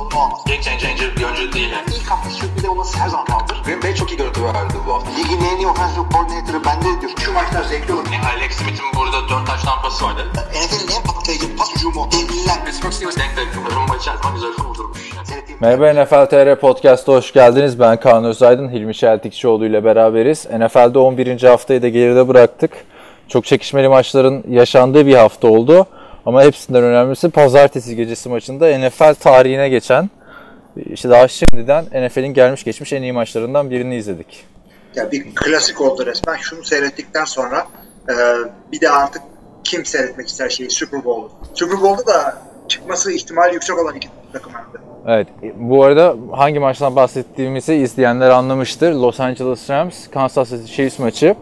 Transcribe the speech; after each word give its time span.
sorunu 0.00 0.24
olmaz. 0.24 0.40
Game 0.46 0.62
changer 0.62 1.16
bir 1.16 1.24
oyuncu 1.24 1.52
değil 1.52 1.70
yani. 1.70 1.86
İlk 1.96 2.10
hafta 2.10 2.30
sürpriz 2.30 2.64
olması 2.64 2.98
her 2.98 3.08
zaman 3.08 3.26
kaldır. 3.26 3.62
Green 3.64 3.82
Bay 3.82 3.94
çok 3.94 4.10
iyi 4.12 4.16
görüntü 4.16 4.44
verdi 4.44 4.74
bu 4.86 4.94
hafta. 4.94 5.10
Ligin 5.10 5.44
en 5.54 5.56
iyi 5.58 5.66
offensive 5.66 6.04
coordinator'ı 6.12 6.64
bende 6.64 7.00
diyor. 7.00 7.12
Şu 7.24 7.32
maçlar 7.32 7.62
zevkli 7.62 7.92
olur. 7.94 8.04
Yani 8.12 8.26
Alex 8.36 8.52
Smith'in 8.52 8.86
burada 8.96 9.28
4 9.28 9.46
taş 9.46 9.62
tampası 9.62 10.04
vardı. 10.04 10.22
NFL'in 10.34 10.96
en 10.96 11.02
patlayıcı 11.02 11.56
pas 11.56 11.74
hücumu. 11.76 12.08
Devliler. 12.12 12.64
Pittsburgh 12.64 12.92
Steelers 12.92 13.16
denk 13.16 13.36
denk. 13.36 13.48
Rumba 13.76 13.96
içerisinde 13.96 14.32
güzel 14.34 14.52
kurdurmuş. 14.52 15.12
Yani. 15.16 15.26
Seyrettiğim 15.26 15.58
Merhaba 15.60 16.02
NFL 16.02 16.26
TR 16.30 16.60
Podcast'a 16.60 17.12
hoş 17.12 17.32
geldiniz. 17.32 17.80
Ben 17.80 18.00
Kaan 18.00 18.24
Özaydın, 18.24 18.68
Hilmi 18.68 18.94
Çeltikçioğlu 18.94 19.66
ile 19.66 19.84
beraberiz. 19.84 20.46
NFL'de 20.58 20.98
11. 20.98 21.42
haftayı 21.42 21.82
da 21.82 21.88
geride 21.88 22.28
bıraktık. 22.28 22.70
Çok 23.28 23.44
çekişmeli 23.44 23.88
maçların 23.88 24.44
yaşandığı 24.48 25.06
bir 25.06 25.14
hafta 25.14 25.48
oldu. 25.48 25.86
Ama 26.26 26.42
hepsinden 26.42 26.82
önemlisi 26.82 27.30
pazartesi 27.30 27.96
gecesi 27.96 28.28
maçında 28.28 28.78
NFL 28.78 29.14
tarihine 29.14 29.68
geçen, 29.68 30.10
işte 30.76 31.10
daha 31.10 31.28
şimdiden 31.28 31.84
NFL'in 31.84 32.34
gelmiş 32.34 32.64
geçmiş 32.64 32.92
en 32.92 33.02
iyi 33.02 33.12
maçlarından 33.12 33.70
birini 33.70 33.96
izledik. 33.96 34.46
Ya 34.94 35.12
bir 35.12 35.34
klasik 35.34 35.80
oldu 35.80 36.06
resmen. 36.06 36.36
Şunu 36.36 36.64
seyrettikten 36.64 37.24
sonra 37.24 37.66
e, 38.08 38.14
bir 38.72 38.80
de 38.80 38.90
artık 38.90 39.22
kim 39.64 39.84
seyretmek 39.84 40.28
ister 40.28 40.48
şeyi 40.48 40.70
Super 40.70 41.04
Bowl'u. 41.04 41.30
Super 41.54 41.80
Bowl'da 41.80 42.06
da 42.06 42.38
çıkması 42.68 43.12
ihtimali 43.12 43.54
yüksek 43.54 43.78
olan 43.78 43.94
iki 43.94 44.08
takım 44.32 44.52
hem. 44.52 44.64
Evet, 45.06 45.28
bu 45.56 45.84
arada 45.84 46.16
hangi 46.32 46.58
maçtan 46.58 46.96
bahsettiğimizi 46.96 47.74
izleyenler 47.74 48.30
anlamıştır. 48.30 48.92
Los 48.92 49.20
Angeles 49.20 49.70
Rams, 49.70 50.10
Kansas 50.10 50.50
City 50.50 50.72
Chiefs 50.72 50.98
maçı. 50.98 51.36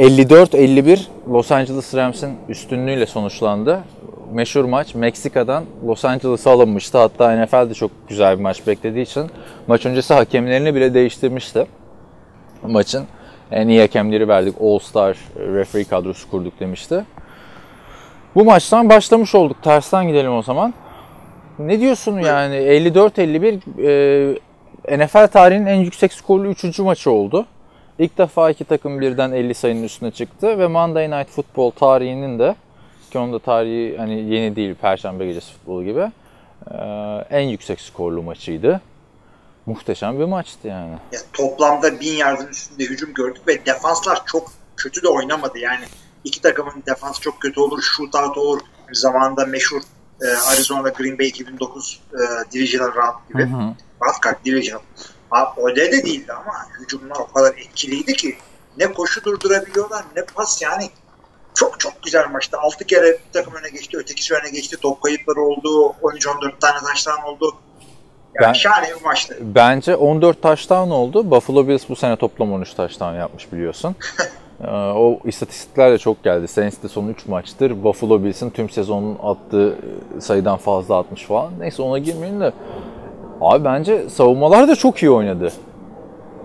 54-51 0.00 1.00
Los 1.28 1.52
Angeles 1.52 1.94
Rams'in 1.94 2.36
üstünlüğüyle 2.48 3.06
sonuçlandı. 3.06 3.80
Meşhur 4.32 4.64
maç 4.64 4.94
Meksika'dan 4.94 5.64
Los 5.86 6.04
Angeles'a 6.04 6.50
alınmıştı. 6.50 6.98
Hatta 6.98 7.36
NFL 7.36 7.70
de 7.70 7.74
çok 7.74 7.90
güzel 8.08 8.38
bir 8.38 8.42
maç 8.42 8.66
beklediği 8.66 9.02
için 9.02 9.30
maç 9.66 9.86
öncesi 9.86 10.14
hakemlerini 10.14 10.74
bile 10.74 10.94
değiştirmişti. 10.94 11.66
Maçın 12.62 13.04
en 13.50 13.68
iyi 13.68 13.80
hakemleri 13.80 14.28
verdik. 14.28 14.54
All 14.60 14.78
Star 14.78 15.16
referee 15.36 15.84
kadrosu 15.84 16.30
kurduk 16.30 16.60
demişti. 16.60 17.04
Bu 18.34 18.44
maçtan 18.44 18.88
başlamış 18.88 19.34
olduk. 19.34 19.62
Tersten 19.62 20.08
gidelim 20.08 20.34
o 20.34 20.42
zaman. 20.42 20.74
Ne 21.58 21.80
diyorsun 21.80 22.18
yani 22.18 22.56
54-51 22.56 24.38
e, 24.88 25.06
NFL 25.06 25.26
tarihinin 25.26 25.66
en 25.66 25.80
yüksek 25.80 26.12
skorlu 26.12 26.48
3. 26.48 26.78
maçı 26.78 27.10
oldu. 27.10 27.46
İlk 28.00 28.18
defa 28.18 28.50
iki 28.50 28.64
takım 28.64 29.00
birden 29.00 29.32
50 29.32 29.54
sayının 29.54 29.82
üstüne 29.82 30.10
çıktı 30.10 30.58
ve 30.58 30.66
Monday 30.66 31.10
Night 31.10 31.30
Football 31.30 31.70
tarihinin 31.70 32.38
de 32.38 32.56
ki 33.10 33.18
onun 33.18 33.32
da 33.32 33.38
tarihi 33.38 33.98
hani 33.98 34.34
yeni 34.34 34.56
değil 34.56 34.74
Perşembe 34.74 35.26
gecesi 35.26 35.52
futbolu 35.52 35.84
gibi 35.84 36.10
en 37.30 37.40
yüksek 37.40 37.80
skorlu 37.80 38.22
maçıydı. 38.22 38.80
Muhteşem 39.66 40.18
bir 40.18 40.24
maçtı 40.24 40.68
yani. 40.68 40.94
Ya, 41.12 41.20
toplamda 41.32 42.00
bin 42.00 42.12
yardın 42.12 42.48
üstünde 42.48 42.84
hücum 42.84 43.14
gördük 43.14 43.42
ve 43.48 43.66
defanslar 43.66 44.26
çok 44.26 44.52
kötü 44.76 45.02
de 45.02 45.08
oynamadı. 45.08 45.58
Yani 45.58 45.84
iki 46.24 46.42
takımın 46.42 46.82
defansı 46.86 47.20
çok 47.20 47.40
kötü 47.40 47.60
olur, 47.60 47.82
shootout 47.82 48.38
olur. 48.38 48.60
Zamanında 48.92 49.46
meşhur 49.46 49.80
e, 50.22 50.26
Arizona 50.26 50.88
Green 50.88 51.18
Bay 51.18 51.26
2009 51.28 52.00
e, 52.12 52.52
Divisional 52.52 52.94
Round 52.94 53.28
gibi. 53.28 53.42
Hı 53.42 53.56
hı. 53.56 53.74
Wildcard 54.02 54.44
Divisional. 54.44 54.82
Abi, 55.30 55.60
öyle 55.62 55.92
de 55.92 56.02
değildi 56.04 56.32
ama 56.32 56.52
hücumlar 56.80 57.16
o 57.16 57.32
kadar 57.32 57.54
etkiliydi 57.54 58.12
ki 58.12 58.36
ne 58.78 58.92
koşu 58.92 59.24
durdurabiliyorlar 59.24 60.04
ne 60.16 60.24
pas 60.24 60.62
yani 60.62 60.90
çok 61.54 61.80
çok 61.80 62.02
güzel 62.02 62.30
maçtı. 62.30 62.58
6 62.58 62.84
kere 62.84 63.06
bir 63.12 63.32
takım 63.32 63.54
öne 63.54 63.68
geçti, 63.70 63.96
ötekisi 63.96 64.34
öne 64.34 64.50
geçti. 64.50 64.76
Top 64.82 65.02
kayıpları 65.02 65.40
oldu. 65.40 65.94
13-14 66.02 66.58
tane 66.60 66.78
taştan 66.86 67.22
oldu. 67.22 67.54
Yani 68.34 68.46
Ben- 68.48 68.52
şahane 68.52 68.88
bir 68.98 69.04
maçtı. 69.04 69.36
Bence 69.40 69.96
14 69.96 70.42
taştan 70.42 70.90
oldu. 70.90 71.30
Buffalo 71.30 71.68
Bills 71.68 71.88
bu 71.88 71.96
sene 71.96 72.16
toplam 72.16 72.52
13 72.52 72.74
taştan 72.74 73.14
yapmış 73.14 73.52
biliyorsun. 73.52 73.96
Ee, 74.64 74.70
o 74.70 75.20
istatistikler 75.24 75.92
de 75.92 75.98
çok 75.98 76.24
geldi. 76.24 76.48
Saints'te 76.48 76.88
son 76.88 77.08
3 77.08 77.26
maçtır. 77.26 77.84
Buffalo 77.84 78.24
Bills'in 78.24 78.50
tüm 78.50 78.70
sezonun 78.70 79.18
attığı 79.22 79.78
sayıdan 80.20 80.56
fazla 80.56 80.98
atmış 80.98 81.24
falan. 81.24 81.52
Neyse 81.58 81.82
ona 81.82 81.98
girmeyin 81.98 82.40
de. 82.40 82.52
Abi 83.40 83.64
bence 83.64 84.10
savunmalar 84.10 84.68
da 84.68 84.76
çok 84.76 85.02
iyi 85.02 85.10
oynadı. 85.10 85.52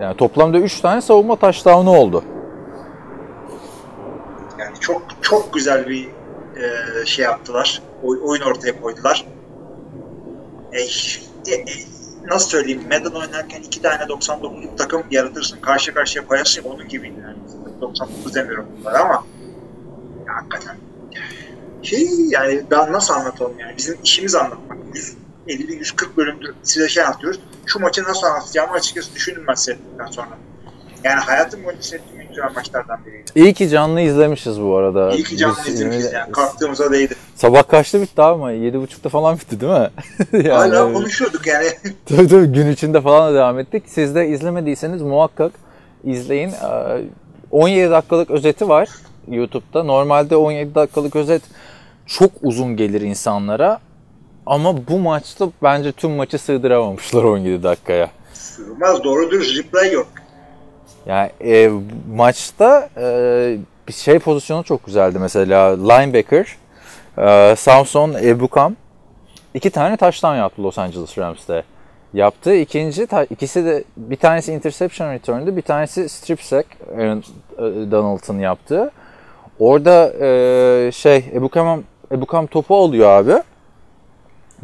Yani 0.00 0.16
toplamda 0.16 0.58
3 0.58 0.80
tane 0.80 1.00
savunma 1.00 1.36
touchdown'u 1.36 1.96
oldu. 1.96 2.24
Yani 4.58 4.80
çok 4.80 5.02
çok 5.22 5.54
güzel 5.54 5.88
bir 5.88 6.08
e, 6.56 7.06
şey 7.06 7.24
yaptılar. 7.24 7.82
Oy- 8.02 8.20
oyun 8.24 8.42
ortaya 8.42 8.80
koydular. 8.80 9.26
E, 10.72 10.80
e, 10.80 11.54
e, 11.54 11.64
nasıl 12.30 12.48
söyleyeyim? 12.48 12.82
Madden 12.90 13.20
oynarken 13.20 13.62
iki 13.62 13.82
tane 13.82 14.02
99'luk 14.02 14.76
takım 14.76 15.02
yaratırsın. 15.10 15.60
Karşı 15.60 15.94
karşıya 15.94 16.26
koyarsın. 16.26 16.62
Onun 16.64 16.88
gibi 16.88 17.06
yani. 17.06 17.36
99 17.80 18.34
demiyorum 18.34 18.66
bunlara 18.80 18.98
ama 18.98 19.24
ya, 20.26 20.34
hakikaten 20.34 20.76
şey 21.82 22.08
yani 22.30 22.62
ben 22.70 22.92
nasıl 22.92 23.14
anlatalım 23.14 23.58
yani 23.58 23.74
bizim 23.76 23.98
işimiz 24.04 24.34
anlatmak. 24.34 24.78
150-140 25.48 26.16
bölümdür 26.16 26.54
size 26.62 26.88
şey 26.88 27.02
anlatıyoruz. 27.04 27.40
Şu 27.66 27.80
maçı 27.80 28.02
nasıl 28.04 28.26
anlatacağımı 28.26 28.72
açıkçası 28.72 29.14
düşündüm 29.14 29.44
ben 29.48 29.54
seyrettikten 29.54 30.06
sonra. 30.06 30.28
Yani 31.04 31.20
hayatım 31.20 31.64
boyunca 31.64 31.82
seyrettiğim 31.82 32.20
en 32.20 32.28
güzel 32.28 32.44
maçlardan 32.54 32.98
biriydi. 33.06 33.30
İyi 33.34 33.54
ki 33.54 33.68
canlı 33.68 34.00
izlemişiz 34.00 34.60
bu 34.60 34.76
arada. 34.76 35.12
İyi 35.12 35.24
ki 35.24 35.36
canlı 35.36 35.56
Biz- 35.66 35.74
izlemişiz 35.74 36.12
yani. 36.12 36.32
Kalktığımıza 36.32 36.92
değdi. 36.92 37.14
Sabah 37.34 37.68
kaçta 37.68 38.00
bitti 38.00 38.22
abi 38.22 38.34
ama 38.34 38.52
7.30'da 38.52 39.08
falan 39.08 39.36
bitti 39.38 39.60
değil 39.60 39.72
mi? 39.72 39.90
Yani- 40.32 40.48
Hala 40.48 40.92
konuşuyorduk 40.92 41.46
yani. 41.46 41.66
Tabii 42.06 42.28
tabii 42.28 42.46
gün 42.46 42.70
içinde 42.70 43.00
falan 43.00 43.30
da 43.32 43.36
devam 43.38 43.58
ettik. 43.58 43.82
Siz 43.86 44.14
de 44.14 44.28
izlemediyseniz 44.28 45.02
muhakkak 45.02 45.52
izleyin. 46.04 46.48
Ee, 46.50 47.02
17 47.50 47.90
dakikalık 47.90 48.30
özeti 48.30 48.68
var 48.68 48.88
YouTube'da. 49.30 49.82
Normalde 49.82 50.36
17 50.36 50.74
dakikalık 50.74 51.16
özet 51.16 51.42
çok 52.06 52.30
uzun 52.42 52.76
gelir 52.76 53.00
insanlara. 53.00 53.78
Ama 54.46 54.86
bu 54.88 54.98
maçta 54.98 55.48
bence 55.62 55.92
tüm 55.92 56.10
maçı 56.10 56.38
sığdıramamışlar 56.38 57.22
17 57.24 57.62
dakikaya. 57.62 58.10
Sığmaz 58.32 59.04
doğru 59.04 59.30
dürüst 59.30 59.58
replay 59.58 59.92
yok. 59.92 60.06
Yani 61.06 61.30
e, 61.44 61.70
maçta 62.14 62.88
e, 62.96 63.58
bir 63.88 63.92
şey 63.92 64.18
pozisyonu 64.18 64.64
çok 64.64 64.86
güzeldi 64.86 65.18
mesela 65.18 65.68
linebacker 65.92 66.56
e, 67.18 67.56
Samson 67.56 68.14
Ebukam 68.14 68.76
iki 69.54 69.70
tane 69.70 69.96
taştan 69.96 70.36
yaptı 70.36 70.62
Los 70.62 70.78
Angeles 70.78 71.18
Rams'te. 71.18 71.62
Yaptı. 72.14 72.54
İkinci 72.54 73.06
ikisi 73.30 73.64
de 73.64 73.84
bir 73.96 74.16
tanesi 74.16 74.52
interception 74.52 75.12
return'du, 75.12 75.56
bir 75.56 75.62
tanesi 75.62 76.08
strip 76.08 76.42
sack 76.42 76.66
Aaron 76.98 77.18
e, 77.58 77.62
Donald'ın 77.90 78.38
yaptığı. 78.38 78.90
Orada 79.58 80.12
e, 80.20 80.92
şey 80.92 81.24
Ebukam 81.34 81.82
Ebukam 82.12 82.46
topu 82.46 82.76
alıyor 82.76 83.10
abi. 83.10 83.42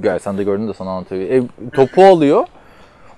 Gel 0.00 0.18
sen 0.18 0.38
de 0.38 0.44
gördün 0.44 0.68
de 0.68 0.74
sana 0.74 0.90
anlatayım. 0.90 1.46
E, 1.46 1.70
topu 1.70 2.04
alıyor 2.04 2.44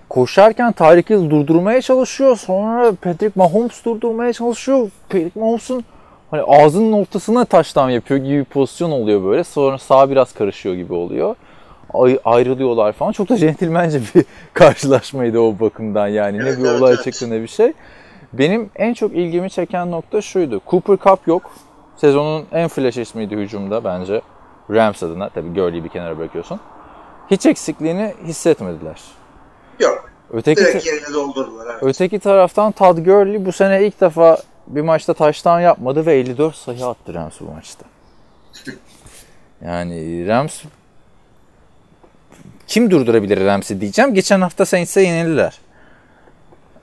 koşarken 0.09 0.73
Tyreek 0.73 1.11
Hill 1.11 1.31
durdurmaya 1.31 1.83
çalışıyor. 1.83 2.37
Sonra 2.37 2.93
Patrick 2.93 3.33
Mahomes 3.35 3.85
durdurmaya 3.85 4.33
çalışıyor. 4.33 4.89
Patrick 5.09 5.41
Mahomes'un 5.41 5.85
hani 6.31 6.43
ağzının 6.43 6.93
ortasına 6.93 7.45
taştan 7.45 7.91
yapıyor 7.91 8.21
gibi 8.21 8.39
bir 8.39 8.45
pozisyon 8.45 8.91
oluyor 8.91 9.25
böyle. 9.25 9.45
Sonra 9.45 9.79
sağ 9.79 10.11
biraz 10.11 10.35
karışıyor 10.35 10.75
gibi 10.75 10.93
oluyor. 10.95 11.37
Ay- 11.95 12.19
ayrılıyorlar 12.25 12.93
falan. 12.93 13.13
Çok 13.13 13.29
da 13.29 13.37
centilmence 13.37 14.01
bir 14.15 14.25
karşılaşmaydı 14.55 15.39
o 15.39 15.61
bakımdan 15.61 16.09
yani. 16.09 16.39
Ne 16.39 16.59
bir 16.59 16.65
olay 16.65 16.97
çıktı 16.97 17.31
ne 17.31 17.43
bir 17.43 17.49
şey. 17.49 17.73
Benim 18.33 18.71
en 18.77 18.95
çok 18.95 19.13
ilgimi 19.13 19.51
çeken 19.51 19.91
nokta 19.91 20.21
şuydu. 20.21 20.61
Cooper 20.71 20.97
Cup 20.97 21.29
yok. 21.29 21.51
Sezonun 21.97 22.45
en 22.53 22.69
flash 22.69 22.97
ismiydi 22.97 23.37
hücumda 23.37 23.85
bence. 23.85 24.21
Rams 24.71 25.03
adına. 25.03 25.29
Tabii 25.29 25.55
Gurley'i 25.55 25.85
bir 25.85 25.89
kenara 25.89 26.19
bırakıyorsun. 26.19 26.61
Hiç 27.31 27.47
eksikliğini 27.47 28.15
hissetmediler. 28.25 29.01
Yok. 29.81 30.11
Öteki 30.31 30.61
Direkt 30.65 30.87
yerine 30.87 31.15
doldurdular. 31.15 31.67
Evet. 31.71 31.83
Öteki 31.83 32.19
taraftan 32.19 32.73
Todd 32.73 32.99
Gurley 32.99 33.45
bu 33.47 33.53
sene 33.53 33.87
ilk 33.87 34.01
defa 34.01 34.39
bir 34.67 34.81
maçta 34.81 35.15
taştan 35.15 35.61
yapmadı 35.61 36.07
ve 36.07 36.15
54 36.15 36.55
sayı 36.55 36.87
attı 36.87 37.15
Rams 37.15 37.41
bu 37.41 37.45
maçta. 37.45 37.85
Yani 39.65 40.27
Rams 40.29 40.63
kim 42.67 42.91
durdurabilir 42.91 43.45
Rams'i 43.47 43.81
diyeceğim. 43.81 44.15
Geçen 44.15 44.41
hafta 44.41 44.67
Saints'e 44.67 45.01
yenildiler. 45.01 45.59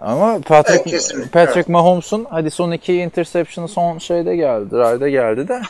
Ama 0.02 0.40
Patrick, 0.40 0.82
Evet, 0.82 0.92
kesinlikle. 0.92 1.30
Patrick 1.30 1.72
Mahomes'un 1.72 2.28
hadi 2.30 2.52
son 2.52 2.72
iki 2.72 2.94
interception'ı 2.94 3.68
son 3.68 3.98
şeyde 3.98 4.36
geldi, 4.36 4.72
drive'da 4.72 5.10
geldi 5.10 5.48
de 5.48 5.62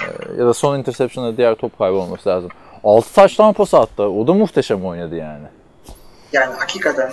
e, 0.00 0.40
ya 0.40 0.46
da 0.46 0.54
son 0.54 0.78
interception'da 0.78 1.36
diğer 1.36 1.54
top 1.54 1.78
kaybı 1.78 1.96
olması 1.96 2.28
lazım. 2.28 2.50
6 2.84 3.14
taştan 3.14 3.52
pas 3.52 3.74
attı. 3.74 4.02
O 4.02 4.26
da 4.26 4.34
muhteşem 4.34 4.84
oynadı 4.86 5.16
yani. 5.16 5.46
Yani 6.32 6.54
hakikaten 6.58 7.12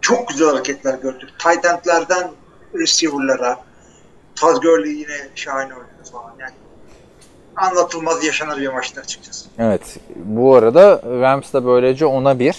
çok 0.00 0.28
güzel 0.28 0.48
hareketler 0.48 0.94
gördük. 0.98 1.28
Tight 1.38 1.64
endlerden 1.64 2.30
receiver'lara 2.74 3.56
Todd 4.36 4.62
Gurley 4.62 4.92
yine 4.92 5.28
şahane 5.34 5.74
oynadı 5.74 6.10
falan. 6.12 6.32
Yani 6.40 6.52
anlatılmaz 7.56 8.24
yaşanır 8.24 8.60
bir 8.60 8.68
maçtı 8.68 9.00
açıkçası. 9.00 9.48
Evet. 9.58 9.96
Bu 10.16 10.56
arada 10.56 11.02
Rams 11.20 11.52
da 11.52 11.64
böylece 11.66 12.06
ona 12.06 12.38
bir 12.38 12.56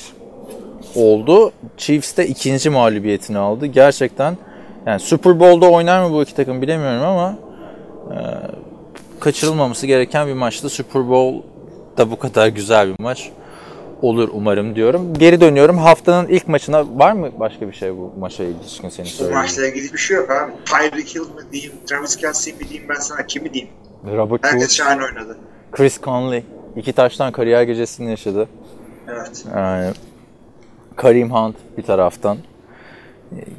oldu. 0.96 1.52
Chiefs 1.78 2.18
de 2.18 2.28
ikinci 2.28 2.70
mağlubiyetini 2.70 3.38
aldı. 3.38 3.66
Gerçekten 3.66 4.38
yani 4.86 5.00
Super 5.00 5.40
Bowl'da 5.40 5.70
oynar 5.70 6.06
mı 6.06 6.14
bu 6.14 6.24
iki 6.24 6.36
takım 6.36 6.62
bilemiyorum 6.62 7.02
ama 7.06 7.36
e, 8.12 8.18
kaçırılmaması 9.20 9.88
gereken 9.88 10.28
bir 10.28 10.34
maçtı. 10.34 10.70
Super 10.70 11.10
Bowl 11.10 11.48
da 11.98 12.12
bu 12.12 12.20
kadar 12.20 12.48
güzel 12.48 12.90
bir 12.90 13.04
maç 13.04 13.30
olur 14.02 14.30
umarım 14.34 14.76
diyorum. 14.76 15.14
Geri 15.14 15.42
dönüyorum. 15.42 15.78
Haftanın 15.78 16.28
ilk 16.28 16.48
maçına 16.48 17.00
var 17.00 17.12
mı 17.12 17.30
başka 17.40 17.68
bir 17.68 17.74
şey 17.74 17.98
bu 17.98 18.14
maça 18.20 18.44
ilişkin 18.44 18.90
senin 18.90 19.06
Bu 19.08 19.12
söylediğin? 19.12 19.42
maçla 19.42 19.68
ilgili 19.68 19.94
bir 19.94 19.98
şey 19.98 20.18
yok 20.18 20.30
abi. 20.32 20.52
Tyreek 20.66 21.16
Hill 21.16 21.20
mi 21.20 21.52
diyeyim, 21.52 21.72
Travis 21.86 22.16
Kelsey 22.16 22.54
mi 22.54 22.60
diyeyim 22.70 22.90
ben 22.90 23.00
sana 23.00 23.26
kimi 23.28 23.54
diyeyim. 23.54 23.74
Robert 24.18 24.46
Herkes 24.46 24.74
şahane 24.74 25.04
oynadı. 25.04 25.38
Chris 25.72 26.02
Conley. 26.02 26.44
iki 26.76 26.94
taştan 26.94 27.32
kariyer 27.32 27.64
gecesini 27.64 28.10
yaşadı. 28.10 28.48
Evet. 29.08 29.46
Yani 29.56 29.92
Kareem 30.96 31.32
Hunt 31.32 31.56
bir 31.78 31.84
taraftan. 31.84 32.38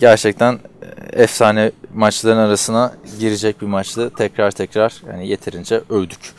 Gerçekten 0.01 0.53
e, 0.53 1.23
efsane 1.23 1.71
maçların 1.95 2.39
arasına 2.39 2.93
girecek 3.21 3.61
bir 3.61 3.67
maçtı. 3.67 4.11
Tekrar 4.19 4.51
tekrar 4.51 5.03
yani 5.09 5.29
yeterince 5.29 5.81
övdük. 5.91 6.35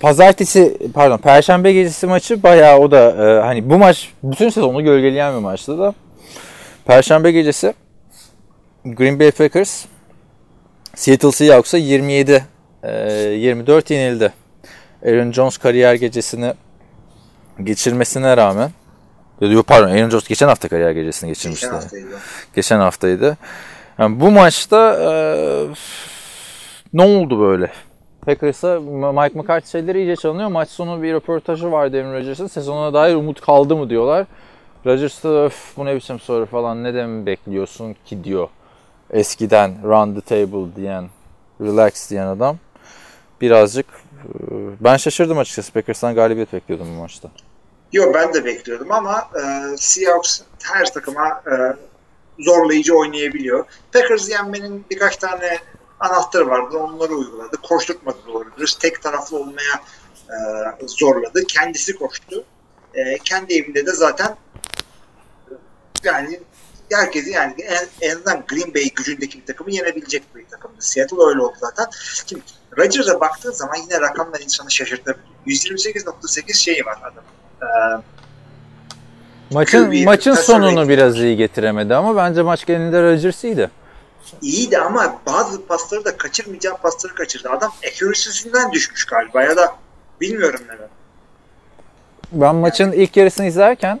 Pazartesi 0.00 0.78
pardon 0.94 1.18
Perşembe 1.18 1.72
gecesi 1.72 2.06
maçı 2.06 2.42
bayağı 2.42 2.78
o 2.78 2.90
da 2.90 3.10
e, 3.10 3.40
hani 3.40 3.70
bu 3.70 3.78
maç 3.78 4.12
bütün 4.22 4.48
sezonu 4.48 4.84
gölgeleyen 4.84 5.34
bir 5.34 5.40
maçtı 5.40 5.78
da. 5.78 5.94
Perşembe 6.84 7.32
gecesi 7.32 7.74
Green 8.84 9.20
Bay 9.20 9.30
Packers 9.30 9.84
Seattle 10.94 11.32
Seahawks'a 11.32 11.78
27 11.78 12.44
e, 12.82 12.92
24 12.92 13.90
yenildi. 13.90 14.32
Aaron 15.06 15.32
Jones 15.32 15.58
kariyer 15.58 15.94
gecesini 15.94 16.54
geçirmesine 17.62 18.36
rağmen 18.36 18.70
Yok 19.40 19.66
pardon 19.66 19.88
Aaron 19.88 20.10
Jones 20.10 20.28
geçen 20.28 20.48
hafta 20.48 20.68
kariyer 20.68 20.90
gecesini 20.90 21.28
geçirmişti. 21.28 21.66
Geçen 21.66 21.80
haftaydı. 21.80 22.06
Geçen 22.54 22.80
haftaydı. 22.80 23.36
Yani 23.98 24.20
bu 24.20 24.30
maçta 24.30 24.94
e, 24.94 25.08
ne 26.92 27.02
oldu 27.02 27.40
böyle? 27.40 27.70
Packers'a 28.26 28.80
Mike 28.80 29.38
McCarthy 29.38 29.70
şeyleri 29.70 29.98
iyice 29.98 30.16
çalınıyor. 30.16 30.48
Maç 30.48 30.68
sonu 30.68 31.02
bir 31.02 31.12
röportajı 31.12 31.72
vardı 31.72 31.96
Aaron 31.96 32.12
Rodgers'ın. 32.12 32.46
Sezona 32.46 32.94
dair 32.94 33.14
umut 33.14 33.40
kaldı 33.40 33.76
mı 33.76 33.90
diyorlar. 33.90 34.26
Rodgers 34.86 35.24
da 35.24 35.44
öf 35.44 35.76
bu 35.76 35.84
ne 35.84 35.96
biçim 35.96 36.20
soru 36.20 36.46
falan 36.46 36.84
ne 36.84 37.06
mi 37.06 37.26
bekliyorsun 37.26 37.96
ki 38.04 38.24
diyor. 38.24 38.48
Eskiden 39.10 39.74
run 39.84 40.14
the 40.14 40.20
table 40.20 40.76
diyen, 40.76 41.04
relax 41.60 42.10
diyen 42.10 42.26
adam. 42.26 42.56
Birazcık 43.40 43.86
e, 43.86 44.30
ben 44.80 44.96
şaşırdım 44.96 45.38
açıkçası. 45.38 45.72
Packers'tan 45.72 46.14
galibiyet 46.14 46.52
bekliyordum 46.52 46.86
bu 46.96 47.00
maçta. 47.00 47.28
Yok 47.94 48.14
ben 48.14 48.34
de 48.34 48.44
bekliyordum 48.44 48.92
ama 48.92 49.30
e, 49.34 49.76
Seahawks 49.76 50.40
her 50.62 50.92
takıma 50.92 51.28
e, 51.28 51.54
zorlayıcı 52.42 52.94
oynayabiliyor. 52.94 53.64
Packers 53.92 54.30
yenmenin 54.30 54.84
birkaç 54.90 55.16
tane 55.16 55.58
anahtarı 56.00 56.48
vardı. 56.48 56.78
Onları 56.78 57.12
uyguladı. 57.14 57.56
Koşturtmadı 57.56 58.18
doğru 58.26 58.56
dürüst. 58.56 58.80
Tek 58.80 59.02
taraflı 59.02 59.36
olmaya 59.36 59.82
e, 60.28 60.36
zorladı. 60.86 61.44
Kendisi 61.46 61.96
koştu. 61.96 62.44
E, 62.94 63.18
kendi 63.18 63.54
evinde 63.54 63.86
de 63.86 63.92
zaten 63.92 64.36
yani 66.04 66.40
herkesi 66.92 67.30
yani 67.30 67.54
en, 67.58 67.86
en 68.00 68.16
azından 68.16 68.44
Green 68.48 68.74
Bay 68.74 68.90
gücündeki 68.94 69.40
bir 69.40 69.46
takımı 69.46 69.70
yenebilecek 69.70 70.34
bir 70.34 70.46
takımdı. 70.46 70.76
Seattle 70.78 71.22
öyle 71.28 71.40
oldu 71.40 71.56
zaten. 71.60 71.86
Şimdi 72.26 72.42
Rodgers'a 72.78 73.20
baktığın 73.20 73.52
zaman 73.52 73.76
yine 73.76 74.00
rakamlar 74.00 74.40
insanı 74.40 74.70
şaşırtabiliyor. 74.70 75.28
128.8 75.46 76.54
şeyi 76.54 76.84
var 76.84 76.98
adam. 77.02 77.24
Ee, 77.62 77.66
Maçın 79.50 79.90
QB, 79.90 80.04
maçın 80.04 80.34
sonunu 80.34 80.88
biraz 80.88 81.18
iyi 81.20 81.36
getiremedi 81.36 81.94
ama 81.94 82.16
bence 82.16 82.42
maç 82.42 82.66
genelinde 82.66 83.02
Rodgers 83.02 83.44
iyiydi. 83.44 83.70
iyiydi 84.42 84.78
ama 84.78 85.18
bazı 85.26 85.66
pasları 85.66 86.04
da 86.04 86.16
kaçırmayacağı 86.16 86.76
pasları 86.76 87.14
kaçırdı. 87.14 87.50
Adam 87.50 87.72
accuracy'sinden 87.92 88.72
düşmüş 88.72 89.04
galiba 89.04 89.42
ya 89.42 89.56
da 89.56 89.74
bilmiyorum 90.20 90.60
neden. 90.64 90.88
Ben 92.32 92.54
maçın 92.54 92.92
ilk 92.92 93.16
yarısını 93.16 93.46
izlerken 93.46 94.00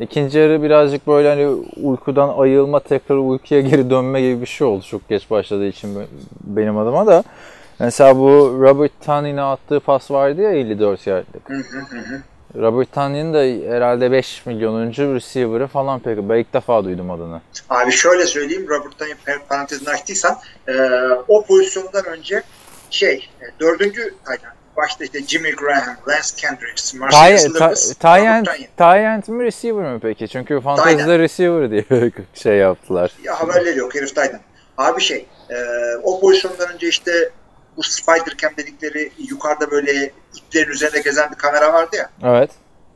ikinci 0.00 0.38
yarı 0.38 0.62
birazcık 0.62 1.06
böyle 1.06 1.28
hani 1.28 1.46
uykudan 1.82 2.38
ayılma 2.38 2.80
tekrar 2.80 3.16
uykuya 3.16 3.60
geri 3.60 3.90
dönme 3.90 4.20
gibi 4.20 4.40
bir 4.40 4.46
şey 4.46 4.66
oldu. 4.66 4.84
Çok 4.90 5.08
geç 5.08 5.30
başladığı 5.30 5.66
için 5.66 5.96
be- 6.00 6.06
benim 6.44 6.78
adıma 6.78 7.06
da. 7.06 7.24
Mesela 7.78 8.16
bu 8.16 8.58
Robert 8.60 8.92
Tonyan'e 9.04 9.42
attığı 9.42 9.80
pas 9.80 10.10
vardı 10.10 10.42
ya 10.42 10.50
54 10.50 11.06
yardlık. 11.06 11.50
Hı 11.50 11.54
hı 11.54 11.78
hı 11.78 11.98
hı. 11.98 12.22
Robert 12.56 12.92
Tonyan 12.92 13.34
da 13.34 13.38
herhalde 13.74 14.12
5 14.12 14.46
milyonuncu 14.46 15.14
receiver'ı 15.14 15.66
falan 15.66 16.00
peki. 16.00 16.28
Ben 16.28 16.36
ilk 16.36 16.54
defa 16.54 16.84
duydum 16.84 17.10
adını. 17.10 17.40
Abi 17.70 17.92
şöyle 17.92 18.26
söyleyeyim 18.26 18.66
Robert'tan 18.68 19.08
par- 19.08 19.46
parantezini 19.48 19.88
açtıysan 19.88 20.36
e, 20.68 20.72
o 21.28 21.44
pozisyondan 21.46 22.04
önce 22.06 22.42
şey 22.90 23.30
e, 23.40 23.60
dördüncü 23.60 24.14
aynen 24.26 24.52
başta 24.76 25.04
işte 25.04 25.22
Jimmy 25.26 25.50
Graham, 25.52 25.96
Lance 26.08 26.28
Kendricks, 26.36 26.94
Marcellus 26.94 27.60
Lewis, 27.60 27.94
Tyent 27.94 28.48
Robert. 28.48 28.76
Tyent 28.76 29.28
mi 29.28 29.44
receiver 29.44 29.92
mi 29.92 30.00
peki? 30.02 30.28
Çünkü 30.28 30.60
fantezide 30.60 31.18
receiver 31.18 31.70
diye 31.70 31.84
şey 32.34 32.56
yaptılar. 32.56 33.12
Ya 33.24 33.40
haberleri 33.40 33.78
yok 33.78 33.94
herif 33.94 34.14
Taylan. 34.14 34.40
Abi 34.78 35.00
şey 35.00 35.26
e, 35.50 35.56
o 36.02 36.20
pozisyondan 36.20 36.72
önce 36.74 36.88
işte 36.88 37.30
bu 37.76 37.82
Spider 37.82 38.36
Cam 38.38 38.52
dedikleri 38.56 39.12
yukarıda 39.30 39.70
böyle 39.70 40.10
iplerin 40.34 40.70
üzerinde 40.70 41.00
gezen 41.00 41.30
bir 41.30 41.36
kamera 41.36 41.72
vardı 41.72 41.96
ya. 41.96 42.10
Evet. 42.24 42.50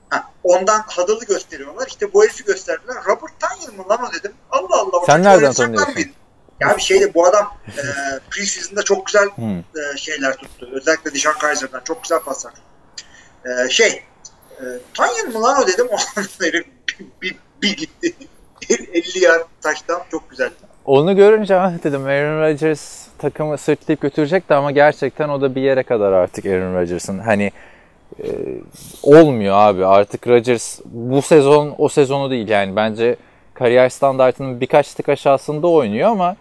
Ha, 0.09 0.31
ondan 0.45 0.85
Huddle'ı 0.97 1.27
gösteriyorlar. 1.27 1.87
İşte 1.87 2.13
bu 2.13 2.23
herifi 2.25 2.45
gösterdiler. 2.45 2.97
Robert 3.07 3.41
Tonyan 3.41 3.77
mı 3.77 3.89
lan 3.89 3.99
o 4.11 4.13
dedim. 4.13 4.33
Allah 4.51 4.81
Allah. 4.81 5.07
Sen 5.07 5.23
nereden 5.23 5.53
tanıyorsun? 5.53 5.95
Ya 6.61 6.77
bir 6.77 6.83
şeyde 6.83 7.15
bu 7.15 7.27
adam 7.27 7.55
e, 7.69 7.83
preseason'da 8.31 8.83
çok 8.83 9.07
güzel 9.07 9.29
Hmm. 9.29 9.59
e, 9.59 9.97
şeyler 9.97 10.37
tuttu. 10.37 10.69
Özellikle 10.73 11.15
Dishon 11.15 11.33
Kaiser'dan 11.33 11.81
çok 11.85 12.03
güzel 12.03 12.19
paslar. 12.21 12.53
E, 13.45 13.69
şey 13.69 14.05
e, 14.51 14.65
Tonyan 14.95 15.29
mı 15.33 15.43
lan 15.43 15.63
o 15.63 15.67
dedim. 15.67 15.87
Ondan 15.91 16.29
bir, 16.41 16.65
bir, 17.23 17.37
bir 17.63 17.77
gitti. 17.77 18.15
50 18.93 19.25
yard 19.25 19.45
taştan 19.63 20.03
çok 20.11 20.31
güzeldi. 20.31 20.55
Onu 20.85 21.17
görünce 21.17 21.57
ah 21.57 21.73
dedim 21.85 22.07
Aaron 22.07 22.41
Rodgers 22.43 23.06
takımı 23.19 23.59
sırtlayıp 23.59 24.01
götürecekti 24.01 24.55
ama 24.55 24.71
gerçekten 24.71 25.29
o 25.29 25.41
da 25.41 25.55
bir 25.55 25.63
yere 25.63 25.83
kadar 25.83 26.13
artık 26.13 26.47
Aaron 26.47 26.75
Rodgers'ın. 26.75 27.19
Hani 27.19 27.51
e, 28.19 28.27
olmuyor 29.03 29.57
abi 29.57 29.87
artık 29.87 30.27
Rodgers 30.29 30.81
bu 30.85 31.23
sezon 31.23 31.75
o 31.79 31.89
sezonu 31.89 32.31
değil 32.31 32.49
yani 32.49 32.77
bence 32.77 33.17
kariyer 33.55 33.89
standartının 33.89 34.61
birkaç 34.61 34.95
tık 34.95 35.09
aşağısında 35.09 35.69
oynuyor 35.69 36.11
ama 36.11 36.37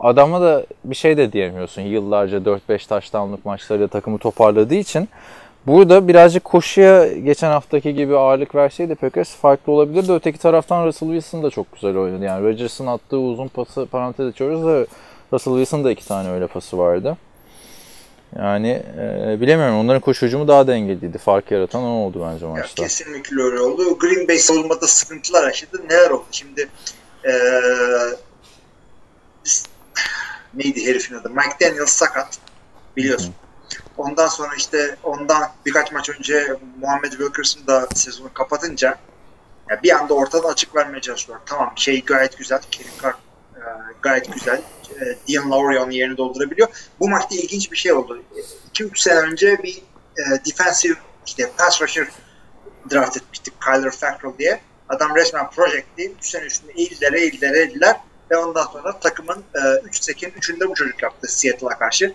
adama 0.00 0.40
da 0.40 0.64
bir 0.84 0.94
şey 0.94 1.16
de 1.16 1.32
diyemiyorsun. 1.32 1.82
Yıllarca 1.82 2.38
4-5 2.38 2.88
taştanlık 2.88 3.44
maçlarıyla 3.44 3.88
takımı 3.88 4.18
toparladığı 4.18 4.74
için 4.74 5.08
Burada 5.66 6.08
birazcık 6.08 6.44
koşuya 6.44 7.12
geçen 7.12 7.50
haftaki 7.50 7.94
gibi 7.94 8.16
ağırlık 8.16 8.54
verseydi 8.54 8.94
Packers 8.94 9.34
farklı 9.36 9.72
olabilirdi. 9.72 10.12
Öteki 10.12 10.38
taraftan 10.38 10.86
Russell 10.86 11.08
Wilson 11.08 11.42
da 11.42 11.50
çok 11.50 11.72
güzel 11.72 11.96
oynadı. 11.96 12.24
Yani 12.24 12.46
Rodgers'ın 12.46 12.86
attığı 12.86 13.18
uzun 13.18 13.48
pası 13.48 13.86
parantez 13.86 14.26
açıyoruz 14.26 14.64
da 14.64 14.86
Russell 15.32 15.52
Wilson'ın 15.54 15.84
da 15.84 15.90
iki 15.90 16.08
tane 16.08 16.30
öyle 16.30 16.46
pası 16.46 16.78
vardı. 16.78 17.16
Yani 18.38 18.82
e, 18.98 19.36
bilemiyorum. 19.40 19.76
Onların 19.78 20.00
koşu 20.00 20.26
hücumu 20.26 20.48
daha 20.48 20.66
dengeliydi. 20.66 21.18
Fark 21.18 21.50
yaratan 21.50 21.82
o 21.82 21.88
oldu 21.88 22.26
bence 22.32 22.46
Ya 22.46 22.50
maçta. 22.52 22.82
kesinlikle 22.82 23.42
öyle 23.42 23.60
oldu. 23.60 23.98
Green 23.98 24.28
Bay 24.28 24.38
savunmada 24.38 24.86
sıkıntılar 24.86 25.44
yaşadı. 25.46 25.82
Neler 25.90 26.10
oldu? 26.10 26.24
Şimdi 26.30 26.68
eee, 27.24 27.30
neydi 30.54 30.86
herifin 30.86 31.14
adı? 31.14 31.30
Mike 31.30 31.56
Daniels 31.70 31.92
sakat. 31.92 32.38
Biliyorsun. 32.96 33.34
Ondan 33.96 34.26
sonra 34.28 34.54
işte 34.56 34.96
ondan 35.02 35.42
birkaç 35.66 35.92
maç 35.92 36.10
önce 36.10 36.56
Muhammed 36.80 37.10
Wilkerson 37.10 37.66
da 37.66 37.86
sezonu 37.94 38.32
kapatınca 38.34 38.98
ya 39.70 39.82
bir 39.82 39.90
anda 39.96 40.14
ortadan 40.14 40.48
açık 40.52 40.76
vermeye 40.76 41.00
çalışıyorlar. 41.00 41.46
Tamam 41.46 41.72
şey 41.76 42.04
gayet 42.04 42.38
güzel. 42.38 42.60
Kerim 42.70 42.90
Clark 43.02 43.16
e, 43.60 43.66
gayet 44.02 44.32
güzel. 44.32 44.62
E, 45.00 45.16
Dean 45.28 45.50
onun 45.50 45.90
yerini 45.90 46.16
doldurabiliyor. 46.16 46.68
Bu 47.00 47.08
maçta 47.08 47.34
ilginç 47.34 47.72
bir 47.72 47.76
şey 47.76 47.92
oldu. 47.92 48.22
2-3 48.74 49.02
sene 49.02 49.18
önce 49.18 49.62
bir 49.62 49.82
e, 50.18 50.44
defensive 50.46 50.94
işte 51.26 51.50
pass 51.58 51.82
rusher 51.82 52.08
draft 52.92 53.16
etmiştik 53.16 53.54
Kyler 53.60 53.90
Fackrell 53.90 54.38
diye. 54.38 54.60
Adam 54.88 55.16
resmen 55.16 55.50
projekti. 55.50 56.12
3 56.18 56.26
sene 56.26 56.44
üstünde 56.44 56.72
eğildiler, 56.72 57.12
eğildiler, 57.12 57.54
eğildiler 57.54 57.96
ve 58.30 58.36
ondan 58.36 58.66
sonra 58.66 58.98
takımın 59.00 59.44
3 59.84 59.98
e, 59.98 60.02
sekin 60.02 60.30
3'ünde 60.30 60.68
bu 60.68 60.74
çocuk 60.74 61.02
yaptı 61.02 61.28
Seattle'a 61.28 61.78
karşı. 61.78 62.14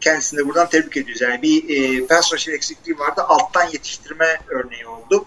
Kendisini 0.00 0.40
de 0.40 0.46
buradan 0.48 0.68
tebrik 0.68 0.96
ediyoruz. 0.96 1.20
Yani 1.20 1.42
bir 1.42 1.68
e, 2.02 2.06
pass 2.06 2.32
rusher 2.32 2.52
eksikliği 2.52 2.98
vardı. 2.98 3.22
Alttan 3.28 3.66
yetiştirme 3.66 4.40
örneği 4.48 4.86
oldu. 4.86 5.26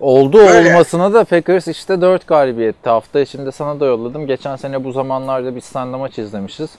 Oldu 0.00 0.38
Öyle. 0.38 0.68
olmasına 0.68 1.14
da 1.14 1.24
Packers 1.24 1.68
işte 1.68 2.00
4 2.00 2.26
galibiyetti. 2.26 2.90
Hafta 2.90 3.20
içinde 3.20 3.52
sana 3.52 3.80
da 3.80 3.86
yolladım. 3.86 4.26
Geçen 4.26 4.56
sene 4.56 4.84
bu 4.84 4.92
zamanlarda 4.92 5.56
biz 5.56 5.64
seninle 5.64 5.96
maç 5.96 6.18
izlemişiz. 6.18 6.70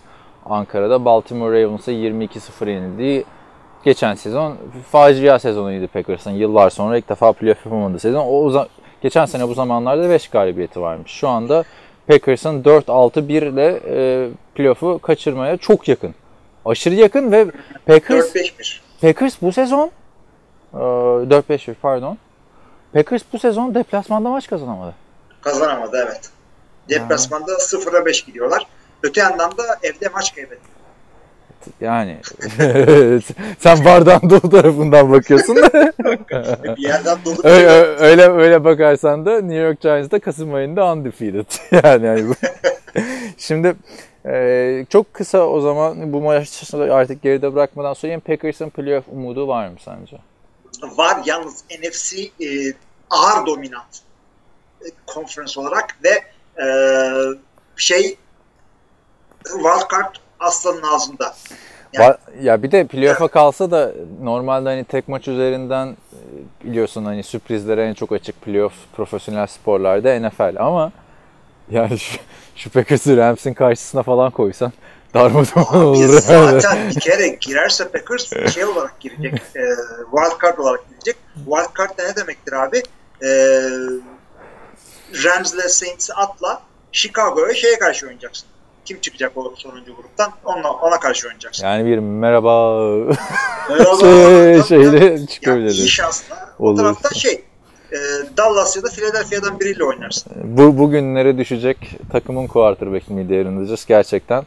Ankara'da 0.45 1.05
Baltimore 1.05 1.63
Ravens'a 1.63 1.91
22-0 1.91 2.69
yenildiği 2.69 3.25
geçen 3.83 4.15
sezon 4.15 4.57
facia 4.91 5.39
sezonuydu 5.39 5.87
Packers'ın. 5.87 6.31
Yıllar 6.31 6.69
sonra 6.69 6.97
ilk 6.97 7.09
defa 7.09 7.33
playoff 7.33 7.65
yapamadığı 7.65 7.99
sezon. 7.99 8.25
O 8.25 8.65
geçen 9.01 9.25
sene 9.25 9.47
bu 9.47 9.53
zamanlarda 9.53 10.09
5 10.09 10.27
galibiyeti 10.27 10.81
varmış. 10.81 11.11
Şu 11.11 11.27
anda 11.29 11.63
Packers'ın 12.07 12.63
4-6-1 12.63 13.53
ile 13.53 13.79
e, 13.87 14.27
playoff'u 14.55 14.99
kaçırmaya 14.99 15.57
çok 15.57 15.87
yakın. 15.87 16.15
Aşırı 16.65 16.95
yakın 16.95 17.31
ve 17.31 17.45
Packers 17.85 18.35
4-5-1. 18.35 18.79
Packers 19.01 19.41
bu 19.41 19.51
sezon 19.51 19.91
e, 20.73 20.77
4-5 20.77 21.73
pardon. 21.81 22.17
Packers 22.93 23.23
bu 23.33 23.39
sezon 23.39 23.75
deplasmanda 23.75 24.29
maç 24.29 24.47
kazanamadı. 24.47 24.93
Kazanamadı 25.41 26.05
evet. 26.07 26.29
Deplasmanda 26.89 27.51
0'a 27.51 28.05
5 28.05 28.25
gidiyorlar. 28.25 28.67
Öte 29.03 29.21
yandan 29.21 29.51
da 29.57 29.63
evde 29.83 30.09
maç 30.13 30.35
kaybetti. 30.35 30.79
Yani 31.81 32.17
sen 33.59 33.85
bardağın 33.85 34.29
dolu 34.29 34.49
tarafından 34.49 35.11
bakıyorsun 35.11 35.55
da 35.55 35.93
Bir 36.77 36.83
yerden 36.83 37.17
dolu 37.25 37.35
öyle, 37.43 37.69
öyle 37.99 38.29
öyle 38.29 38.63
bakarsan 38.63 39.25
da 39.25 39.41
New 39.41 39.55
York 39.55 39.81
Giants'da 39.81 40.19
Kasım 40.19 40.53
ayında 40.53 40.93
undefeated. 40.93 41.45
yani, 41.83 42.05
yani 42.05 42.29
bu. 42.29 42.33
Şimdi 43.37 43.75
e, 44.25 44.85
çok 44.89 45.13
kısa 45.13 45.47
o 45.47 45.61
zaman 45.61 46.13
bu 46.13 46.21
maçı 46.21 46.93
artık 46.93 47.21
geride 47.21 47.53
bırakmadan 47.53 47.93
söyleyeyim. 47.93 48.21
Packers'ın 48.21 48.69
playoff 48.69 49.05
umudu 49.11 49.47
var 49.47 49.67
mı 49.67 49.75
sence? 49.85 50.17
Var. 50.81 51.21
Yalnız 51.25 51.63
NFC 51.79 52.17
e, 52.17 52.73
ağır 53.09 53.45
dominant 53.45 54.01
e, 54.81 54.85
konferans 55.07 55.57
olarak 55.57 55.97
ve 56.03 56.23
e, 56.63 56.67
şey 57.75 58.17
wildcard 59.43 60.15
aslanın 60.39 60.83
ağzında. 60.83 61.35
Yani- 61.93 62.15
ya 62.41 62.63
bir 62.63 62.71
de 62.71 62.87
playoff'a 62.87 63.27
kalsa 63.27 63.71
da 63.71 63.91
normalde 64.21 64.69
hani 64.69 64.83
tek 64.83 65.07
maç 65.07 65.27
üzerinden 65.27 65.87
e, 65.87 65.95
biliyorsun 66.63 67.05
hani 67.05 67.23
sürprizlere 67.23 67.85
en 67.85 67.93
çok 67.93 68.11
açık 68.11 68.41
playoff 68.41 68.73
profesyonel 68.95 69.47
sporlarda 69.47 70.19
NFL 70.19 70.55
ama 70.59 70.91
yani 71.71 71.99
şu, 71.99 72.19
şu 72.55 72.69
Packers'ı 72.69 73.17
Rams'in 73.17 73.53
karşısına 73.53 74.03
falan 74.03 74.31
koysan 74.31 74.71
darmadağın 75.13 75.83
olur. 75.83 75.93
Biz 75.93 76.11
zaten 76.11 76.89
bir 76.89 76.99
kere 76.99 77.27
girerse 77.27 77.87
Packers 77.87 78.53
şey 78.53 78.65
olarak 78.65 78.99
girecek. 78.99 79.33
E, 79.33 79.61
wildcard 80.11 80.57
olarak 80.57 80.89
girecek. 80.89 81.15
Wildcard 81.35 81.97
da 81.97 82.03
ne 82.07 82.15
demektir 82.15 82.53
abi? 82.53 82.83
E, 83.23 83.29
Rams'le 85.23 85.69
Saints'i 85.69 86.13
atla 86.13 86.61
Chicago'ya 86.91 87.53
şeye 87.53 87.79
karşı 87.79 88.05
oynayacaksın. 88.05 88.47
Kim 88.85 88.99
çıkacak 89.01 89.31
o 89.37 89.53
sonuncu 89.55 89.95
gruptan? 89.95 90.31
Onunla, 90.45 90.71
ona 90.71 90.99
karşı 90.99 91.27
oynayacaksın. 91.27 91.65
Yani 91.65 91.85
bir 91.85 91.97
merhaba 91.97 92.79
Merhaba. 93.69 93.97
şey, 93.99 94.63
şeyle 94.63 95.19
Yani 95.41 95.71
iyi 95.71 95.89
şansla. 95.89 96.55
O 96.59 96.75
tarafta 96.75 97.09
şey 97.15 97.43
e, 97.91 97.97
Dallas 98.37 98.77
ya 98.77 98.83
da 98.83 98.87
Philadelphia'dan 98.87 99.59
biriyle 99.59 99.83
oynarsın. 99.83 100.31
Bu 100.43 100.77
bugünlere 100.77 101.37
düşecek 101.37 101.77
takımın 102.11 102.47
quarterback 102.47 103.09
miydi 103.09 103.37
Aaron 103.37 103.61
Rodgers 103.61 103.85
gerçekten. 103.85 104.43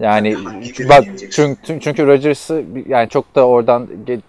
Yani 0.00 0.36
bak 0.88 1.04
çünkü 1.30 1.80
çünkü 1.80 2.06
Rodgers'ı 2.06 2.64
yani 2.86 3.08
çok 3.08 3.34
da 3.34 3.46
oradan 3.46 3.88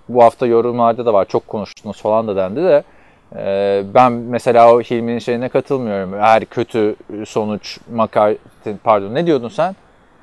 bu 0.09 0.23
hafta 0.23 0.47
yorumlarda 0.47 1.05
da 1.05 1.13
var. 1.13 1.25
Çok 1.25 1.47
konuştunuz 1.47 2.01
falan 2.01 2.27
da 2.27 2.35
dendi 2.35 2.63
de 2.63 2.83
e, 3.35 3.83
ben 3.93 4.11
mesela 4.11 4.73
o 4.73 4.81
Hilmi'nin 4.81 5.19
şeyine 5.19 5.49
katılmıyorum. 5.49 6.13
Eğer 6.13 6.45
kötü 6.45 6.95
sonuç 7.25 7.77
McCarthy 7.91 8.75
pardon 8.83 9.15
ne 9.15 9.25
diyordun 9.25 9.49
sen? 9.49 9.75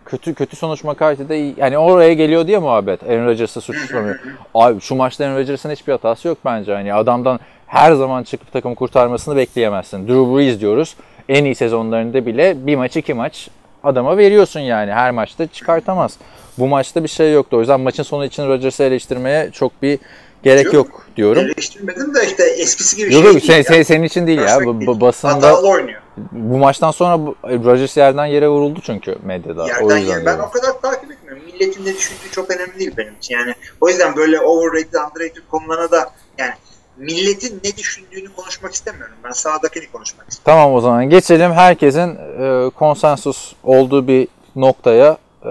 Kötü 0.07 0.35
kötü 0.35 0.57
sonuç 0.57 0.85
McCarthy'de 0.85 1.39
iyi. 1.39 1.55
Yani 1.57 1.79
oraya 1.79 2.13
geliyor 2.13 2.47
diye 2.47 2.59
muhabbet. 2.59 3.03
Aaron 3.03 3.27
Rodgers'ı 3.27 3.61
suçlamıyor. 3.61 4.21
Abi 4.55 4.81
şu 4.81 4.95
maçta 4.95 5.25
Aaron 5.25 5.37
Rodgers'ın 5.37 5.71
hiçbir 5.71 5.93
hatası 5.93 6.29
yok 6.29 6.39
bence. 6.45 6.75
Hani 6.75 6.95
adamdan 6.95 7.41
her 7.67 7.93
zaman 7.93 8.23
çıkıp 8.23 8.53
takım 8.53 8.75
kurtarmasını 8.75 9.37
bekleyemezsin. 9.37 10.09
Drew 10.09 10.37
Brees 10.37 10.61
diyoruz. 10.61 10.97
En 11.29 11.45
iyi 11.45 11.55
sezonlarında 11.55 12.27
bile 12.27 12.67
bir 12.67 12.77
maç 12.77 12.97
iki 12.97 13.15
maç 13.15 13.49
adama 13.85 14.17
veriyorsun 14.17 14.61
yani. 14.61 14.93
Her 14.93 15.11
maçta 15.11 15.47
çıkartamaz. 15.47 16.19
Bu 16.59 16.67
maçta 16.67 17.03
bir 17.03 17.09
şey 17.09 17.33
yoktu. 17.33 17.57
O 17.57 17.61
yüzden 17.61 17.81
maçın 17.81 18.03
sonu 18.03 18.25
için 18.25 18.49
Rodgers'ı 18.49 18.85
eleştirmeye 18.85 19.51
çok 19.51 19.83
bir 19.83 19.99
gerek 20.43 20.65
Yok. 20.65 20.75
yok 20.75 21.07
diyorum. 21.17 21.43
Eleştirmedim 21.45 22.15
de 22.15 22.27
işte 22.27 22.45
eskisi 22.45 22.97
gibi 22.97 23.15
Yok 23.15 23.23
şey 23.23 23.33
yok 23.33 23.35
değil 23.35 23.47
sen, 23.47 23.57
ya. 23.57 23.65
sen- 23.65 23.83
senin 23.83 24.03
için 24.03 24.27
değil 24.27 24.39
ya. 24.39 24.47
Perfect 24.59 24.87
Bu, 24.87 25.01
basında 25.01 25.33
Hatalı 25.33 25.69
oynuyor. 25.69 26.01
bu 26.33 26.57
maçtan 26.59 26.91
sonra 26.91 27.27
bu- 27.27 27.37
Rodgers 27.45 27.97
yerden 27.97 28.27
yere 28.27 28.49
vuruldu 28.49 28.81
çünkü 28.83 29.17
medyada. 29.25 29.63
o 29.65 29.67
Yerden 29.69 29.97
yüzden 29.99 30.15
yere. 30.17 30.27
Ben 30.27 30.39
o 30.39 30.51
kadar 30.51 30.81
takip 30.83 31.11
etmiyorum. 31.13 31.43
Milletin 31.47 31.85
ne 31.87 31.95
düşündüğü 31.97 32.31
çok 32.33 32.51
önemli 32.51 32.79
değil 32.79 32.93
benim 32.97 33.15
için. 33.15 33.35
Yani 33.35 33.55
o 33.81 33.89
yüzden 33.89 34.17
böyle 34.17 34.41
overrated, 34.41 34.93
underrated 34.95 35.43
konularına 35.51 35.91
da 35.91 36.11
yani 36.39 36.53
milletin 36.97 37.61
ne 37.65 37.77
düşündüğünü 37.77 38.29
konuşmak 38.37 38.73
istemiyorum. 38.75 39.15
Ben 39.25 39.31
sahadakini 39.31 39.87
konuşmak 39.93 40.29
istiyorum. 40.29 40.45
Tamam 40.45 40.75
o 40.75 40.81
zaman 40.81 41.11
geçelim 41.11 41.53
herkesin 41.53 42.17
e, 42.41 42.71
konsensus 42.71 43.53
olduğu 43.65 44.09
bir 44.09 44.29
noktaya. 44.57 45.17
E, 45.47 45.51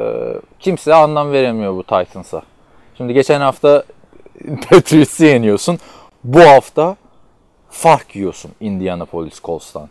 kimse 0.59 0.93
anlam 0.93 1.31
veremiyor 1.31 1.73
bu 1.75 1.83
Titans'a. 1.83 2.41
Şimdi 2.97 3.13
geçen 3.13 3.41
hafta 3.41 3.83
Patriots'ı 4.69 5.25
yeniyorsun. 5.25 5.79
Bu 6.23 6.39
hafta 6.41 6.95
fark 7.69 8.15
yiyorsun 8.15 8.51
Indianapolis 8.59 9.41
Colts'tan. 9.41 9.89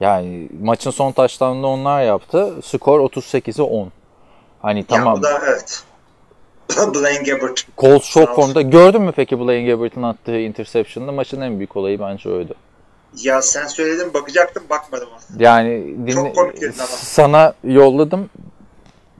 Yani 0.00 0.48
maçın 0.62 0.90
son 0.90 1.12
taşlarını 1.12 1.66
onlar 1.66 2.02
yaptı. 2.02 2.54
Skor 2.64 3.00
38'e 3.00 3.62
10. 3.62 3.92
Hani 4.62 4.84
tamam. 4.84 5.14
Ya 5.14 5.20
bu 5.20 5.22
da 5.22 5.40
evet. 5.46 5.82
Blaine 6.94 7.22
Gabbert. 7.30 7.66
Colts 7.78 8.10
çok 8.10 8.36
formda. 8.36 8.62
Gördün 8.62 9.02
mü 9.02 9.12
peki 9.16 9.40
Blaine 9.40 9.70
Gabbert'ın 9.70 10.02
attığı 10.02 10.38
interception'da 10.38 11.12
maçın 11.12 11.40
en 11.40 11.56
büyük 11.58 11.76
olayı 11.76 12.00
bence 12.00 12.30
oydu. 12.30 12.54
Ya 13.22 13.42
sen 13.42 13.66
söyledin 13.66 14.14
bakacaktım 14.14 14.62
bakmadım 14.70 15.08
ona. 15.12 15.42
Yani 15.42 15.84
dinle, 15.98 16.12
Çok 16.12 16.36
komik 16.36 16.56
dedin 16.60 16.78
ama. 16.78 16.86
sana 16.86 17.54
yolladım. 17.64 18.30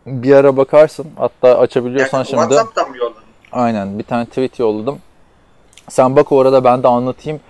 Bir 0.06 0.32
ara 0.34 0.56
bakarsın. 0.56 1.06
Hatta 1.16 1.58
açabiliyorsan 1.58 2.18
Yani 2.18 2.26
şimdi. 2.26 2.40
WhatsApp'tan 2.42 2.90
mı 2.90 2.96
yolladın? 2.96 3.15
Aynen 3.52 3.98
bir 3.98 4.04
tane 4.04 4.24
tweet 4.24 4.58
yolladım. 4.58 4.98
Sen 5.88 6.16
bak 6.16 6.32
orada 6.32 6.64
ben 6.64 6.82
de 6.82 6.88
anlatayım. 6.88 7.40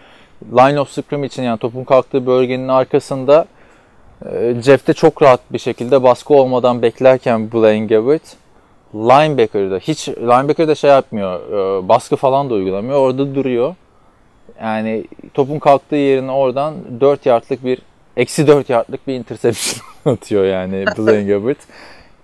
Line 0.53 0.81
of 0.81 0.91
scrimmage 0.91 1.27
için 1.27 1.43
yani 1.43 1.59
topun 1.59 1.85
kalktığı 1.85 2.27
bölgenin 2.27 2.69
arkasında 2.69 3.47
e, 4.33 4.55
Jeff'te 4.63 4.93
çok 4.93 5.23
rahat 5.23 5.41
bir 5.53 5.59
şekilde 5.59 6.03
baskı 6.03 6.35
olmadan 6.35 6.83
beklerken 6.83 7.53
Blaine 7.53 7.87
Gabbert 7.87 8.37
linebacker'da 8.95 9.79
hiç 9.79 10.09
linebacker'da 10.09 10.75
şey 10.75 10.91
yapmıyor. 10.91 11.41
e, 11.53 11.89
baskı 11.89 12.17
falan 12.17 12.51
da 12.51 12.55
uygulamıyor. 12.55 13.01
Orada 13.01 13.35
duruyor. 13.35 13.75
Yani 14.63 15.05
topun 15.35 15.59
kalktığı 15.59 15.97
yerine 15.97 16.31
oradan 16.31 16.75
4 17.01 17.27
yardlık 17.27 17.65
bir 17.65 17.79
eksi 18.17 18.47
4 18.47 18.71
yardlık 18.71 19.07
bir 19.07 19.15
interception 19.15 19.87
atıyor 20.13 20.45
yani 20.45 20.85
Blaine 20.99 21.33
Gabbert. 21.35 21.59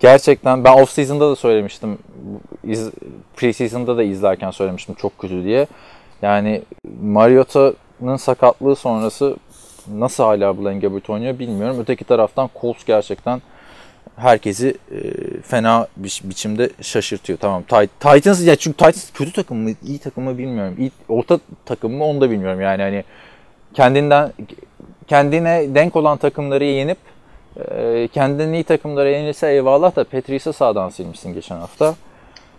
Gerçekten 0.02 0.64
ben 0.64 0.72
off 0.72 0.90
season'da 0.90 1.30
da 1.30 1.36
söylemiştim. 1.36 1.98
İz, 2.64 2.90
preseason'da 3.36 3.96
da 3.96 4.02
izlerken 4.02 4.50
söylemiştim 4.50 4.94
çok 4.94 5.18
kötü 5.18 5.44
diye. 5.44 5.66
Yani 6.22 6.62
Mariota'nın 7.02 8.16
sakatlığı 8.16 8.76
sonrası 8.76 9.36
nasıl 9.94 10.24
hala 10.24 10.58
Blaine 10.58 10.78
Gabbert 10.80 11.10
oynuyor 11.10 11.38
bilmiyorum. 11.38 11.76
Öteki 11.80 12.04
taraftan 12.04 12.50
Colts 12.60 12.84
gerçekten 12.84 13.42
herkesi 14.16 14.74
e, 14.90 15.00
fena 15.42 15.86
bir 15.96 16.20
biçimde 16.24 16.70
şaşırtıyor. 16.80 17.38
Tamam 17.38 17.62
Tit- 17.62 17.88
Titans 18.00 18.46
ya 18.46 18.56
çünkü 18.56 18.76
Titans 18.76 19.10
kötü 19.12 19.32
takım 19.32 19.58
mı 19.58 19.70
iyi 19.86 19.98
takım 19.98 20.24
mı 20.24 20.38
bilmiyorum. 20.38 20.74
İyi, 20.78 20.90
orta 21.08 21.38
takım 21.64 21.92
mı 21.92 22.04
onu 22.04 22.20
da 22.20 22.30
bilmiyorum. 22.30 22.60
Yani 22.60 22.82
hani 22.82 23.04
kendinden 23.74 24.32
kendine 25.06 25.74
denk 25.74 25.96
olan 25.96 26.18
takımları 26.18 26.64
yenip 26.64 26.98
e, 27.56 28.08
kendine 28.12 28.54
iyi 28.54 28.64
takımlara 28.64 29.08
yenilse 29.08 29.48
eyvallah 29.48 29.96
da 29.96 30.04
Patrice'i 30.04 30.52
sağdan 30.52 30.88
silmişsin 30.88 31.34
geçen 31.34 31.56
hafta. 31.56 31.94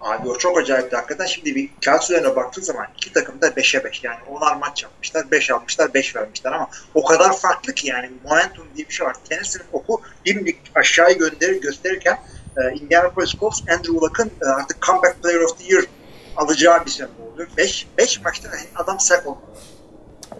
Abi 0.03 0.29
o 0.29 0.38
çok 0.38 0.57
acayipti 0.57 0.95
hakikaten. 0.95 1.25
Şimdi 1.25 1.55
bir 1.55 1.69
kağıt 1.85 2.03
üzerine 2.03 2.35
baktığı 2.35 2.62
zaman 2.62 2.85
iki 2.97 3.13
takım 3.13 3.41
da 3.41 3.47
5'e 3.47 3.83
5. 3.83 4.03
Yani 4.03 4.17
onar 4.29 4.55
maç 4.55 4.83
yapmışlar. 4.83 5.31
5 5.31 5.51
almışlar, 5.51 5.93
5 5.93 6.15
vermişler 6.15 6.51
ama 6.51 6.67
o 6.93 7.03
kadar 7.03 7.38
farklı 7.38 7.73
ki 7.73 7.88
yani 7.88 8.12
momentum 8.23 8.67
diye 8.75 8.88
bir 8.89 8.93
şey 8.93 9.07
var. 9.07 9.15
Tennessee'nin 9.29 9.67
oku 9.73 10.01
dimdik 10.25 10.57
aşağıya 10.75 11.13
gönderir 11.17 11.62
gösterirken 11.62 12.19
e, 12.57 12.75
Indianapolis 12.75 13.35
Colts 13.39 13.62
Andrew 13.62 13.93
Luck'ın 13.93 14.31
e, 14.41 14.45
artık 14.45 14.81
Comeback 14.81 15.23
Player 15.23 15.39
of 15.39 15.59
the 15.59 15.73
Year 15.73 15.85
alacağı 16.38 16.85
bir 16.85 16.91
sene 16.91 17.07
oldu. 17.07 17.47
5 17.57 17.88
5 17.97 18.21
maçta 18.21 18.50
adam 18.75 19.00
sack 19.00 19.27
oldu. 19.27 19.41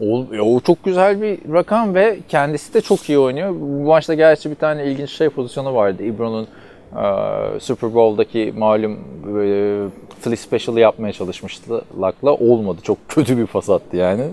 O, 0.02 0.26
o 0.42 0.60
çok 0.60 0.84
güzel 0.84 1.22
bir 1.22 1.54
rakam 1.54 1.96
ve 1.96 2.20
kendisi 2.30 2.74
de 2.74 2.82
çok 2.82 3.10
iyi 3.10 3.20
oynuyor. 3.20 3.50
Bu 3.50 3.88
maçta 3.88 4.14
gerçi 4.14 4.50
bir 4.50 4.56
tane 4.56 4.86
ilginç 4.86 5.10
şey 5.10 5.30
pozisyonu 5.30 5.76
vardı. 5.76 6.04
Ebron'un 6.04 6.48
e, 6.94 7.60
Super 7.60 7.94
Bowl'daki 7.94 8.54
malum 8.58 8.92
e, 8.92 9.88
Philly 10.24 10.38
Special'ı 10.38 10.80
yapmaya 10.80 11.14
çalışmıştı 11.14 11.82
Luck'la. 12.02 12.34
Olmadı. 12.34 12.80
Çok 12.84 12.98
kötü 13.10 13.38
bir 13.38 13.46
pas 13.46 13.70
attı 13.70 13.98
yani. 13.98 14.24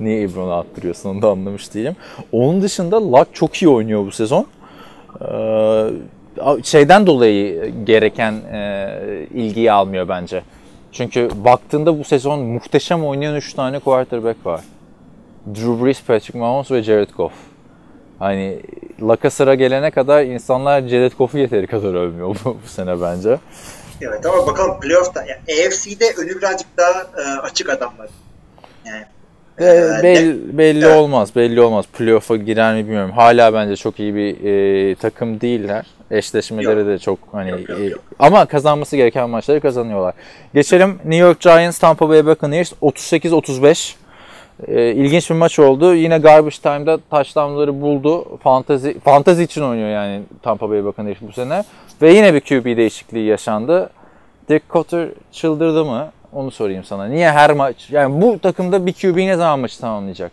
Niye 0.00 0.22
Ebron'u 0.22 0.52
attırıyorsun 0.52 1.10
onu 1.10 1.22
da 1.22 1.30
anlamış 1.30 1.74
değilim. 1.74 1.96
Onun 2.32 2.62
dışında 2.62 3.12
Luck 3.12 3.34
çok 3.34 3.54
iyi 3.56 3.68
oynuyor 3.68 4.06
bu 4.06 4.12
sezon. 4.12 4.46
Ee, 5.20 5.90
şeyden 6.64 7.06
dolayı 7.06 7.72
gereken 7.84 8.32
e, 8.32 8.88
ilgiyi 9.34 9.72
almıyor 9.72 10.08
bence. 10.08 10.42
Çünkü 10.92 11.28
baktığında 11.44 11.98
bu 11.98 12.04
sezon 12.04 12.40
muhteşem 12.40 13.04
oynayan 13.04 13.36
3 13.36 13.54
tane 13.54 13.78
quarterback 13.78 14.46
var. 14.46 14.60
Drew 15.54 15.84
Brees, 15.84 16.02
Patrick 16.02 16.38
Mahomes 16.38 16.70
ve 16.70 16.82
Jared 16.82 17.10
Goff. 17.16 17.32
Hani 18.18 18.60
Laka 19.02 19.30
sıra 19.30 19.54
gelene 19.54 19.90
kadar 19.90 20.22
insanlar 20.24 20.82
Jared 20.88 21.12
Goff'u 21.18 21.38
yeteri 21.38 21.66
kadar 21.66 21.94
övmüyor 21.94 22.28
bu, 22.44 22.56
bu 22.64 22.68
sene 22.68 23.00
bence. 23.00 23.38
Evet 24.00 24.26
ama 24.26 24.46
bakalım 24.46 24.80
playoff'ta 24.80 25.20
yani 25.24 25.66
AFC'de 25.66 26.04
önü 26.22 26.38
birazcık 26.38 26.68
daha 26.76 27.00
e, 27.22 27.38
açık 27.40 27.70
adamlar. 27.70 28.08
Yani 28.86 29.04
Ee, 29.58 29.64
e, 29.64 30.02
belli, 30.02 30.58
belli 30.58 30.84
Evet. 30.84 30.96
olmaz, 30.96 31.36
belli 31.36 31.60
olmaz. 31.60 31.84
Playoff'a 31.98 32.36
girer 32.36 32.74
mi 32.74 32.84
bilmiyorum. 32.84 33.10
Hala 33.10 33.54
bence 33.54 33.76
çok 33.76 34.00
iyi 34.00 34.14
bir 34.14 34.44
e, 34.44 34.94
takım 34.94 35.40
değiller. 35.40 35.86
Eşleşmeleri 36.10 36.78
Yok. 36.78 36.88
de 36.88 36.98
çok 36.98 37.18
hani 37.32 37.50
Yok, 37.50 37.68
yok, 37.68 37.78
iyi. 37.78 37.90
yok. 37.90 38.00
ama 38.18 38.46
kazanması 38.46 38.96
gereken 38.96 39.30
maçları 39.30 39.60
kazanıyorlar. 39.60 40.14
Geçelim 40.54 40.90
New 40.90 41.16
York 41.16 41.40
Giants 41.40 41.78
Tampa 41.78 42.08
Bay 42.08 42.26
Buccaneers 42.26 42.72
38-35. 42.82 43.94
E, 44.68 44.92
ilginç 44.92 45.30
bir 45.30 45.34
maç 45.34 45.58
oldu. 45.58 45.94
Yine 45.94 46.18
garbage 46.18 46.56
time'da 46.56 46.98
touchdown'ları 47.10 47.80
buldu. 47.80 48.38
Fantazi 48.42 49.00
fantazi 49.00 49.42
için 49.42 49.62
oynuyor 49.62 49.88
yani 49.88 50.22
Tampa 50.42 50.70
Bay 50.70 50.84
Buccaneers 50.84 51.18
bu 51.20 51.32
sene. 51.32 51.64
Ve 52.02 52.12
yine 52.12 52.34
bir 52.34 52.40
QB 52.40 52.76
değişikliği 52.76 53.26
yaşandı. 53.26 53.90
Dirk 54.48 54.70
Cotter 54.70 55.08
çıldırdı 55.32 55.84
mı? 55.84 56.12
Onu 56.32 56.50
sorayım 56.50 56.84
sana. 56.84 57.06
Niye 57.06 57.30
her 57.30 57.52
maç? 57.52 57.90
Yani 57.90 58.22
bu 58.22 58.38
takımda 58.38 58.86
bir 58.86 58.92
QB 58.92 59.16
ne 59.16 59.36
zaman 59.36 59.60
maçı 59.60 59.80
tamamlayacak? 59.80 60.32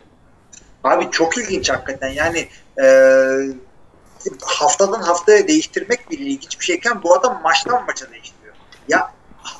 Abi 0.84 1.12
çok 1.12 1.38
ilginç 1.38 1.70
hakikaten. 1.70 2.10
Yani 2.10 2.48
e, 2.84 2.88
haftadan 4.42 5.01
haftaya 5.01 5.48
değiştirmek 5.48 6.12
bile 6.12 6.24
ilginç 6.24 6.60
bir 6.60 6.65
şeyken 6.65 7.03
bu 7.03 7.15
adam 7.15 7.42
maçtan 7.44 7.86
maça 7.86 8.12
değiştiriyor. 8.12 8.56
Ya 8.88 9.12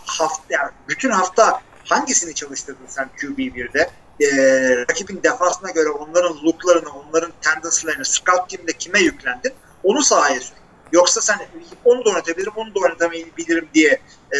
hafta 0.06 0.44
yani 0.50 0.70
bütün 0.90 1.10
hafta 1.10 1.62
hangisini 1.84 2.34
çalıştırdın 2.34 2.86
sen 2.88 3.10
QB1'de? 3.18 3.90
E, 4.22 4.28
rakibin 4.90 5.24
defansına 5.24 5.72
göre 5.72 5.90
onların 5.90 6.38
looklarını, 6.44 6.90
onların 6.90 7.32
tendency'lerini, 7.42 8.06
scout 8.06 8.50
team'de 8.50 8.74
kime 8.74 9.00
yüklendin? 9.00 9.54
Onu 9.84 10.02
sahaya 10.02 10.42
sür. 10.42 10.56
Yoksa 10.92 11.22
sen 11.22 11.38
onu 11.86 12.06
da 12.06 12.10
oynatabilirim, 12.10 12.54
onu 12.56 12.76
da 12.76 12.80
oynatamayabilirim 12.80 13.70
diye 13.74 14.00
e, 14.38 14.40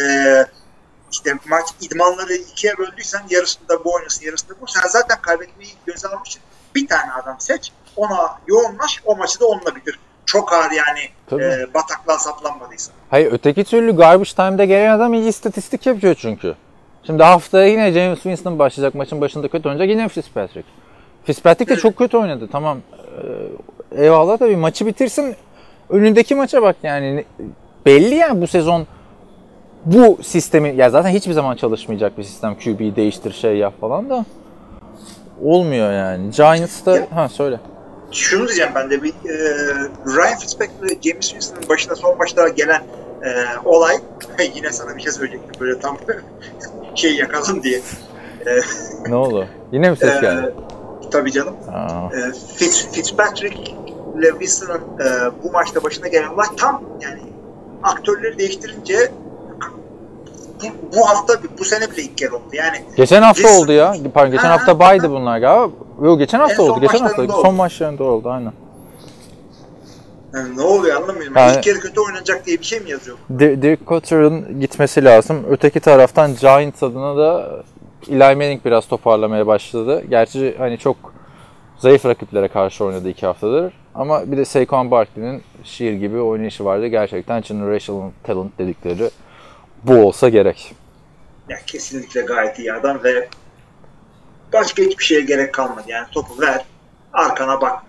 işte 1.12 1.34
maç 1.48 1.66
idmanları 1.80 2.34
ikiye 2.34 2.78
böldüysen 2.78 3.22
yarısında 3.30 3.84
bu 3.84 3.94
oynasın, 3.94 4.26
yarısında 4.26 4.54
bu. 4.60 4.66
Sen 4.66 4.88
zaten 4.88 5.20
kaybetmeyi 5.22 5.70
göze 5.86 6.08
almışsın. 6.08 6.42
Bir 6.74 6.86
tane 6.88 7.12
adam 7.12 7.36
seç, 7.38 7.72
ona 7.96 8.38
yoğunlaş, 8.46 9.02
o 9.04 9.16
maçı 9.16 9.40
da 9.40 9.46
onunla 9.46 9.76
bitir. 9.76 9.98
Çok 10.26 10.52
ağır 10.52 10.70
yani 10.70 11.08
Tabii. 11.30 11.44
e, 11.44 11.74
bataklığa 11.74 12.18
saplanmadıysa. 12.18 12.92
Hayır 13.10 13.32
öteki 13.32 13.64
türlü 13.64 13.96
garbage 13.96 14.30
time'da 14.30 14.64
gelen 14.64 14.90
adam 14.90 15.14
iyi 15.14 15.28
istatistik 15.28 15.86
yapıyor 15.86 16.14
çünkü. 16.14 16.54
Şimdi 17.06 17.22
haftaya 17.22 17.66
yine 17.66 17.92
James 17.92 18.22
Winston 18.22 18.58
başlayacak 18.58 18.94
maçın 18.94 19.20
başında 19.20 19.48
kötü 19.48 19.68
oynayacak 19.68 19.88
yine 19.88 20.08
Fitzpatrick. 20.08 20.68
Fitzpatrick 21.24 21.76
de 21.76 21.80
çok 21.80 21.96
kötü 21.96 22.16
oynadı 22.16 22.48
tamam. 22.52 22.78
Ee, 23.94 24.04
eyvallah 24.04 24.40
da 24.40 24.48
bir 24.50 24.56
maçı 24.56 24.86
bitirsin. 24.86 25.36
Önündeki 25.90 26.34
maça 26.34 26.62
bak 26.62 26.76
yani. 26.82 27.24
Belli 27.86 28.14
yani 28.14 28.40
bu 28.40 28.46
sezon 28.46 28.86
bu 29.84 30.18
sistemi 30.22 30.76
ya 30.76 30.90
zaten 30.90 31.10
hiçbir 31.10 31.32
zaman 31.32 31.56
çalışmayacak 31.56 32.18
bir 32.18 32.22
sistem. 32.22 32.54
QB'yi 32.54 32.96
değiştir 32.96 33.32
şey 33.32 33.56
yap 33.56 33.80
falan 33.80 34.10
da 34.10 34.24
olmuyor 35.42 35.92
yani. 35.92 36.30
Giants'ta 36.30 36.96
Ya- 36.96 37.06
ha 37.14 37.28
söyle. 37.28 37.60
Şunu 38.12 38.46
diyeceğim 38.46 38.72
ben 38.74 38.90
de 38.90 39.02
bir 39.02 39.08
e, 39.10 39.34
Ryan 40.06 40.38
Fitzpatrick 40.38 40.82
ve 40.82 40.88
James 41.02 41.28
Winston'ın 41.28 41.68
başına 41.68 41.94
son 41.94 42.18
başta 42.18 42.48
gelen 42.48 42.82
e, 43.22 43.30
olay 43.64 43.96
yine 44.54 44.72
sana 44.72 44.96
bir 44.96 45.02
şey 45.02 45.12
söyleyecektim 45.12 45.60
böyle 45.60 45.80
tam 45.80 45.96
şey 46.94 47.14
yakalım 47.16 47.62
diye. 47.62 47.80
Ne 49.08 49.14
oldu? 49.16 49.46
Yine 49.72 49.90
mi 49.90 49.96
ses 49.96 50.16
E, 50.16 50.20
geldi? 50.20 50.54
tabii 51.10 51.32
canım. 51.32 51.54
E, 52.12 52.32
Fitz, 52.56 52.88
Fitzpatrick 52.92 53.72
ile 54.18 54.30
Winston'ın 54.30 54.78
e, 55.00 55.30
bu 55.44 55.52
maçta 55.52 55.82
başına 55.82 56.08
gelen 56.08 56.28
olay 56.28 56.46
tam 56.56 56.82
yani 57.00 57.20
aktörleri 57.82 58.38
değiştirince 58.38 59.12
bu, 60.62 60.96
bu 60.96 61.08
hafta 61.08 61.34
bu 61.58 61.64
sene 61.64 61.90
bile 61.90 62.02
ilk 62.02 62.18
kere 62.18 62.30
oldu. 62.30 62.44
Yani 62.52 62.76
Geçen 62.96 63.22
hafta 63.22 63.48
Biz- 63.48 63.58
oldu 63.58 63.72
ya. 63.72 63.94
Pardon 64.14 64.32
geçen 64.32 64.48
Ha, 64.48 64.52
hafta 64.54 64.72
ha, 64.72 64.78
baydı 64.78 65.10
bunlar 65.10 65.38
galiba. 65.38 65.70
Yok 66.02 66.18
geçen 66.18 66.38
hafta 66.38 66.62
oldu. 66.62 66.80
Geçen 66.80 66.98
hafta 66.98 67.06
maçlarında 67.22 67.32
son 67.32 67.44
oldu. 67.48 67.52
maçlarında 67.52 68.04
oldu 68.04 68.30
aynen. 68.30 68.52
Yani 70.34 70.56
ne 70.56 70.62
oluyor 70.62 70.96
anlamıyorum. 70.96 71.36
Yani- 71.36 71.56
İlk 71.56 71.62
kere 71.62 71.78
kötü 71.78 72.00
oynanacak 72.00 72.46
diye 72.46 72.58
bir 72.60 72.64
şey 72.64 72.80
mi 72.80 72.90
yazıyor? 72.90 73.16
Di- 73.38 73.62
Dirk 73.62 73.86
Cotter'ın 73.86 74.60
gitmesi 74.60 75.04
lazım. 75.04 75.44
Öteki 75.50 75.80
taraftan 75.80 76.36
Giants 76.36 76.82
adına 76.82 77.16
da 77.16 77.50
Eli 78.08 78.18
Manning 78.18 78.64
biraz 78.64 78.86
toparlamaya 78.88 79.46
başladı. 79.46 80.02
Gerçi 80.10 80.54
hani 80.58 80.78
çok 80.78 80.96
zayıf 81.78 82.06
rakiplere 82.06 82.48
karşı 82.48 82.84
oynadı 82.84 83.08
iki 83.08 83.26
haftadır. 83.26 83.72
Ama 83.94 84.32
bir 84.32 84.36
de 84.36 84.44
Saquon 84.44 84.90
Barkley'nin 84.90 85.42
şiir 85.64 85.92
gibi 85.92 86.20
oynayışı 86.20 86.64
vardı. 86.64 86.86
Gerçekten 86.86 87.42
generational 87.42 88.10
talent 88.22 88.58
dedikleri 88.58 89.10
bu 89.84 89.94
olsa 89.94 90.28
gerek. 90.28 90.74
Ya 91.48 91.56
kesinlikle 91.66 92.20
gayet 92.20 92.58
iyi 92.58 92.72
adam 92.72 93.04
ve 93.04 93.28
başka 94.52 94.82
hiçbir 94.82 95.04
şeye 95.04 95.20
gerek 95.20 95.52
kalmadı. 95.54 95.84
Yani 95.86 96.06
topu 96.12 96.40
ver, 96.40 96.64
arkana 97.12 97.60
bak. 97.60 97.82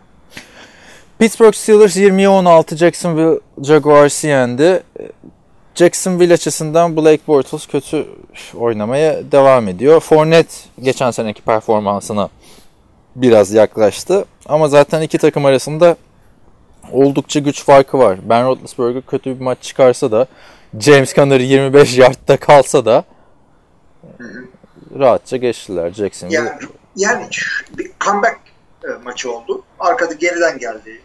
Pittsburgh 1.19 1.56
Steelers 1.56 1.97
20'ye 1.97 2.30
16 2.30 2.78
Jacksonville 2.78 3.39
Jaguars'ı 3.62 4.28
yendi. 4.28 4.84
Jacksonville 5.75 6.34
açısından 6.34 6.97
Blake 6.97 7.21
Bortles 7.28 7.67
kötü 7.67 8.08
oynamaya 8.56 9.32
devam 9.32 9.67
ediyor. 9.67 9.99
Fournette 9.99 10.54
geçen 10.82 11.12
seneki 11.12 11.41
performansına 11.41 12.30
biraz 13.15 13.51
yaklaştı. 13.51 14.25
Ama 14.45 14.67
zaten 14.67 15.01
iki 15.01 15.17
takım 15.17 15.45
arasında 15.45 15.95
oldukça 16.91 17.39
güç 17.39 17.63
farkı 17.63 17.99
var. 17.99 18.19
Ben 18.23 18.45
Roethlisberger 18.45 19.01
kötü 19.01 19.39
bir 19.39 19.43
maç 19.43 19.58
çıkarsa 19.62 20.12
da 20.12 20.28
James 20.80 21.13
Conner 21.13 21.39
25 21.39 21.97
yardta 21.97 22.38
kalsa 22.38 22.86
da 22.86 23.04
rahatça 24.99 25.38
geçtiler 25.38 25.91
Jacksonville. 25.91 26.38
Yani, 26.38 26.49
yani 26.95 27.28
bir 27.78 27.91
comeback 27.99 28.39
e, 28.84 28.88
maçı 29.04 29.32
oldu. 29.32 29.63
Arkada 29.80 30.13
geriden 30.13 30.60
geldi 30.60 31.01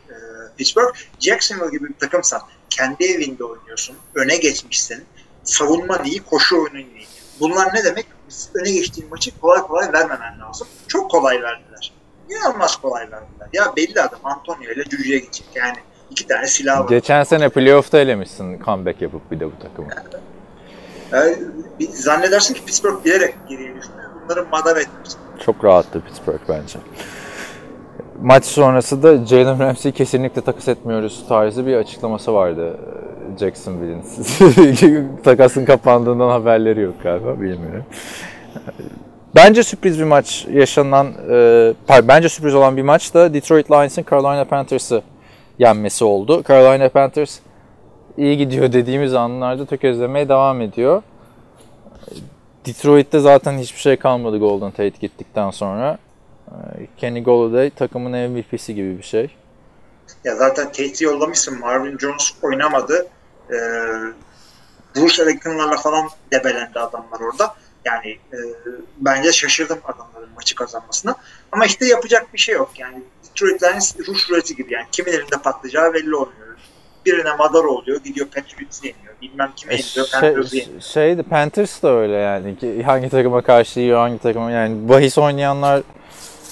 Pittsburgh. 0.61 0.95
Jacksonville 1.21 1.71
gibi 1.71 1.89
bir 1.89 1.95
takımsan 1.95 2.41
kendi 2.71 3.05
evinde 3.05 3.45
oynuyorsun. 3.45 3.97
Öne 4.15 4.37
geçmişsin. 4.37 5.05
Savunman 5.45 6.05
iyi, 6.05 6.19
koşu 6.21 6.57
oyunun 6.57 6.79
iyi. 6.79 7.07
Bunlar 7.41 7.75
ne 7.75 7.85
demek? 7.85 8.07
Öne 8.55 8.71
geçtiğin 8.71 9.11
maçı 9.11 9.41
kolay 9.41 9.61
kolay 9.63 9.93
vermemen 9.93 10.41
lazım. 10.41 10.67
Çok 10.89 11.11
kolay 11.11 11.43
verdiler. 11.43 11.93
İnanılmaz 12.31 12.77
kolay 12.77 13.03
verdiler. 13.03 13.49
Ya 13.53 13.73
belli 13.77 14.01
adam 14.03 14.21
Antonio 14.25 14.71
ile 14.73 14.85
Cüce'ye 14.85 15.19
gidecek. 15.19 15.47
Yani 15.55 15.77
iki 16.11 16.27
tane 16.27 16.47
silah 16.47 16.81
var. 16.81 16.89
Geçen 16.89 17.25
sene 17.25 17.49
playoff'ta 17.49 17.99
elemişsin 17.99 18.63
comeback 18.65 19.03
yapıp 19.03 19.31
bir 19.31 19.41
de 19.41 19.47
bu 19.47 19.53
takımı. 19.63 19.89
Yani 21.13 21.37
bir- 21.81 21.89
zannedersin 21.89 22.55
ki 22.55 22.65
Pittsburgh 22.65 23.05
bilerek 23.05 23.35
geriye 23.49 23.75
düştü. 23.77 23.93
Bunları 24.25 24.47
madar 24.47 24.77
etmiş. 24.77 25.11
Çok 25.45 25.65
rahattı 25.65 26.01
Pittsburgh 26.01 26.41
bence. 26.49 26.79
Maç 28.23 28.45
sonrası 28.45 29.03
da 29.03 29.27
Jalen 29.27 29.59
Ramsey'i 29.59 29.95
kesinlikle 29.95 30.41
takas 30.41 30.69
etmiyoruz 30.69 31.25
tarzı 31.29 31.67
bir 31.67 31.77
açıklaması 31.77 32.35
vardı 32.35 32.79
e, 33.35 33.39
Jacksonville'in. 33.39 34.03
Takasın 35.25 35.65
kapandığından 35.65 36.29
haberleri 36.29 36.81
yok 36.81 36.95
galiba 37.03 37.41
bilmiyorum. 37.41 37.85
Bence 39.35 39.63
sürpriz 39.63 39.99
bir 39.99 40.05
maç 40.05 40.47
yaşanan, 40.53 41.07
e, 41.31 41.75
bence 42.09 42.29
sürpriz 42.29 42.55
olan 42.55 42.77
bir 42.77 42.83
maç 42.83 43.15
da 43.15 43.35
Detroit 43.35 43.71
Lions'ın 43.71 44.05
Carolina 44.11 44.45
Panthers'ı 44.45 45.03
yenmesi 45.59 46.05
oldu. 46.05 46.43
Carolina 46.49 46.89
Panthers 46.89 47.39
iyi 48.17 48.37
gidiyor 48.37 48.73
dediğimiz 48.73 49.15
anlarda 49.15 49.67
tökezlemeye 49.67 50.29
devam 50.29 50.61
ediyor. 50.61 51.03
Detroit'te 52.67 53.21
zaten 53.21 53.59
hiçbir 53.59 53.81
şey 53.81 53.97
kalmadı 53.97 54.39
Golden 54.39 54.71
Tate 54.71 54.93
gittikten 55.01 55.51
sonra. 55.51 55.99
Kenny 56.97 57.23
Golladay 57.23 57.71
takımın 57.71 58.31
MVP'si 58.31 58.75
gibi 58.75 58.99
bir 58.99 59.03
şey. 59.03 59.31
Ya 60.25 60.37
zaten 60.37 60.65
Tate'i 60.67 61.05
yollamışsın. 61.05 61.59
Marvin 61.61 61.99
Jones 61.99 62.33
oynamadı. 62.43 63.07
Ee, 63.51 63.55
Bruce 64.97 65.23
Ellington'larla 65.23 65.77
falan 65.77 66.09
debelendi 66.33 66.79
adamlar 66.79 67.21
orada. 67.21 67.55
Yani 67.85 68.09
e, 68.11 68.39
bence 68.99 69.33
şaşırdım 69.33 69.79
adamların 69.85 70.29
maçı 70.37 70.55
kazanmasına. 70.55 71.15
Ama 71.53 71.67
işte 71.67 71.87
yapacak 71.87 72.35
bir 72.35 72.39
şey 72.39 72.55
yok. 72.55 72.71
Yani 72.79 73.03
Detroit 73.31 73.63
Lions 73.63 73.99
ruş 74.09 74.31
ruleti 74.31 74.57
gibi 74.57 74.73
yani. 74.73 74.87
Kimin 74.93 75.13
elinde 75.13 75.37
patlayacağı 75.45 75.95
belli 75.95 76.15
olmuyor. 76.15 76.41
birine 77.07 77.37
madara 77.37 77.69
oluyor. 77.69 78.01
Gidiyor 78.05 78.27
Patriots'ı 78.27 78.87
yeniyor. 78.87 79.15
Bilmem 79.23 79.53
kime 79.57 79.75
E, 79.75 79.77
yeniyor. 79.77 80.07
şey, 80.07 80.21
Panthers'ı 80.21 80.57
yeniyor. 80.57 80.81
şeydi 80.81 81.23
Panthers 81.23 81.83
da 81.83 81.89
öyle 81.91 82.13
yani. 82.15 82.57
Hangi 82.83 83.09
takıma 83.09 83.43
karşı 83.43 83.81
yiyor, 83.81 83.99
hangi 83.99 84.19
takıma 84.19 84.51
yani 84.51 84.89
bahis 84.89 85.19
oynayanlar 85.19 85.83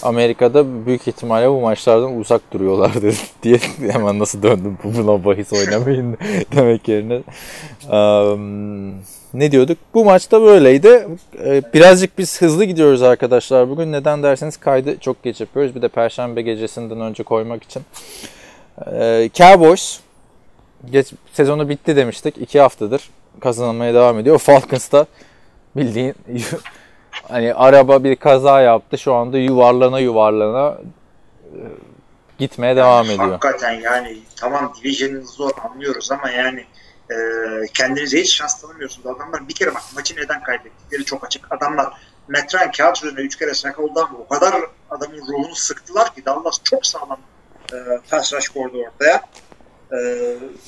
Amerika'da 0.02 0.86
büyük 0.86 1.08
ihtimalle 1.08 1.50
bu 1.50 1.60
maçlardan 1.60 2.16
uzak 2.16 2.52
duruyorlardı 2.52 3.10
diye 3.42 3.58
hemen 3.92 4.18
nasıl 4.18 4.42
döndüm 4.42 4.78
buna 4.84 5.24
bahis 5.24 5.52
oynamayın 5.52 6.18
demek 6.56 6.88
yerine. 6.88 7.22
Um, 7.92 8.94
ne 9.34 9.52
diyorduk? 9.52 9.78
Bu 9.94 10.04
maçta 10.04 10.42
böyleydi. 10.42 11.08
Ee, 11.44 11.62
Birazcık 11.74 12.18
biz 12.18 12.40
hızlı 12.40 12.64
gidiyoruz 12.64 13.02
arkadaşlar 13.02 13.70
bugün. 13.70 13.92
Neden 13.92 14.22
derseniz 14.22 14.56
kaydı 14.56 14.98
çok 14.98 15.22
geç 15.22 15.40
yapıyoruz. 15.40 15.74
Bir 15.74 15.82
de 15.82 15.88
Perşembe 15.88 16.42
gecesinden 16.42 17.00
önce 17.00 17.22
koymak 17.22 17.62
için. 17.62 17.82
Ee, 18.92 19.30
Cowboys 19.34 20.00
geç, 20.90 21.12
sezonu 21.32 21.68
bitti 21.68 21.96
demiştik. 21.96 22.38
iki 22.38 22.60
haftadır 22.60 23.10
kazanmaya 23.40 23.94
devam 23.94 24.18
ediyor. 24.18 24.38
Falcons 24.38 24.92
da 24.92 25.06
bildiğin 25.76 26.14
hani 27.28 27.54
araba 27.54 28.04
bir 28.04 28.16
kaza 28.16 28.60
yaptı. 28.60 28.98
Şu 28.98 29.14
anda 29.14 29.38
yuvarlana 29.38 30.00
yuvarlana 30.00 30.78
e, 31.44 31.60
gitmeye 32.38 32.76
devam 32.76 33.06
ediyor. 33.06 33.30
Hakikaten 33.30 33.72
yani 33.72 34.18
tamam 34.36 34.72
division'ın 34.82 35.24
zor 35.24 35.50
anlıyoruz 35.64 36.12
ama 36.12 36.30
yani 36.30 36.64
e, 37.10 37.16
kendinize 37.74 38.20
hiç 38.20 38.34
şans 38.34 38.60
tanımıyorsunuz. 38.60 39.06
Adamlar 39.06 39.48
bir 39.48 39.54
kere 39.54 39.74
bak 39.74 39.82
maçı 39.94 40.16
neden 40.16 40.42
kaybettikleri 40.42 41.04
çok 41.04 41.26
açık. 41.26 41.52
Adamlar 41.52 41.92
Matt 42.28 42.54
Ryan 42.54 42.72
kağıt 42.72 42.96
üzerinde 42.96 43.20
3 43.20 43.36
kere 43.36 43.54
sack 43.54 43.78
oldu 43.78 44.00
ama 44.08 44.18
o 44.18 44.28
kadar 44.28 44.54
adamın 44.90 45.18
ruhunu 45.18 45.54
sıktılar 45.54 46.14
ki 46.14 46.24
Dallas 46.26 46.62
çok 46.64 46.86
sağlam 46.86 47.18
e, 47.72 47.76
pass 48.10 48.34
rush 48.34 48.48
koydu 48.48 48.78
ortaya. 48.78 49.22
E, 49.92 49.98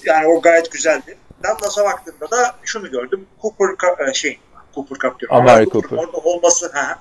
yani 0.05 0.27
o 0.27 0.41
gayet 0.41 0.73
güzeldi. 0.73 1.19
Dallas'a 1.43 1.85
baktığımda 1.85 2.31
da 2.31 2.57
şunu 2.65 2.91
gördüm. 2.91 3.27
Cooper 3.43 4.09
e, 4.09 4.15
şey 4.15 4.39
Cooper 4.75 4.99
Cup 4.99 5.21
diyorum. 5.21 5.37
Amari 5.37 5.71
Cooper. 5.71 5.97
Orada 5.99 6.17
olması 6.17 6.71
ha, 6.73 6.99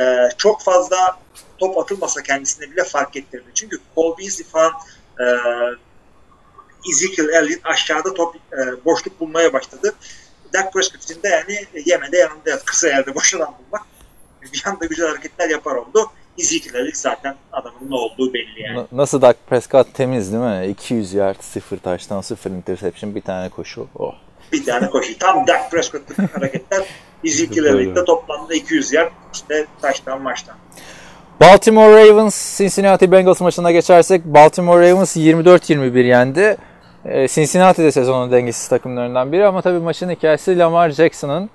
e, 0.00 0.28
çok 0.38 0.62
fazla 0.62 1.18
top 1.58 1.78
atılmasa 1.78 2.22
kendisine 2.22 2.70
bile 2.70 2.84
fark 2.84 3.16
ettirdi. 3.16 3.44
Çünkü 3.54 3.78
Cole 3.96 4.18
Beasley 4.18 4.46
falan 4.46 4.72
e, 5.20 5.24
Ezekiel 6.90 7.28
Elliott 7.28 7.60
aşağıda 7.66 8.14
top 8.14 8.36
e, 8.36 8.84
boşluk 8.84 9.20
bulmaya 9.20 9.52
başladı. 9.52 9.94
Dak 10.52 10.72
Prescott 10.72 11.02
için 11.04 11.22
de 11.22 11.28
yani 11.28 11.66
yemede 11.86 12.16
yanında 12.18 12.50
yat. 12.50 12.64
Kısa 12.64 12.88
yerde 12.88 13.14
boş 13.14 13.34
alan 13.34 13.54
bulmak. 13.58 13.82
Bir 14.52 14.62
anda 14.66 14.84
güzel 14.86 15.08
hareketler 15.08 15.48
yapar 15.50 15.74
oldu. 15.74 16.10
Ezekiel 16.38 16.74
Elliott 16.74 16.96
zaten 16.96 17.36
adamın 17.52 17.90
ne 17.90 17.94
olduğu 17.96 18.34
belli 18.34 18.62
yani. 18.62 18.76
Na- 18.78 18.86
Nasıl 18.92 19.20
Dak 19.22 19.36
Prescott 19.46 19.94
temiz 19.94 20.32
değil 20.32 20.42
mi? 20.44 20.66
200 20.66 21.12
yard, 21.14 21.40
0 21.40 21.78
taştan, 21.78 22.20
0 22.20 22.50
interception, 22.50 23.14
bir 23.14 23.20
tane 23.22 23.48
koşu. 23.48 23.88
Oh. 23.98 24.14
Bir 24.52 24.64
tane 24.64 24.90
koşu. 24.90 25.18
Tam 25.18 25.46
Dak 25.46 25.70
Prescott'lık 25.70 26.18
hareketler. 26.36 26.82
Ezekiel 27.24 27.64
Elliott'ta 27.64 28.04
toplamda 28.04 28.54
200 28.54 28.92
yer 28.92 29.08
işte 29.32 29.66
taştan 29.82 30.22
maçtan. 30.22 30.56
Baltimore 31.40 32.08
Ravens 32.08 32.58
Cincinnati 32.58 33.12
Bengals 33.12 33.40
maçına 33.40 33.72
geçersek 33.72 34.24
Baltimore 34.24 34.90
Ravens 34.90 35.16
24-21 35.16 36.06
yendi. 36.06 36.56
Ee, 37.04 37.28
Cincinnati 37.28 37.82
de 37.82 37.92
sezonun 37.92 38.32
dengesiz 38.32 38.68
takımlarından 38.68 39.32
biri 39.32 39.46
ama 39.46 39.62
tabii 39.62 39.78
maçın 39.78 40.10
hikayesi 40.10 40.58
Lamar 40.58 40.90
Jackson'ın 40.90 41.50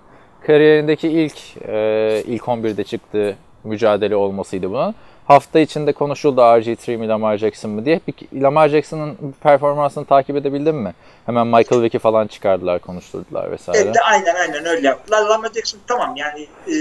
kariyerindeki 0.47 1.07
ilk 1.07 1.37
e, 1.67 2.23
ilk 2.27 2.43
11'de 2.43 2.83
çıktığı 2.83 3.35
mücadele 3.63 4.15
olmasıydı 4.15 4.69
bunun. 4.69 4.95
Hafta 5.27 5.59
içinde 5.59 5.91
konuşuldu 5.93 6.41
RG3 6.41 6.97
mi 6.97 7.07
Lamar 7.07 7.37
Jackson 7.37 7.71
mı 7.71 7.85
diye. 7.85 7.99
Lamar 8.33 8.69
Jackson'ın 8.69 9.17
performansını 9.43 10.05
takip 10.05 10.35
edebildin 10.35 10.75
mi? 10.75 10.93
Hemen 11.25 11.47
Michael 11.47 11.81
Vick'i 11.81 11.99
falan 11.99 12.27
çıkardılar, 12.27 12.79
konuşturdular 12.79 13.51
vesaire. 13.51 13.79
Evet, 13.81 13.95
aynen 14.03 14.35
aynen 14.35 14.65
öyle 14.65 14.87
yaptılar. 14.87 15.21
Lamar 15.21 15.49
Jackson 15.53 15.79
tamam 15.87 16.15
yani 16.15 16.47
e, 16.67 16.75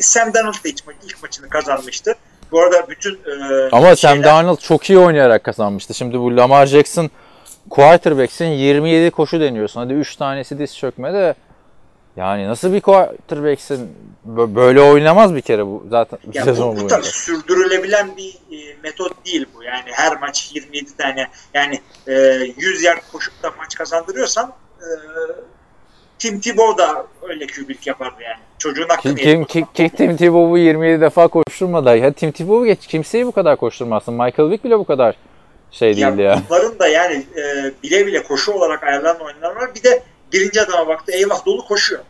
Sam 0.00 0.34
Darnold 0.34 0.54
da 0.54 0.68
ilk, 0.68 0.78
ma- 0.80 0.92
ilk 1.04 1.22
maçını 1.22 1.48
kazanmıştı. 1.48 2.14
Bu 2.52 2.60
arada 2.62 2.88
bütün 2.88 3.14
e, 3.14 3.68
Ama 3.72 3.96
Sam 3.96 3.96
şeyler- 4.14 4.24
Darnold 4.24 4.58
çok 4.58 4.90
iyi 4.90 4.98
oynayarak 4.98 5.44
kazanmıştı. 5.44 5.94
Şimdi 5.94 6.18
bu 6.20 6.36
Lamar 6.36 6.66
Jackson 6.66 7.10
quarterback'sin 7.70 8.44
27 8.46 9.10
koşu 9.10 9.40
deniyorsun. 9.40 9.80
Hadi 9.80 9.92
3 9.92 10.16
tanesi 10.16 10.58
diz 10.58 10.76
çökme 10.76 11.12
de 11.12 11.34
yani 12.16 12.48
nasıl 12.48 12.72
bir 12.72 12.80
quarterback'sin? 12.80 13.90
Bö- 14.28 14.54
Böyle 14.54 14.80
oynamaz 14.80 15.34
bir 15.34 15.40
kere 15.40 15.66
bu 15.66 15.84
zaten 15.90 16.18
Ya 16.32 16.44
sezon 16.44 16.76
bu, 16.76 16.80
bu 16.80 16.86
tabii 16.86 17.04
sürdürülebilen 17.04 18.16
bir 18.16 18.28
e, 18.30 18.76
metot 18.82 19.26
değil 19.26 19.46
bu. 19.54 19.62
Yani 19.62 19.84
her 19.92 20.20
maç 20.20 20.50
27 20.54 20.96
tane 20.96 21.28
yani 21.54 21.80
e, 22.06 22.12
100 22.56 22.82
yer 22.82 22.98
koşup 23.12 23.42
da 23.42 23.50
maç 23.58 23.74
kazandırıyorsan 23.74 24.52
e, 24.80 24.88
Tim 26.18 26.40
Tebow 26.40 26.82
da 26.82 27.06
öyle 27.22 27.46
kübük 27.46 27.86
yapardı 27.86 28.22
yani. 28.22 28.40
Çocuğun 28.58 28.88
hakkını 28.88 29.14
Kim, 29.14 29.44
kim, 29.44 29.66
kim, 29.74 29.88
Tim 29.88 30.16
Tebow'u 30.16 30.58
27 30.58 31.00
defa 31.00 31.28
koşturmadı. 31.28 31.96
Ya 31.96 32.12
Tim 32.12 32.32
Tebow'u 32.32 32.66
geç 32.66 32.86
kimseyi 32.86 33.26
bu 33.26 33.32
kadar 33.32 33.56
koşturmazsın. 33.56 34.14
Michael 34.14 34.50
Vick 34.50 34.64
bile 34.64 34.78
bu 34.78 34.84
kadar 34.84 35.16
şey 35.70 35.96
değildi 35.96 36.22
ya. 36.22 36.42
Bunların 36.50 36.78
da 36.78 36.88
yani 36.88 37.26
e, 37.36 37.72
bile 37.82 38.06
bile 38.06 38.22
koşu 38.22 38.52
olarak 38.52 38.82
ayarlanan 38.82 39.20
oyunlar 39.20 39.56
var. 39.56 39.74
Bir 39.74 39.82
de 39.82 40.02
birinci 40.32 40.60
adama 40.62 40.88
baktı 40.88 41.12
eyvah 41.12 41.46
dolu 41.46 41.64
koşuyor. 41.64 42.02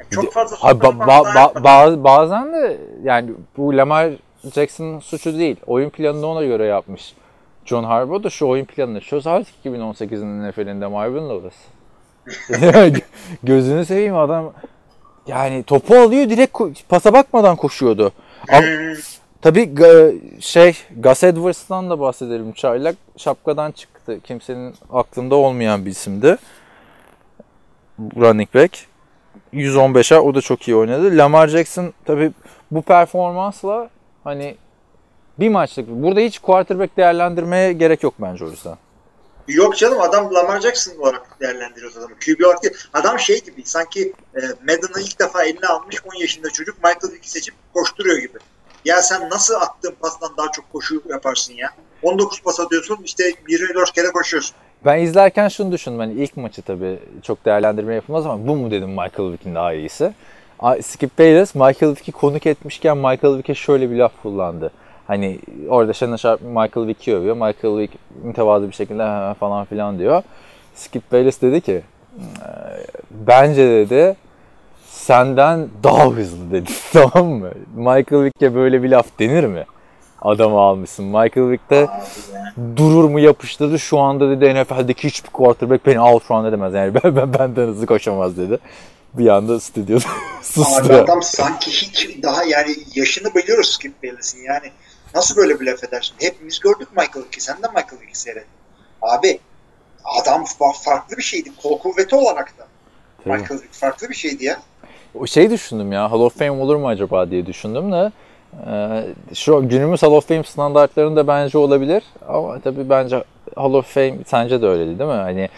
Yani 0.00 0.10
çok 0.10 0.32
fazla 0.32 0.56
Abi, 0.62 0.84
ba- 0.84 1.06
ba- 1.06 1.52
ba- 1.54 2.04
bazen 2.04 2.52
de 2.52 2.78
yani 3.04 3.30
bu 3.56 3.76
Lamar 3.76 4.10
Jackson'ın 4.54 5.00
suçu 5.00 5.38
değil. 5.38 5.56
Oyun 5.66 5.90
planını 5.90 6.26
ona 6.26 6.44
göre 6.44 6.64
yapmış. 6.64 7.14
John 7.64 7.84
Harbaugh 7.84 8.24
da 8.24 8.30
şu 8.30 8.46
oyun 8.46 8.64
planını 8.64 9.00
çöz 9.00 9.26
artık 9.26 9.54
2018'in 9.64 10.48
NFL'inde 10.50 10.86
Marvin 10.86 11.28
Lewis. 11.30 11.54
Gözünü 13.42 13.84
seveyim 13.84 14.16
adam 14.16 14.52
yani 15.26 15.62
topu 15.62 15.96
alıyor 15.96 16.30
direkt 16.30 16.58
pasa 16.88 17.12
bakmadan 17.12 17.56
koşuyordu. 17.56 18.12
Ama, 18.48 18.66
tabii 19.42 19.62
ga- 19.62 20.40
şey 20.40 20.76
Gus 20.96 21.24
Edwards'tan 21.24 21.90
da 21.90 22.00
bahsedelim. 22.00 22.52
Çaylak 22.52 22.96
şapkadan 23.16 23.72
çıktı. 23.72 24.20
Kimsenin 24.24 24.74
aklında 24.92 25.34
olmayan 25.34 25.86
bir 25.86 25.90
isimdi. 25.90 26.36
Running 27.98 28.54
back. 28.54 28.86
115'e 29.54 30.18
o 30.18 30.34
da 30.34 30.40
çok 30.40 30.68
iyi 30.68 30.76
oynadı. 30.76 31.16
Lamar 31.16 31.48
Jackson 31.48 31.92
tabii 32.04 32.32
bu 32.70 32.82
performansla 32.82 33.90
hani 34.24 34.56
bir 35.40 35.48
maçlık. 35.48 35.88
Burada 35.88 36.20
hiç 36.20 36.38
quarterback 36.38 36.96
değerlendirmeye 36.96 37.72
gerek 37.72 38.02
yok 38.02 38.14
bence 38.18 38.44
o 38.44 38.50
yüzden. 38.50 38.76
Yok 39.48 39.76
canım 39.76 40.00
adam 40.00 40.34
Lamar 40.34 40.60
Jackson 40.60 40.98
olarak 40.98 41.40
değerlendiriyoruz 41.40 41.96
adamı. 41.96 42.14
QB 42.14 42.44
olarak. 42.44 42.62
Adam 42.94 43.18
şey 43.18 43.44
gibi 43.44 43.62
sanki 43.64 44.12
e, 44.34 44.40
Madden'ı 44.40 45.00
ilk 45.00 45.20
defa 45.20 45.44
eline 45.44 45.66
almış 45.66 45.96
10 46.04 46.20
yaşında 46.20 46.50
çocuk 46.50 46.76
Michael 46.84 47.12
Vick'i 47.12 47.30
seçip 47.30 47.54
koşturuyor 47.74 48.18
gibi. 48.18 48.38
Ya 48.84 49.02
sen 49.02 49.30
nasıl 49.30 49.54
attığın 49.54 49.94
pastan 50.00 50.30
daha 50.36 50.50
çok 50.52 50.72
koşu 50.72 51.02
yaparsın 51.08 51.54
ya? 51.54 51.70
19 52.02 52.42
pas 52.42 52.60
atıyorsun 52.60 52.98
işte 53.04 53.32
24 53.48 53.92
kere 53.92 54.06
koşuyorsun. 54.08 54.56
Ben 54.84 54.98
izlerken 54.98 55.48
şunu 55.48 55.72
düşündüm. 55.72 55.98
Hani 55.98 56.12
ilk 56.12 56.36
maçı 56.36 56.62
tabii 56.62 56.98
çok 57.22 57.44
değerlendirme 57.44 57.94
yapılmaz 57.94 58.26
ama 58.26 58.46
bu 58.48 58.56
mu 58.56 58.70
dedim 58.70 58.88
Michael 58.88 59.32
Vick'in 59.32 59.54
daha 59.54 59.72
iyisi. 59.72 60.12
Skip 60.82 61.18
Bayless 61.18 61.54
Michael 61.54 61.90
Vick'i 61.92 62.12
konuk 62.12 62.46
etmişken 62.46 62.96
Michael 62.96 63.36
Vick'e 63.38 63.54
şöyle 63.54 63.90
bir 63.90 63.96
laf 63.96 64.12
kullandı. 64.22 64.70
Hani 65.06 65.38
orada 65.68 65.92
Shannon 65.92 66.16
Sharp 66.16 66.40
Michael 66.42 66.86
Vick'i 66.86 67.16
övüyor. 67.16 67.34
Michael 67.34 67.78
Vick 67.78 67.92
mütevazı 68.22 68.68
bir 68.68 68.72
şekilde 68.74 69.02
"Ha, 69.02 69.34
falan 69.40 69.64
filan 69.64 69.98
diyor. 69.98 70.22
Skip 70.74 71.12
Bayless 71.12 71.42
dedi 71.42 71.60
ki 71.60 71.82
"Eee, 72.18 72.24
bence 73.10 73.68
dedi 73.68 74.16
senden 74.86 75.68
daha 75.82 76.06
hızlı 76.06 76.50
dedi 76.50 76.70
tamam 76.92 77.28
mı? 77.28 77.50
Michael 77.76 78.22
Vick'e 78.24 78.54
böyle 78.54 78.82
bir 78.82 78.88
laf 78.90 79.06
denir 79.18 79.44
mi? 79.44 79.64
Adamı 80.22 80.58
almışsın. 80.60 81.04
Michael 81.04 81.50
Vick 81.50 81.70
de 81.70 81.88
durur 82.76 83.04
mu 83.04 83.20
yapıştırdı. 83.20 83.78
Şu 83.78 83.98
anda 83.98 84.30
dedi 84.30 84.54
NFL'deki 84.62 85.08
hiçbir 85.08 85.30
quarterback 85.30 85.86
beni 85.86 86.00
out 86.00 86.30
run 86.30 86.44
edemez. 86.44 86.74
Yani 86.74 86.94
ben, 87.04 87.16
ben 87.16 87.34
benden 87.34 87.66
hızlı 87.66 87.86
koşamaz 87.86 88.36
dedi. 88.36 88.58
Bir 89.14 89.28
anda 89.28 89.60
stüdyoda 89.60 90.04
sustu. 90.42 90.92
adam 90.94 91.22
sanki 91.22 91.70
hiç 91.70 92.22
daha 92.22 92.44
yani 92.44 92.76
yaşını 92.94 93.34
biliyoruz 93.34 93.68
Skip 93.72 94.02
Bayless'in 94.02 94.42
yani. 94.44 94.70
Nasıl 95.14 95.36
böyle 95.36 95.60
bir 95.60 95.66
laf 95.66 95.84
edersin? 95.84 96.14
Hepimiz 96.20 96.60
gördük 96.60 96.88
Michael 96.96 97.24
Vick'i. 97.26 97.40
Sen 97.40 97.56
de 97.56 97.66
Michael 97.68 98.00
Vick'i 98.02 98.18
seyret. 98.18 98.46
Abi 99.02 99.38
adam 100.22 100.42
fa- 100.44 100.82
farklı 100.84 101.16
bir 101.16 101.22
şeydi. 101.22 101.50
Kol 101.62 101.78
kuvveti 101.78 102.16
olarak 102.16 102.58
da. 102.58 102.66
Tabii. 103.24 103.34
Michael 103.38 103.60
Vick 103.60 103.72
farklı 103.72 104.08
bir 104.08 104.14
şeydi 104.14 104.44
ya. 104.44 104.56
O 105.14 105.26
şey 105.26 105.50
düşündüm 105.50 105.92
ya 105.92 106.10
Hall 106.10 106.20
of 106.20 106.38
Fame 106.38 106.50
olur 106.50 106.76
mu 106.76 106.88
acaba 106.88 107.30
diye 107.30 107.46
düşündüm 107.46 107.92
de 107.92 108.12
şu 109.34 109.68
günümüz 109.68 110.02
Hall 110.02 110.12
of 110.12 110.28
Fame 110.28 110.42
standartlarında 110.42 111.26
bence 111.26 111.58
olabilir 111.58 112.02
ama 112.28 112.60
tabii 112.60 112.90
bence 112.90 113.24
Hall 113.56 113.72
of 113.74 113.94
Fame 113.94 114.14
sence 114.26 114.62
de 114.62 114.66
öyle 114.66 114.86
değil 114.86 115.10
mi? 115.10 115.16
Hani 115.16 115.48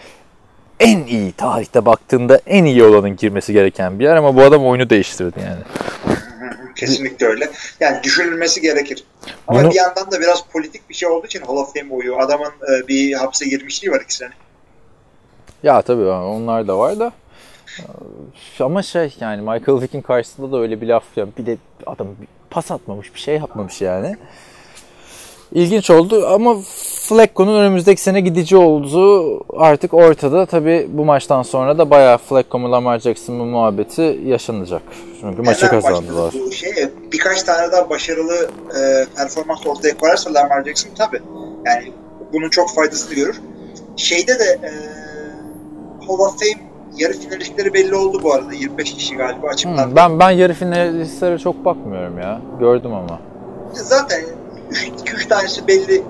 en 0.79 1.03
iyi 1.03 1.31
tarihte 1.31 1.85
baktığında 1.85 2.39
en 2.45 2.65
iyi 2.65 2.83
olanın 2.83 3.15
girmesi 3.15 3.53
gereken 3.53 3.99
bir 3.99 4.03
yer 4.03 4.15
ama 4.15 4.35
bu 4.35 4.41
adam 4.41 4.65
oyunu 4.67 4.89
değiştirdi 4.89 5.39
yani. 5.45 5.61
Kesinlikle 6.75 7.25
öyle. 7.25 7.49
Yani 7.79 8.03
düşünülmesi 8.03 8.61
gerekir. 8.61 9.03
Ama 9.47 9.59
Bunu- 9.63 9.69
bir 9.71 9.75
yandan 9.75 10.11
da 10.11 10.19
biraz 10.19 10.43
politik 10.53 10.89
bir 10.89 10.95
şey 10.95 11.09
olduğu 11.09 11.25
için 11.25 11.41
Hall 11.41 11.55
of 11.57 11.73
Fame 11.73 11.93
oyu. 11.93 12.17
Adamın 12.17 12.45
e, 12.47 12.87
bir 12.87 13.13
hapse 13.13 13.45
girmişliği 13.45 13.91
var 13.91 14.01
iki 14.01 14.15
sene. 14.15 14.29
Ya 15.63 15.81
tabii 15.81 16.05
onlar 16.05 16.67
da 16.67 16.79
var 16.79 16.99
da. 16.99 17.11
Ee, 18.59 18.63
Ama 18.63 18.83
şey 18.83 19.15
yani 19.19 19.41
Michael 19.41 19.81
Vick'in 19.81 20.01
karşısında 20.01 20.51
da 20.51 20.59
öyle 20.61 20.81
bir 20.81 20.87
laf 20.87 21.03
ya 21.15 21.27
bir 21.37 21.45
de 21.45 21.57
adam 21.85 22.07
pas 22.49 22.71
atmamış 22.71 23.13
bir 23.13 23.19
şey 23.19 23.35
yapmamış 23.35 23.81
yani. 23.81 24.17
İlginç 25.53 25.89
oldu 25.89 26.27
ama 26.27 26.57
Flacco'nun 27.09 27.59
önümüzdeki 27.59 28.01
sene 28.01 28.21
gidici 28.21 28.57
olduğu 28.57 29.39
artık 29.61 29.93
ortada. 29.93 30.45
Tabii 30.45 30.87
bu 30.89 31.05
maçtan 31.05 31.43
sonra 31.43 31.77
da 31.77 31.89
bayağı 31.89 32.17
Flacco 32.17 32.59
mu 32.59 32.71
Lamar 32.71 32.99
Jackson 32.99 33.35
mu 33.35 33.45
muhabbeti 33.45 34.19
yaşanacak. 34.25 34.81
Çünkü 35.21 35.41
maçı 35.41 35.69
kazandılar. 35.69 36.33
Bu 36.45 36.51
şey, 36.51 36.73
birkaç 37.11 37.43
tane 37.43 37.71
daha 37.71 37.89
başarılı 37.89 38.49
e, 38.69 39.05
performans 39.15 39.67
ortaya 39.67 39.97
koyarsa 39.97 40.33
Lamar 40.33 40.63
Jackson 40.63 40.89
tabii. 40.97 41.21
Yani 41.65 41.91
bunun 42.33 42.49
çok 42.49 42.75
faydasını 42.75 43.15
görür. 43.15 43.41
Şeyde 43.97 44.39
de 44.39 44.59
e, 44.63 44.71
Hall 46.07 46.19
of 46.19 46.39
Fame 46.39 46.68
yarı 46.99 47.13
finalistleri 47.13 47.73
belli 47.73 47.95
oldu 47.95 48.19
bu 48.23 48.33
arada. 48.33 48.53
25 48.53 48.93
kişi 48.93 49.15
galiba 49.15 49.47
açıklandı. 49.47 49.85
Hmm, 49.85 49.95
ben 49.95 50.19
ben 50.19 50.29
yarı 50.29 50.53
finalistlere 50.53 51.37
çok 51.37 51.65
bakmıyorum 51.65 52.19
ya. 52.19 52.41
Gördüm 52.59 52.93
ama. 52.93 53.19
Zaten 53.73 54.21
2-3 54.71 55.27
tanesi 55.27 55.67
belli 55.67 55.95
e, 55.95 56.03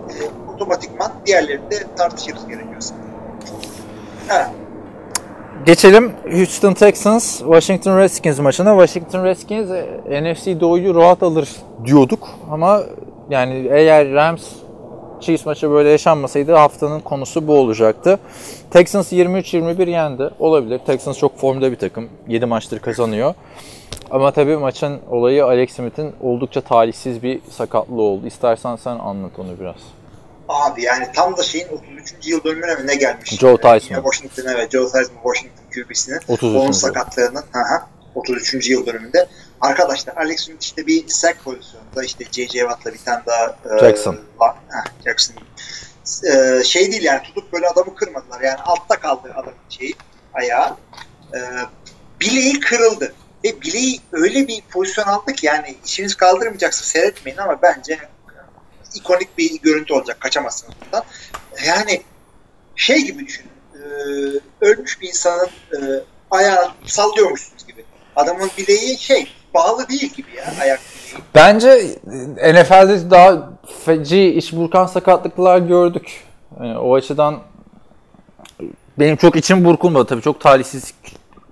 otomatikman. 0.54 1.12
Diğerlerini 1.26 1.72
de 1.72 1.76
tartışırız 1.98 2.48
gerekiyorsa. 2.48 2.96
Ha, 4.28 4.52
Geçelim 5.66 6.12
Houston 6.32 6.74
Texans 6.74 7.38
Washington 7.38 7.98
Redskins 7.98 8.40
maçına. 8.40 8.86
Washington 8.86 9.26
Redskins 9.26 9.70
e, 10.10 10.24
NFC 10.24 10.60
Doğu'yu 10.60 10.96
rahat 10.96 11.24
alır 11.24 11.50
diyorduk 11.86 12.30
ama 12.52 12.82
yani 13.30 13.68
eğer 13.72 14.12
Rams 14.12 14.44
Chiefs 15.22 15.46
maçı 15.46 15.72
böyle 15.72 15.90
yaşanmasaydı 15.90 16.54
haftanın 16.54 17.00
konusu 17.00 17.48
bu 17.48 17.54
olacaktı. 17.54 18.20
Texans 18.72 19.14
23-21 19.14 19.90
yendi. 19.90 20.30
Olabilir. 20.40 20.80
Texans 20.80 21.18
çok 21.18 21.40
formda 21.40 21.72
bir 21.72 21.76
takım. 21.76 22.10
7 22.28 22.46
maçtır 22.46 22.80
kazanıyor. 22.80 23.34
Ama 24.12 24.32
tabii 24.32 24.58
maçın 24.58 25.00
olayı 25.10 25.46
Alex 25.46 25.72
Smith'in 25.72 26.14
oldukça 26.22 26.62
talihsiz 26.62 27.24
bir 27.24 27.42
sakatlığı 27.50 28.02
oldu. 28.02 28.28
İstersen 28.28 28.76
sen 28.76 29.00
anlat 29.00 29.32
onu 29.38 29.60
biraz. 29.60 29.76
abi 30.48 30.84
yani 30.84 31.08
tam 31.16 31.38
da 31.38 31.44
şeyin 31.44 31.68
33. 31.68 32.28
yıl 32.28 32.44
dönümüne 32.44 32.76
mi 32.76 32.88
ne 32.88 32.96
gelmiş? 32.96 33.30
Joe 33.40 33.58
Theismann. 33.58 33.98
Yine 33.98 34.10
Washington 34.12 34.52
evet. 34.56 34.72
Joe 34.72 34.88
Theismann 34.92 35.24
Washington 35.24 35.64
QB'sinin. 35.74 36.20
33. 36.28 36.56
Onun 36.56 36.72
sakatlığının 36.72 37.44
hı 37.52 37.60
hı, 37.60 37.82
33. 38.20 38.70
yıl 38.70 38.86
dönümünde. 38.86 39.28
Arkadaşlar 39.62 40.18
Alex 40.18 40.46
Smith 40.46 40.64
işte 40.64 40.88
bir 40.88 41.08
sack 41.08 41.44
pozisyonunda 41.44 42.04
işte 42.04 42.26
J.J. 42.32 42.60
Watt'la 42.60 42.94
bir 42.94 43.00
tane 43.00 43.24
daha 43.26 43.58
e, 43.76 43.80
Jackson. 43.80 44.20
Heh, 44.44 45.04
Jackson. 45.06 45.36
E, 46.34 46.64
şey 46.64 46.92
değil 46.92 47.04
yani 47.04 47.22
tutup 47.24 47.54
böyle 47.54 47.68
adamı 47.68 47.96
kırmadılar. 47.96 48.42
Yani 48.42 48.58
altta 48.58 49.00
kaldı 49.00 49.32
adamın 49.36 49.54
şeyi 49.70 49.96
ayağı. 50.34 50.78
E, 51.34 51.40
bileği 52.22 52.60
kırıldı. 52.60 53.14
Ve 53.44 53.62
bileği 53.62 54.02
öyle 54.12 54.48
bir 54.48 54.62
pozisyon 54.62 55.06
aldı 55.06 55.34
ki 55.34 55.46
yani 55.46 55.76
işiniz 55.86 56.16
kaldırmayacaksa 56.16 56.86
seyretmeyin 56.86 57.38
ama 57.38 57.62
bence 57.62 58.00
ikonik 58.96 59.38
bir 59.38 59.62
görüntü 59.62 59.94
olacak. 59.94 60.22
Kaçamazsınız 60.22 60.74
bundan. 60.86 61.04
Yani 61.68 62.02
şey 62.76 62.98
gibi 63.02 63.28
düşünün. 63.28 63.50
E, 63.74 63.86
ölmüş 64.62 65.02
bir 65.02 65.08
insanın 65.08 65.50
e, 65.74 65.78
ayağını 66.32 66.72
sallıyormuşsunuz. 66.86 67.68
Adamın 68.20 68.50
bileği 68.58 68.98
şey 68.98 69.28
bağlı 69.54 69.90
değil 69.90 70.14
gibi 70.14 70.28
ya 70.38 70.54
ayak. 70.62 70.80
Bence 71.36 71.96
NFL'de 72.54 73.12
daha 73.12 73.50
feci 73.86 74.26
iç 74.26 74.54
burkan 74.54 74.86
sakatlıklar 74.86 75.60
gördük. 75.60 76.24
Yani 76.60 76.78
o 76.78 76.96
açıdan 76.96 77.40
benim 79.00 79.16
çok 79.16 79.36
içim 79.36 79.66
burkulmadı 79.66 80.06
tabii 80.06 80.22
çok 80.22 80.42
talihsiz 80.42 80.94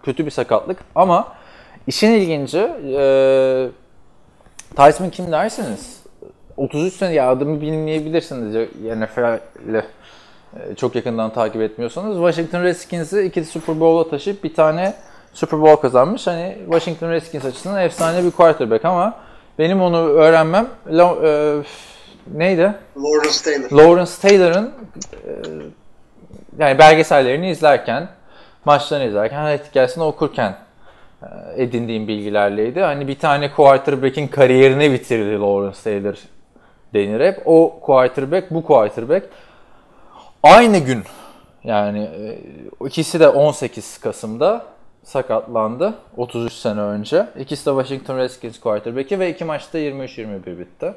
kötü 0.03 0.25
bir 0.25 0.31
sakatlık 0.31 0.77
ama 0.95 1.27
işin 1.87 2.11
ilginci 2.11 2.57
e, 2.97 3.69
Tyson 4.75 5.09
kim 5.09 5.31
derseniz 5.31 5.99
33 6.57 6.93
sene 6.93 7.13
ya 7.13 7.29
adımı 7.31 7.61
bilmeyebilirsiniz 7.61 8.69
NFL'le 8.83 9.75
e, 9.75 10.75
çok 10.75 10.95
yakından 10.95 11.33
takip 11.33 11.61
etmiyorsanız 11.61 12.17
Washington 12.17 12.63
Redskins'i 12.63 13.21
iki 13.21 13.45
Super 13.45 13.79
Bowl'a 13.79 14.09
taşıyıp 14.09 14.43
bir 14.43 14.53
tane 14.53 14.93
Super 15.37 15.61
Bowl 15.61 15.81
kazanmış. 15.81 16.27
Hani 16.27 16.57
Washington 16.65 17.09
Redskins 17.09 17.45
açısından 17.45 17.81
efsane 17.81 18.23
bir 18.23 18.31
quarterback 18.31 18.85
ama 18.85 19.13
benim 19.59 19.81
onu 19.81 19.97
öğrenmem 19.97 20.67
Lo- 20.89 21.25
e, 21.59 21.63
neydi? 22.33 22.73
Lawrence 22.97 23.43
Taylor. 23.43 23.71
Lawrence 23.71 24.11
Taylor'ın 24.21 24.73
e, 25.13 25.31
yani 26.57 26.79
belgesellerini 26.79 27.49
izlerken, 27.49 28.09
maçlarını 28.65 29.05
izlerken, 29.05 29.37
hayat 29.37 29.69
hikayesini 29.69 30.03
okurken 30.03 30.55
e, 31.21 31.63
edindiğim 31.63 32.07
bilgilerleydi. 32.07 32.81
Hani 32.81 33.07
bir 33.07 33.19
tane 33.19 33.51
quarterback'in 33.51 34.27
kariyerini 34.27 34.91
bitirdi 34.91 35.39
Lawrence 35.39 35.77
Taylor 35.83 36.15
denir 36.93 37.25
hep. 37.25 37.41
O 37.45 37.79
quarterback, 37.81 38.51
bu 38.51 38.63
quarterback 38.63 39.29
aynı 40.43 40.77
gün 40.77 41.03
yani 41.63 41.99
e, 42.03 42.39
ikisi 42.85 43.19
de 43.19 43.27
18 43.27 43.97
Kasım'da 43.97 44.76
sakatlandı 45.07 45.93
33 46.17 46.53
sene 46.53 46.81
önce. 46.81 47.27
İkisi 47.39 47.65
de 47.65 47.69
Washington 47.69 48.17
Redskins 48.17 48.59
quarterback'i 48.59 49.19
ve 49.19 49.31
iki 49.31 49.45
maçta 49.45 49.79
23-21 49.79 50.59
bitti. 50.59 50.93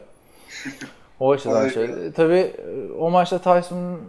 O 1.20 1.33
açıdan 1.33 1.68
şey. 1.68 2.12
Tabii 2.16 2.35
e, 2.35 2.92
o 2.99 3.11
maçta 3.11 3.38
Tyson 3.38 4.01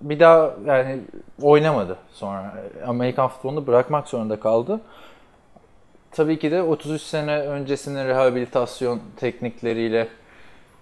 bir 0.00 0.20
daha 0.20 0.54
yani 0.66 1.00
oynamadı 1.42 1.96
sonra. 2.12 2.54
Amerikan 2.86 3.28
futbolunu 3.28 3.66
bırakmak 3.66 4.08
zorunda 4.08 4.40
kaldı. 4.40 4.80
Tabii 6.10 6.38
ki 6.38 6.50
de 6.50 6.62
33 6.62 7.02
sene 7.02 7.38
öncesinin 7.38 8.08
rehabilitasyon 8.08 9.00
teknikleriyle 9.16 10.08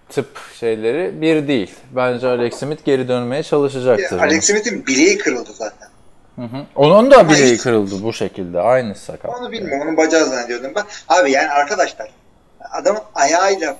tıp 0.09 0.39
şeyleri 0.59 1.21
bir 1.21 1.49
değil. 1.49 1.75
Bence 1.91 2.29
Alex 2.29 2.55
Smith 2.55 2.85
geri 2.85 3.09
dönmeye 3.09 3.43
çalışacaktır. 3.43 4.19
Alex 4.19 4.45
Smith'in 4.45 4.87
bileği 4.87 5.19
kırıldı 5.19 5.53
zaten. 5.53 5.86
Hı 6.37 6.43
hı. 6.43 6.67
Onun 6.77 7.11
da 7.11 7.29
bileği 7.29 7.55
hiç- 7.55 7.63
kırıldı 7.63 8.03
bu 8.03 8.13
şekilde. 8.13 8.61
Aynı 8.61 8.95
sakat. 8.95 9.35
Onu 9.41 9.53
bilmiyorum. 9.53 9.87
Onun 9.89 9.97
bacağı 9.97 10.25
zannediyordum 10.25 10.73
ben. 10.77 10.85
Abi 11.09 11.31
yani 11.31 11.49
arkadaşlar 11.51 12.11
adamın 12.73 13.03
ayağıyla 13.15 13.77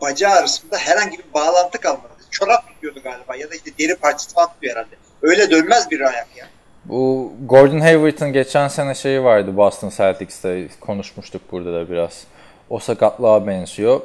bacağı 0.00 0.32
arasında 0.32 0.76
herhangi 0.76 1.18
bir 1.18 1.34
bağlantı 1.34 1.78
kalmadı. 1.78 2.08
Çorap 2.30 2.68
tutuyordu 2.68 3.00
galiba 3.04 3.36
ya 3.36 3.50
da 3.50 3.54
işte 3.54 3.70
deri 3.78 3.94
parçası 3.96 4.34
falan 4.34 4.48
tutuyor 4.48 4.76
herhalde. 4.76 4.94
Öyle 5.22 5.50
dönmez 5.50 5.90
bir 5.90 6.00
ayak 6.00 6.28
ya. 6.36 6.46
Bu 6.84 7.32
Gordon 7.46 7.80
Hayward'ın 7.80 8.32
geçen 8.32 8.68
sene 8.68 8.94
şeyi 8.94 9.24
vardı 9.24 9.56
Boston 9.56 9.92
Celtics'te 9.96 10.68
konuşmuştuk 10.80 11.42
burada 11.52 11.72
da 11.72 11.90
biraz. 11.90 12.24
O 12.70 12.78
sakatlığa 12.78 13.46
benziyor. 13.46 14.00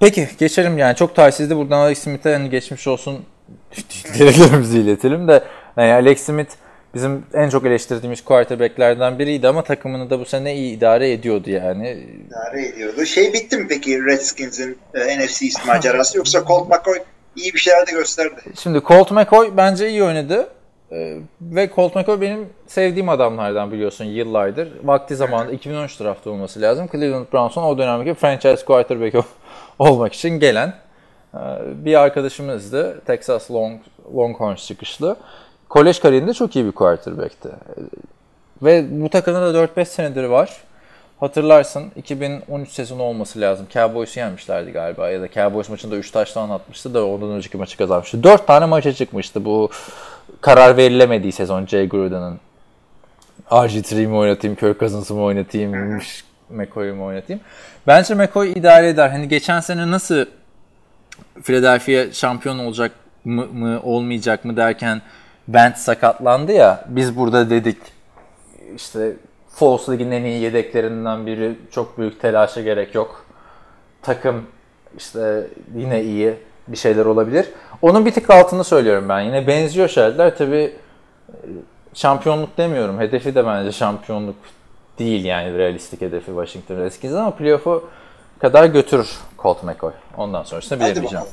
Peki 0.00 0.28
geçelim 0.38 0.78
yani 0.78 0.96
çok 0.96 1.16
talihsizdi. 1.16 1.56
Buradan 1.56 1.78
Alex 1.78 1.98
Smith'e 1.98 2.32
hani 2.32 2.50
geçmiş 2.50 2.86
olsun 2.86 3.24
dileklerimizi 4.14 4.78
iletelim 4.78 5.28
de 5.28 5.44
yani 5.76 5.92
Alex 5.92 6.20
Smith 6.22 6.50
bizim 6.94 7.24
en 7.34 7.48
çok 7.48 7.66
eleştirdiğimiz 7.66 8.24
quarterback'lerden 8.24 9.18
biriydi 9.18 9.48
ama 9.48 9.64
takımını 9.64 10.10
da 10.10 10.20
bu 10.20 10.24
sene 10.24 10.54
iyi 10.54 10.76
idare 10.76 11.12
ediyordu 11.12 11.50
yani. 11.50 11.90
İdare 12.26 12.66
ediyordu. 12.66 13.04
Şey 13.04 13.32
bitti 13.32 13.56
mi 13.58 13.66
peki 13.68 14.04
Redskins'in 14.04 14.78
e, 14.94 15.18
NFC 15.18 15.44
East 15.44 15.66
macerası 15.66 16.18
yoksa 16.18 16.44
Colt 16.44 16.68
McCoy 16.68 16.98
iyi 17.36 17.52
bir 17.54 17.58
şeyler 17.58 17.86
de 17.86 17.92
gösterdi. 17.92 18.40
Şimdi 18.62 18.80
Colt 18.80 19.10
McCoy 19.10 19.50
bence 19.56 19.88
iyi 19.90 20.04
oynadı. 20.04 20.48
Ee, 20.92 21.16
ve 21.40 21.70
Colt 21.74 21.96
McCoy 21.96 22.20
benim 22.20 22.48
sevdiğim 22.66 23.08
adamlardan 23.08 23.72
biliyorsun 23.72 24.04
yıllardır. 24.04 24.68
Vakti 24.84 25.16
zamanında 25.16 25.52
2013 25.52 26.00
draftı 26.00 26.30
olması 26.30 26.60
lazım. 26.60 26.88
Cleveland 26.92 27.26
Browns'un 27.32 27.62
o 27.62 27.78
dönemki 27.78 28.14
franchise 28.14 28.64
quarterback 28.64 29.14
ol- 29.14 29.22
olmak 29.78 30.12
için 30.12 30.40
gelen 30.40 30.74
e, 31.34 31.38
bir 31.84 31.94
arkadaşımızdı. 32.00 33.00
Texas 33.06 33.50
Long, 33.50 33.80
Longhorns 34.14 34.66
çıkışlı. 34.66 35.16
Kolej 35.70 36.00
kariyerinde 36.00 36.34
çok 36.34 36.56
iyi 36.56 36.64
bir 36.64 36.72
quarterback'ti. 36.72 37.48
Ve 38.62 38.86
bu 38.90 39.08
takımda 39.08 39.54
da 39.54 39.58
4-5 39.58 39.84
senedir 39.84 40.24
var. 40.24 40.56
Hatırlarsın 41.20 41.92
2013 41.96 42.70
sezonu 42.70 43.02
olması 43.02 43.40
lazım. 43.40 43.66
Cowboys'u 43.72 44.20
yenmişlerdi 44.20 44.70
galiba 44.70 45.10
ya 45.10 45.22
da 45.22 45.28
Cowboys 45.28 45.68
maçında 45.68 45.96
3 45.96 46.10
taştan 46.10 46.50
atmıştı 46.50 46.94
da 46.94 47.06
ondan 47.06 47.30
önceki 47.30 47.56
maçı 47.56 47.78
kazanmıştı. 47.78 48.22
4 48.22 48.46
tane 48.46 48.66
maça 48.66 48.92
çıkmıştı 48.92 49.44
bu 49.44 49.70
karar 50.40 50.76
verilemediği 50.76 51.32
sezon 51.32 51.66
Jay 51.66 51.88
Gruden'ın. 51.88 52.38
RG3 53.50 54.06
mi 54.06 54.16
oynatayım, 54.16 54.56
Kirk 54.56 54.80
Cousins'ı 54.80 55.14
mı 55.14 55.22
oynatayım, 55.22 56.00
McCoy'u 56.50 56.94
mu 56.94 57.04
oynatayım. 57.04 57.42
Bence 57.86 58.14
McCoy 58.14 58.52
idare 58.52 58.88
eder. 58.88 59.08
Hani 59.08 59.28
geçen 59.28 59.60
sene 59.60 59.90
nasıl 59.90 60.24
Philadelphia 61.42 62.12
şampiyon 62.12 62.58
olacak 62.58 62.92
mı, 63.24 63.46
mı 63.46 63.80
olmayacak 63.82 64.44
mı 64.44 64.56
derken 64.56 65.02
Bent 65.48 65.78
sakatlandı 65.78 66.52
ya 66.52 66.84
biz 66.88 67.16
burada 67.16 67.50
dedik 67.50 67.76
işte 68.76 69.12
Falls 69.50 69.88
Lig'in 69.88 70.10
en 70.10 70.24
iyi 70.24 70.42
yedeklerinden 70.42 71.26
biri. 71.26 71.54
Çok 71.70 71.98
büyük 71.98 72.20
telaşa 72.20 72.60
gerek 72.60 72.94
yok. 72.94 73.24
Takım 74.02 74.46
işte 74.98 75.46
yine 75.76 76.02
iyi 76.02 76.34
bir 76.68 76.76
şeyler 76.76 77.04
olabilir. 77.04 77.46
Onun 77.82 78.06
bir 78.06 78.12
tık 78.12 78.30
altını 78.30 78.64
söylüyorum 78.64 79.08
ben. 79.08 79.20
Yine 79.20 79.46
benziyor 79.46 79.88
şeyler. 79.88 80.36
Tabii 80.36 80.56
e, 81.28 81.36
şampiyonluk 81.94 82.58
demiyorum. 82.58 83.00
Hedefi 83.00 83.34
de 83.34 83.46
bence 83.46 83.72
şampiyonluk 83.72 84.36
değil 84.98 85.24
yani 85.24 85.58
realistik 85.58 86.00
hedefi 86.00 86.26
Washington 86.26 86.76
Redskins 86.76 87.12
ama 87.14 87.30
playoff'u 87.30 87.88
kadar 88.38 88.64
götürür 88.64 89.10
Colt 89.38 89.62
McCoy. 89.62 89.92
Ondan 90.16 90.42
sonrasını 90.42 90.80
bilemeyeceğim. 90.80 91.26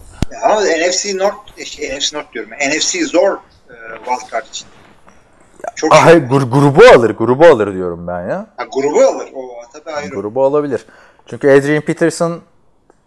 ama 0.43 0.62
NFC 0.62 1.17
North, 1.17 1.65
şey, 1.65 1.98
NFC 1.98 2.17
North 2.17 2.34
diyorum. 2.34 2.52
NFC 2.52 3.06
zor 3.06 3.38
e, 3.69 3.75
wildcard 4.06 4.45
için. 4.45 4.67
Çok 5.75 5.93
Ay, 5.93 6.13
gur- 6.17 6.49
grubu 6.49 6.82
alır, 6.95 7.10
grubu 7.17 7.45
alır 7.45 7.73
diyorum 7.73 8.08
ben 8.08 8.21
ya. 8.30 8.47
ha, 8.58 8.63
grubu 8.73 9.01
alır. 9.01 9.30
O 9.36 9.41
tabii 9.73 9.95
ayrı. 9.95 10.10
Grubu 10.10 10.43
alabilir. 10.45 10.86
Çünkü 11.25 11.49
Adrian 11.51 11.82
Peterson 11.82 12.39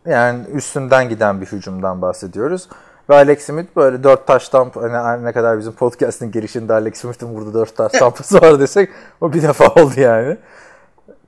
yani 0.06 0.44
üstünden 0.52 1.08
giden 1.08 1.40
bir 1.40 1.46
hücumdan 1.46 2.02
bahsediyoruz. 2.02 2.68
Ve 3.10 3.14
Alex 3.14 3.42
Smith 3.44 3.76
böyle 3.76 4.04
dört 4.04 4.26
taş 4.26 4.48
tamp 4.48 4.76
hani 4.76 5.24
ne 5.24 5.32
kadar 5.32 5.58
bizim 5.58 5.72
podcast'ın 5.72 6.30
girişinde 6.32 6.72
Alex 6.72 6.96
Smith'in 6.98 7.34
burada 7.36 7.54
dört 7.54 7.76
taş 7.76 7.92
tampası 7.92 8.40
var 8.42 8.60
desek 8.60 8.90
o 9.20 9.32
bir 9.32 9.42
defa 9.42 9.66
oldu 9.82 9.92
yani. 10.00 10.36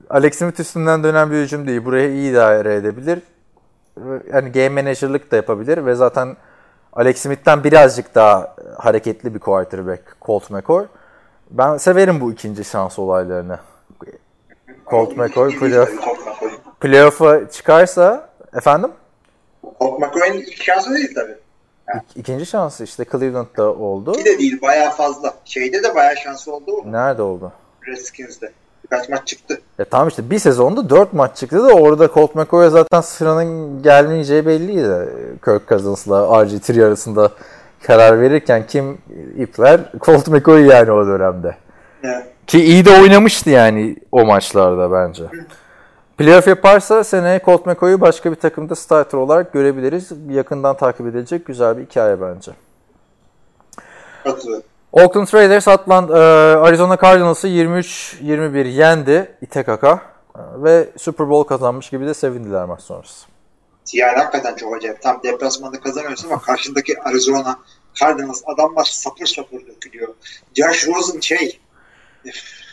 Alex 0.09 0.37
Smith 0.37 0.59
üstünden 0.59 1.03
dönen 1.03 1.31
bir 1.31 1.35
hücum 1.37 1.67
değil. 1.67 1.85
Buraya 1.85 2.09
iyi 2.09 2.31
idare 2.31 2.75
edebilir. 2.75 3.19
Yani 4.33 4.51
game 4.51 4.69
manager'lık 4.69 5.31
da 5.31 5.35
yapabilir 5.35 5.85
ve 5.85 5.95
zaten 5.95 6.37
Alex 6.95 7.17
Smith'ten 7.21 7.63
birazcık 7.63 8.15
daha 8.15 8.55
hareketli 8.77 9.35
bir 9.35 9.39
quarterback 9.39 10.15
Colt 10.21 10.49
McCoy. 10.49 10.85
Ben 11.51 11.77
severim 11.77 12.21
bu 12.21 12.31
ikinci 12.31 12.63
şans 12.63 12.99
olaylarını. 12.99 13.59
Colt 14.89 15.17
McCoy 15.17 15.59
playoff, 15.59 15.89
playoff'a 16.79 17.49
çıkarsa 17.49 18.29
efendim 18.55 18.91
Colt 19.79 19.99
McCoy'un 19.99 20.33
ilk 20.33 20.63
şansı 20.63 20.93
değil 20.93 21.15
tabii. 21.15 21.37
ikinci 22.15 22.45
şansı 22.45 22.83
işte 22.83 23.05
Cleveland'da 23.11 23.73
oldu. 23.73 24.11
İki 24.13 24.25
de 24.25 24.39
değil 24.39 24.61
bayağı 24.61 24.91
fazla. 24.91 25.33
Şeyde 25.45 25.83
de 25.83 25.95
bayağı 25.95 26.17
şansı 26.17 26.53
oldu 26.55 26.71
Nerede 26.85 27.21
oldu? 27.21 27.51
Redskins'de. 27.87 28.51
Birkaç 28.93 29.09
maç 29.09 29.27
çıktı. 29.27 29.61
Ya 29.79 29.85
tamam 29.85 30.07
işte 30.07 30.29
bir 30.29 30.39
sezonda 30.39 30.89
4 30.89 31.13
maç 31.13 31.37
çıktı 31.37 31.63
da 31.63 31.73
orada 31.73 32.09
Colt 32.13 32.35
McCoy'a 32.35 32.69
zaten 32.69 33.01
sıranın 33.01 33.83
gelmeyeceği 33.83 34.45
belliydi. 34.45 35.09
Kirk 35.45 35.69
Cousins'la 35.69 36.15
RG3 36.17 36.85
arasında 36.85 37.29
karar 37.83 38.21
verirken 38.21 38.67
kim 38.67 38.97
ipler? 39.37 39.79
Colt 40.01 40.27
McCoy 40.27 40.65
yani 40.65 40.91
o 40.91 41.07
dönemde. 41.07 41.55
Yani, 42.03 42.23
Ki 42.47 42.63
iyi 42.63 42.85
de 42.85 42.91
oynamıştı 43.01 43.49
yani 43.49 43.95
o 44.11 44.25
maçlarda 44.25 44.91
bence. 44.91 45.23
Playoff 46.17 46.47
yaparsa 46.47 47.03
seneye 47.03 47.41
Colt 47.45 47.65
McCoy'u 47.65 48.01
başka 48.01 48.31
bir 48.31 48.35
takımda 48.35 48.75
starter 48.75 49.17
olarak 49.17 49.53
görebiliriz. 49.53 50.11
Yakından 50.29 50.77
takip 50.77 51.07
edilecek 51.07 51.45
güzel 51.45 51.77
bir 51.77 51.83
hikaye 51.83 52.21
bence. 52.21 52.51
katılıyorum. 54.23 54.72
Oakland 54.93 55.33
Raiders 55.33 55.67
Atlanta, 55.67 56.17
e, 56.17 56.21
Arizona 56.57 56.97
Cardinals'ı 57.01 57.47
23-21 57.47 58.65
yendi 58.67 59.35
İTKK 59.41 59.83
ve 60.35 60.89
Super 60.97 61.29
Bowl 61.29 61.49
kazanmış 61.49 61.89
gibi 61.89 62.05
de 62.05 62.13
sevindiler 62.13 62.65
maç 62.65 62.81
sonrası. 62.81 63.25
Yani 63.93 64.17
hakikaten 64.17 64.55
çok 64.55 64.75
acayip. 64.75 65.01
Tam 65.01 65.23
deplasmanda 65.23 65.79
kazanıyorsun 65.79 66.29
ama 66.29 66.41
karşındaki 66.41 67.01
Arizona 67.01 67.59
Cardinals 67.93 68.41
adamlar 68.45 68.83
sapır 68.83 69.25
sapır 69.25 69.67
dökülüyor. 69.67 70.13
Josh 70.53 70.87
Rosen 70.87 71.19
şey 71.19 71.59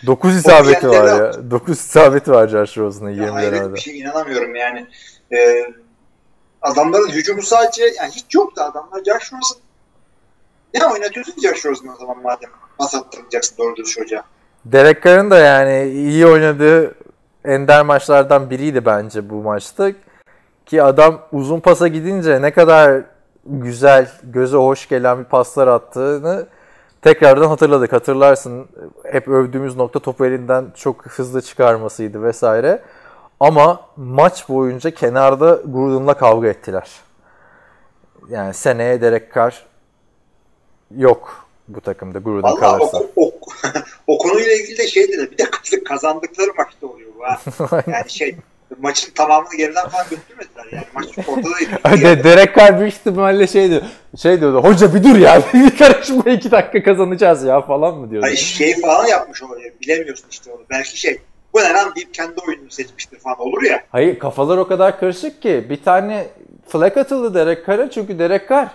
9 0.07 0.37
isabeti 0.37 0.89
var 0.89 1.19
ya. 1.19 1.51
9 1.51 1.79
isabeti 1.79 2.31
var 2.31 2.49
Josh 2.49 2.79
Rosen'ın 2.79 3.11
ya 3.11 3.25
20 3.25 3.31
hayret 3.31 3.75
bir 3.75 3.81
şey 3.81 3.99
inanamıyorum 3.99 4.55
yani. 4.55 4.87
Ee, 5.33 5.67
adamların 6.63 7.09
hücumu 7.09 7.43
sadece 7.43 7.83
yani 7.85 8.11
hiç 8.11 8.35
yoktu 8.35 8.63
adamlar. 8.63 8.99
Josh 9.05 9.33
Rosen 9.33 9.59
ne 10.75 10.87
oynatıyorsun 10.87 11.35
Josh 11.43 11.67
Rosen'ı 11.67 11.93
o 11.95 11.97
zaman 11.97 12.23
madem 12.23 12.51
pas 12.79 12.95
attırmayacaksın 12.95 13.59
doğru 13.59 13.77
düz 13.77 13.91
çocuğa. 13.91 14.23
Derek 14.65 15.03
Carr'ın 15.03 15.31
da 15.31 15.39
yani 15.39 15.91
iyi 15.91 16.27
oynadığı 16.27 16.95
ender 17.45 17.83
maçlardan 17.85 18.51
biriydi 18.51 18.87
bence 18.87 19.31
bu 19.31 19.35
maçta. 19.35 19.93
Ki 20.67 20.83
adam 20.83 21.21
uzun 21.33 21.61
pasa 21.61 21.89
gidince 21.89 22.43
ne 22.43 22.51
kadar 22.51 23.03
güzel, 23.47 24.11
göze 24.23 24.57
hoş 24.57 24.89
gelen 24.89 25.19
bir 25.19 25.25
paslar 25.25 25.69
attığını 25.69 26.47
tekrardan 27.03 27.49
hatırladık. 27.49 27.93
Hatırlarsın 27.93 28.67
hep 29.05 29.29
övdüğümüz 29.29 29.77
nokta 29.77 29.99
topu 29.99 30.27
elinden 30.27 30.67
çok 30.77 31.07
hızlı 31.07 31.43
çıkarmasıydı 31.43 32.23
vesaire. 32.23 32.83
Ama 33.41 33.81
maç 33.97 34.49
boyunca 34.49 34.91
kenarda 34.91 35.61
Gordon'la 35.65 36.15
kavga 36.15 36.49
ettiler. 36.49 36.91
Yani 38.29 38.55
seneye 38.55 39.01
Derek 39.01 39.35
Carr 39.35 39.70
yok 40.97 41.47
bu 41.69 41.81
takımda 41.81 42.19
Gordon 42.19 42.43
Valla 42.43 42.61
kalırsa. 42.61 42.99
o, 42.99 43.11
o, 43.17 43.33
o 44.07 44.19
konuyla 44.19 44.53
ilgili 44.53 44.79
de 44.79 44.89
şey 44.89 45.09
dedi. 45.09 45.31
Bir 45.33 45.39
de 45.39 45.85
kazandıkları 45.85 46.51
maçta 46.59 46.87
oluyor 46.87 47.11
bu 47.19 47.25
ha. 47.25 47.83
Yani 47.93 48.11
şey 48.11 48.37
maçın 48.79 49.13
tamamını 49.13 49.57
geriden 49.57 49.89
falan 49.89 50.07
götürmediler 50.11 50.67
yani. 50.73 50.85
Maç 50.95 51.07
ortadaydı. 51.29 52.03
De 52.03 52.25
Derek 52.25 52.57
Carr 52.57 52.81
büyük 52.81 52.93
ihtimalle 52.95 53.47
şey 53.47 53.71
diyor. 53.71 53.83
Şey 54.23 54.41
diyordu. 54.41 54.65
Hoca 54.65 54.95
bir 54.95 55.05
dur 55.05 55.17
ya. 55.17 55.43
Bir 55.55 55.79
karışma 55.79 56.31
iki 56.31 56.51
dakika 56.51 56.83
kazanacağız 56.83 57.45
ya 57.45 57.61
falan 57.61 57.97
mı 57.97 58.11
diyordu. 58.11 58.27
Hani 58.27 58.37
şey 58.37 58.81
falan 58.81 59.07
yapmış 59.07 59.43
oluyor. 59.43 59.71
Bilemiyorsun 59.81 60.27
işte 60.31 60.53
onu. 60.53 60.61
Belki 60.71 61.01
şey 61.01 61.19
bu 61.55 61.59
ne 61.59 61.73
lan 61.73 61.95
deyip 61.95 62.15
kendi 62.15 62.41
oyununu 62.49 62.71
seçmiştir 62.71 63.19
falan 63.19 63.41
olur 63.41 63.63
ya. 63.63 63.83
Hayır 63.93 64.19
kafalar 64.19 64.59
o 64.59 64.69
kadar 64.69 65.01
karışık 65.01 65.43
ki 65.43 65.67
bir 65.71 65.83
tane 65.83 66.27
flag 66.69 66.97
atıldı 66.99 67.35
Derek 67.35 67.67
Carr'a 67.67 67.91
çünkü 67.91 68.19
Derek 68.19 68.49
Carr 68.49 68.69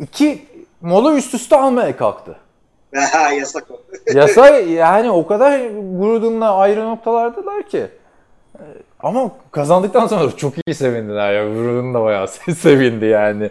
iki 0.00 0.46
mola 0.86 1.14
üst 1.14 1.34
üste 1.34 1.56
almaya 1.56 1.96
kalktı. 1.96 2.36
Yasak 3.40 3.64
o. 3.70 3.80
Yasa 4.14 4.48
yani 4.58 5.10
o 5.10 5.26
kadar 5.26 5.60
Gordon'la 5.98 6.56
ayrı 6.56 6.84
noktalardılar 6.84 7.62
ki. 7.62 7.86
Ama 9.00 9.30
kazandıktan 9.50 10.06
sonra 10.06 10.36
çok 10.36 10.54
iyi 10.66 10.74
sevindiler 10.74 11.32
ya. 11.32 11.44
Gordon 11.48 11.94
da 11.94 12.02
bayağı 12.02 12.28
sevindi 12.58 13.04
yani. 13.04 13.50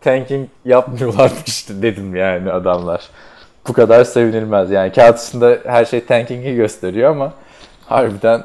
Tanking 0.00 0.48
yapmıyorlarmış 0.64 1.68
dedim 1.68 2.16
yani 2.16 2.52
adamlar. 2.52 3.08
Bu 3.68 3.72
kadar 3.72 4.04
sevinilmez. 4.04 4.70
Yani 4.70 4.92
kağıt 4.92 5.18
üstünde 5.18 5.60
her 5.66 5.84
şey 5.84 6.04
tanking'i 6.04 6.54
gösteriyor 6.54 7.10
ama 7.10 7.32
harbiden 7.86 8.42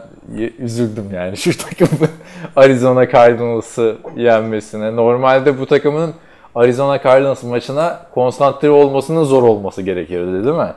üzüldüm 0.59 1.09
yani 1.13 1.37
şu 1.37 1.57
takımın 1.57 2.09
Arizona 2.55 3.11
Cardinals'ı 3.11 3.97
yenmesine. 4.15 4.95
Normalde 4.95 5.59
bu 5.59 5.65
takımın 5.65 6.13
Arizona 6.59 7.01
Cardinals 7.03 7.43
maçına 7.43 7.99
konsantre 8.13 8.69
olmasının 8.69 9.23
zor 9.23 9.43
olması 9.43 9.81
gerekirdi 9.81 10.45
değil 10.45 10.55
mi? 10.55 10.73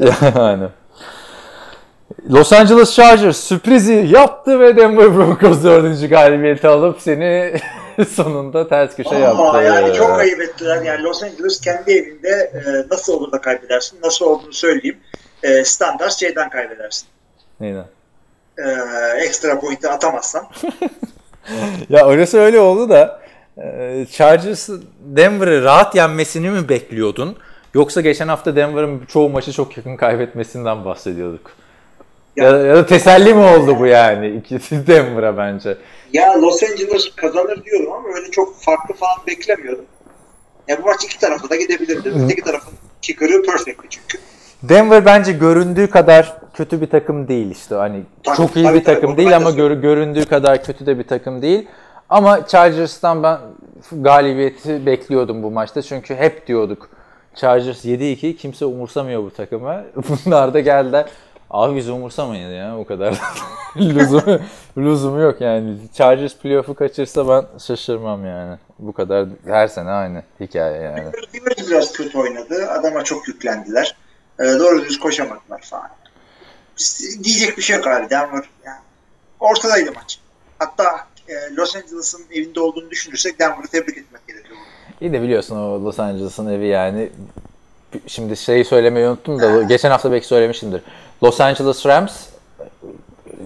Yani. 0.36 0.68
Los 2.30 2.52
Angeles 2.52 2.94
Chargers 2.94 3.36
sürprizi 3.36 4.08
yaptı 4.10 4.60
ve 4.60 4.76
Denver 4.76 5.16
Broncos 5.16 5.64
dördüncü 5.64 6.08
galibiyeti 6.08 6.68
alıp 6.68 7.00
seni 7.00 7.52
sonunda 8.08 8.68
ters 8.68 8.96
köşe 8.96 9.14
yaptı. 9.14 9.42
Ama 9.42 9.62
yani 9.62 9.94
çok 9.94 10.10
ayıp 10.10 10.40
ettiler. 10.40 10.82
Yani 10.82 11.02
Los 11.02 11.22
Angeles 11.22 11.60
kendi 11.60 11.92
evinde 11.92 12.52
e, 12.54 12.90
nasıl 12.90 13.12
olur 13.12 13.32
da 13.32 13.40
kaybedersin? 13.40 13.98
Nasıl 14.02 14.26
olduğunu 14.26 14.52
söyleyeyim. 14.52 14.98
E, 15.42 15.64
standart 15.64 16.12
şeyden 16.12 16.50
kaybedersin. 16.50 17.08
Neyden? 17.60 17.86
E, 18.58 18.70
ekstra 19.24 19.60
pointi 19.60 19.88
atamazsan. 19.88 20.44
Ya 21.88 22.06
orası 22.06 22.38
öyle 22.38 22.60
oldu 22.60 22.90
da 22.90 23.19
Chargers 24.12 24.68
Denver'ı 25.00 25.64
rahat 25.64 25.94
yenmesini 25.94 26.50
mi 26.50 26.68
bekliyordun? 26.68 27.36
Yoksa 27.74 28.00
geçen 28.00 28.28
hafta 28.28 28.56
Denver'ın 28.56 29.06
çoğu 29.08 29.28
maçı 29.30 29.52
çok 29.52 29.76
yakın 29.76 29.96
kaybetmesinden 29.96 30.84
bahsediyorduk. 30.84 31.50
Ya, 32.36 32.44
Ya- 32.50 32.58
ya 32.58 32.76
da 32.76 32.86
teselli 32.86 33.34
mi 33.34 33.40
oldu 33.40 33.76
bu 33.78 33.86
yani? 33.86 34.28
İkisi 34.36 34.86
Denver'a 34.86 35.36
bence. 35.36 35.76
Ya 36.12 36.42
Los 36.42 36.62
Angeles 36.62 37.10
kazanır 37.16 37.64
diyorum 37.64 37.92
ama 37.92 38.08
öyle 38.14 38.30
çok 38.30 38.60
farklı 38.60 38.94
falan 38.94 39.16
beklemiyordum. 39.26 39.84
Ya 40.68 40.78
bu 40.82 40.86
maç 40.86 41.04
iki 41.04 41.18
tarafa 41.18 41.50
da 41.50 41.56
gidebilirdi. 41.56 42.12
Öteki 42.24 42.42
tarafın 42.42 42.72
kicker'ı 43.02 43.42
perfect'ti 43.42 43.86
çünkü. 43.90 44.18
Denver 44.62 45.04
bence 45.04 45.32
göründüğü 45.32 45.90
kadar 45.90 46.36
kötü 46.54 46.80
bir 46.80 46.86
takım 46.90 47.28
değil 47.28 47.50
işte. 47.50 47.74
Hani 47.74 48.02
Tabii, 48.24 48.36
çok 48.36 48.56
iyi 48.56 48.64
tabii, 48.64 48.78
bir 48.78 48.84
takım 48.84 49.10
tabii. 49.10 49.16
değil 49.16 49.36
ama 49.36 49.50
gör- 49.50 49.70
göründüğü 49.70 50.24
kadar 50.24 50.64
kötü 50.64 50.86
de 50.86 50.98
bir 50.98 51.04
takım 51.04 51.42
değil. 51.42 51.66
Ama 52.10 52.46
Chargers'tan 52.46 53.22
ben 53.22 53.38
galibiyeti 53.92 54.86
bekliyordum 54.86 55.42
bu 55.42 55.50
maçta. 55.50 55.82
Çünkü 55.82 56.14
hep 56.14 56.46
diyorduk 56.46 56.90
Chargers 57.34 57.84
7-2 57.84 58.36
kimse 58.36 58.64
umursamıyor 58.64 59.22
bu 59.22 59.30
takımı. 59.30 59.84
Bunlar 60.26 60.54
da 60.54 60.60
geldiler. 60.60 61.06
Abi 61.50 61.76
biz 61.76 61.88
umursamayın 61.88 62.50
ya 62.50 62.78
o 62.78 62.84
kadar. 62.84 63.20
lüzumu, 63.76 64.40
lüzumu 64.78 65.20
yok 65.20 65.40
yani. 65.40 65.76
Chargers 65.94 66.36
playoff'u 66.36 66.74
kaçırsa 66.74 67.28
ben 67.28 67.58
şaşırmam 67.58 68.26
yani. 68.26 68.58
Bu 68.78 68.92
kadar 68.92 69.28
her 69.46 69.68
sene 69.68 69.90
aynı 69.90 70.22
hikaye 70.40 70.82
yani. 70.82 71.12
Rivers 71.34 71.70
biraz 71.70 71.92
kötü 71.92 72.18
oynadı. 72.18 72.70
Adama 72.70 73.04
çok 73.04 73.28
yüklendiler. 73.28 73.96
E, 74.40 74.44
doğru 74.44 74.84
düz 74.84 74.98
koşamadılar 74.98 75.60
falan. 75.62 75.90
diyecek 77.24 77.58
bir 77.58 77.62
şey 77.62 77.76
yok 77.76 77.86
abi. 77.86 78.10
Denver 78.10 78.44
yani 78.64 78.80
ortadaydı 79.40 79.92
maç. 79.92 80.20
Hatta 80.58 81.09
e, 81.30 81.54
Los 81.56 81.76
Angeles'ın 81.76 82.22
evinde 82.32 82.60
olduğunu 82.60 82.90
düşünürsek 82.90 83.38
Denver'ı 83.40 83.66
tebrik 83.66 83.98
etmek 83.98 84.28
gerekiyor. 84.28 84.56
İyi 85.00 85.12
de 85.12 85.22
biliyorsun 85.22 85.56
o 85.56 85.84
Los 85.84 86.00
Angeles'ın 86.00 86.48
evi 86.48 86.66
yani 86.66 87.10
şimdi 88.06 88.36
şeyi 88.36 88.64
söylemeyi 88.64 89.08
unuttum 89.08 89.40
da 89.40 89.62
geçen 89.62 89.90
hafta 89.90 90.12
belki 90.12 90.26
söylemişimdir. 90.26 90.82
Los 91.22 91.40
Angeles 91.40 91.86
Rams 91.86 92.26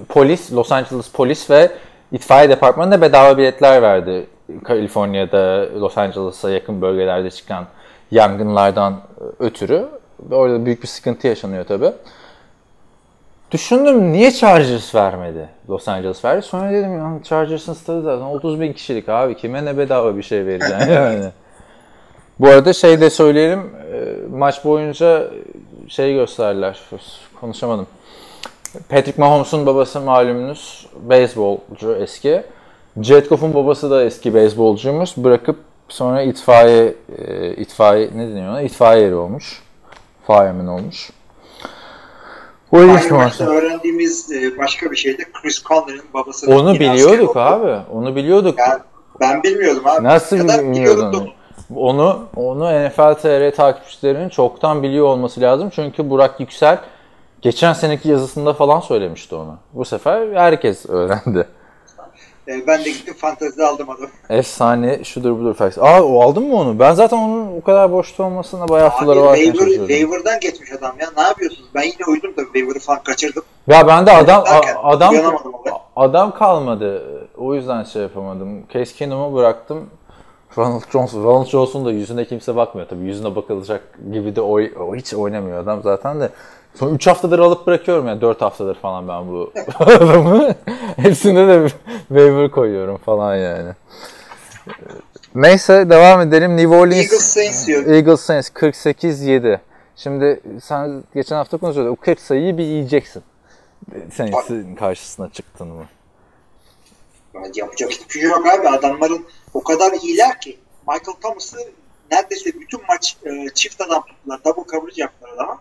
polis, 0.09 0.53
Los 0.53 0.73
Angeles 0.73 1.09
polis 1.09 1.51
ve 1.51 1.71
itfaiye 2.13 2.49
departmanına 2.49 3.01
bedava 3.01 3.39
biletler 3.39 3.83
verdi. 3.83 4.27
Kaliforniya'da, 4.65 5.69
Los 5.81 5.99
Angeles'a 5.99 6.51
yakın 6.51 6.83
bölgelerde 6.83 7.31
çıkan 7.31 7.67
yangınlardan 8.11 9.01
ötürü. 9.39 9.89
Orada 10.31 10.65
büyük 10.67 10.83
bir 10.83 10.89
sıkıntı 10.89 11.27
yaşanıyor 11.27 11.65
tabi. 11.65 11.93
Düşündüm 13.55 14.13
niye 14.13 14.31
Chargers 14.31 14.95
vermedi? 14.95 15.49
Los 15.71 15.89
Angeles 15.89 16.25
verdi. 16.25 16.43
Sonra 16.43 16.73
dedim 16.73 16.99
ya 16.99 17.21
Chargers'ın 17.25 17.73
stadı 17.73 18.03
zaten 18.03 18.25
30 18.25 18.61
bin 18.61 18.73
kişilik 18.73 19.09
abi. 19.09 19.37
Kime 19.37 19.65
ne 19.65 19.79
bedava 19.79 20.17
bir 20.17 20.23
şey 20.23 20.47
vereceksin 20.47 20.93
yani. 20.93 21.25
Bu 22.41 22.49
arada 22.49 22.73
şey 22.73 23.01
de 23.01 23.11
söyleyelim. 23.11 23.61
e, 23.93 24.15
Maç 24.37 24.65
boyunca 24.65 25.31
şey 25.89 26.15
gösterdiler. 26.15 26.81
Konuşamadım. 27.41 27.87
Patrick 28.89 29.21
Mahomes'un 29.23 29.67
babası 29.67 30.01
malumunuz 30.01 30.87
beyzbolcu 31.03 31.95
eski. 32.01 32.43
Jared 33.03 33.27
Goff'un 33.27 33.55
babası 33.55 33.91
da 33.91 34.05
eski 34.05 34.35
beyzbolcuymuş. 34.35 35.17
Bırakıp 35.17 35.57
sonra 35.89 36.23
itfaiye 36.23 36.95
e, 37.19 37.51
itfaiye 37.57 38.09
ne 38.15 38.29
deniyor 38.29 38.49
ona? 38.51 38.63
İtfaiye 38.63 39.07
eri 39.07 39.15
olmuş. 39.15 39.63
Fireman 40.27 40.67
olmuş. 40.69 41.11
Bu 42.73 42.77
maçta 43.15 43.45
öğrendiğimiz 43.45 44.33
e, 44.33 44.59
başka 44.59 44.91
bir 44.91 44.97
şey 44.97 45.19
de 45.19 45.23
Chris 45.33 45.63
Conner'ın 45.65 46.05
babası. 46.15 46.51
Onu 46.51 46.75
biliyorduk 46.75 47.37
abi. 47.37 47.77
Onu 47.93 48.17
biliyorduk. 48.17 48.59
Yani 48.59 48.81
ben 49.21 49.43
bilmiyordum 49.43 49.87
abi. 49.87 50.05
Nasıl 50.05 50.49
bilmiyordun? 50.49 51.31
Onu 51.77 52.19
onu 52.37 52.87
NFL 52.87 53.15
TR 53.15 53.57
takipçilerinin 53.57 54.29
çoktan 54.29 54.83
biliyor 54.83 55.07
olması 55.07 55.41
lazım. 55.41 55.71
Çünkü 55.75 56.11
Burak 56.11 56.41
Yüksel 56.41 56.79
geçen 57.43 57.73
seneki 57.73 58.09
yazısında 58.09 58.53
falan 58.53 58.81
söylemişti 58.81 59.35
onu. 59.35 59.57
Bu 59.73 59.85
sefer 59.85 60.33
herkes 60.33 60.87
öğrendi. 60.87 61.47
E, 62.49 62.67
ben 62.67 62.85
de 62.85 62.91
gittim 62.91 63.15
fantezide 63.15 63.65
aldım 63.67 63.91
adamı. 63.91 64.09
Efsane 64.31 65.05
şudur 65.05 65.39
budur 65.41 65.55
facts. 65.55 65.79
Aa 65.79 66.03
o 66.03 66.21
aldın 66.23 66.43
mı 66.49 66.57
onu? 66.57 66.79
Ben 66.79 66.93
zaten 66.95 67.17
onun 67.17 67.57
o 67.59 67.63
kadar 67.63 67.93
boşta 67.93 68.23
olmasına 68.25 68.69
bayağı 68.69 68.89
Abi 68.91 69.07
var. 69.07 69.37
waiver, 69.37 69.71
waiver'dan 69.79 70.41
geçmiş 70.41 70.73
adam 70.73 70.95
ya. 71.01 71.09
Ne 71.17 71.23
yapıyorsunuz? 71.23 71.69
Ben 71.75 71.83
yine 71.83 72.05
uydum 72.09 72.37
da 72.37 72.43
waiver'ı 72.45 72.79
falan 72.79 73.03
kaçırdım. 73.03 73.43
Ya 73.67 73.87
ben 73.87 74.07
de 74.07 74.11
adam 74.13 74.45
Derken, 74.45 74.75
a- 74.75 74.89
adam 74.89 75.15
adam 75.97 76.35
kalmadı. 76.35 77.03
O 77.39 77.55
yüzden 77.55 77.85
şey 77.85 78.03
yapamadım. 78.03 78.63
Case 78.73 78.95
Keenum'u 78.97 79.35
bıraktım. 79.37 79.91
Ronald 80.59 80.83
Johnson, 80.93 81.25
Ronald 81.25 81.47
Johnson 81.47 81.85
da 81.85 81.91
yüzüne 81.93 82.25
kimse 82.25 82.57
bakmıyor 82.57 82.89
tabii. 82.89 83.05
Yüzüne 83.05 83.37
bakılacak 83.37 83.83
gibi 84.13 84.37
de 84.37 84.41
oy, 84.41 84.73
o 84.81 84.95
hiç 84.97 85.15
oynamıyor 85.15 85.59
adam 85.63 85.83
zaten 85.83 86.21
de. 86.21 86.31
Son 86.75 86.95
3 86.95 87.07
haftadır 87.07 87.39
alıp 87.39 87.67
bırakıyorum 87.67 88.07
yani 88.09 88.21
4 88.21 88.41
haftadır 88.43 88.75
falan 88.75 89.09
ben 89.09 89.29
bu 89.29 89.53
adamı. 89.79 90.55
Hepsinde 90.97 91.49
de 91.49 91.69
waiver 92.09 92.51
koyuyorum 92.51 92.97
falan 92.97 93.37
yani. 93.37 93.73
Neyse 95.35 95.91
devam 95.91 96.21
edelim. 96.21 96.57
New 96.57 96.77
Orleans 96.77 97.05
Eagles 97.05 97.23
Saints 97.23 97.67
diyor. 97.67 97.87
Eagles 97.87 98.21
Saints 98.21 98.49
48-7. 98.51 99.59
Şimdi 99.97 100.41
sen 100.63 101.05
geçen 101.15 101.37
hafta 101.37 101.57
konuşuyorduk. 101.57 101.99
O 101.99 102.05
40 102.05 102.21
sayıyı 102.21 102.59
bir 102.59 102.65
yiyeceksin. 102.65 103.23
Saints'in 104.13 104.75
karşısına 104.75 105.31
çıktın 105.31 105.69
mı? 105.69 105.85
Yani 107.35 107.51
yapacak 107.55 107.91
hiçbir 107.91 108.21
şey 108.21 108.23
yok 108.23 108.47
abi. 108.47 108.69
Adamların 108.69 109.27
o 109.55 109.63
kadar 109.63 109.93
iyiler 109.93 110.41
ki. 110.41 110.59
Michael 110.89 111.17
Thomas'ı 111.23 111.57
neredeyse 112.11 112.51
bütün 112.61 112.81
maç 112.89 113.17
e, 113.25 113.49
çift 113.55 113.81
adam 113.81 114.03
tuttular. 114.03 114.41
Double 114.45 114.71
coverage 114.71 115.03
yaptılar 115.03 115.31
adama. 115.35 115.61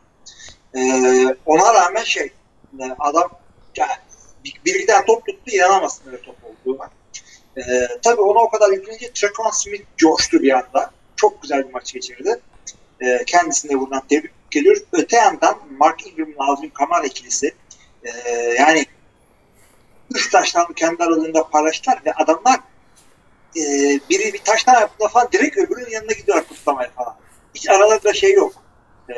Ona 1.45 1.73
rağmen 1.73 2.03
şey 2.03 2.33
e, 2.79 2.83
adam 2.99 3.31
yani 3.75 3.91
bir, 4.45 4.53
bir 4.65 4.87
top 5.07 5.25
tuttu 5.25 5.51
inanamazsın 5.51 6.07
öyle 6.07 6.21
top 6.21 6.35
olduğuna. 6.43 6.89
E, 7.57 7.87
tabii 8.01 8.21
ona 8.21 8.39
o 8.39 8.49
kadar 8.49 8.69
yüklenince 8.69 9.13
Trequan 9.13 9.49
Smith 9.49 9.83
coştu 9.97 10.41
bir 10.41 10.51
anda. 10.51 10.91
Çok 11.15 11.41
güzel 11.41 11.67
bir 11.67 11.73
maç 11.73 11.93
geçirdi. 11.93 12.39
E, 13.01 13.25
kendisine 13.25 13.79
buradan 13.79 14.03
tebrik 14.09 14.31
ediyoruz. 14.55 14.83
Öte 14.91 15.17
yandan 15.17 15.59
Mark 15.77 16.07
Ingram'ın 16.07 16.35
Alvin 16.37 16.69
Kamara 16.69 17.05
ikilisi 17.05 17.55
e, 18.03 18.09
yani 18.59 18.85
üç 20.15 20.31
taştan 20.31 20.73
kendi 20.73 21.03
aralarında 21.03 21.47
paylaştılar 21.47 22.01
ve 22.05 22.13
adamlar 22.13 22.59
e, 23.55 23.61
biri 24.09 24.33
bir 24.33 24.41
taştan 24.43 24.79
yaptığında 24.79 25.07
falan 25.09 25.29
direkt 25.31 25.57
öbürünün 25.57 25.91
yanına 25.91 26.11
gidiyor 26.11 26.43
kutlamaya 26.43 26.89
falan. 26.89 27.15
Hiç 27.55 27.69
aralarında 27.69 28.13
şey 28.13 28.33
yok. 28.33 28.62
E, 29.09 29.13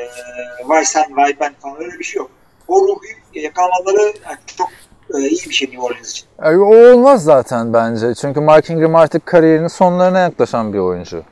vay 0.64 0.84
sen 0.84 1.16
vay 1.16 1.36
ben 1.40 1.52
falan 1.62 1.76
öyle 1.84 1.98
bir 1.98 2.04
şey 2.04 2.18
yok. 2.18 2.30
O 2.68 2.80
ruhu 2.80 3.00
yakalamaları 3.34 4.02
yani 4.02 4.38
çok 4.56 4.68
e, 5.14 5.18
iyi 5.18 5.40
bir 5.48 5.54
şey 5.54 5.68
New 5.68 5.82
Orleans 5.82 6.10
için. 6.10 6.26
E, 6.42 6.56
o 6.56 6.92
olmaz 6.92 7.24
zaten 7.24 7.72
bence. 7.72 8.14
Çünkü 8.14 8.40
Mark 8.40 8.70
Ingram 8.70 8.94
artık 8.94 9.26
kariyerinin 9.26 9.68
sonlarına 9.68 10.18
yaklaşan 10.18 10.72
bir 10.72 10.78
oyuncu. 10.78 11.22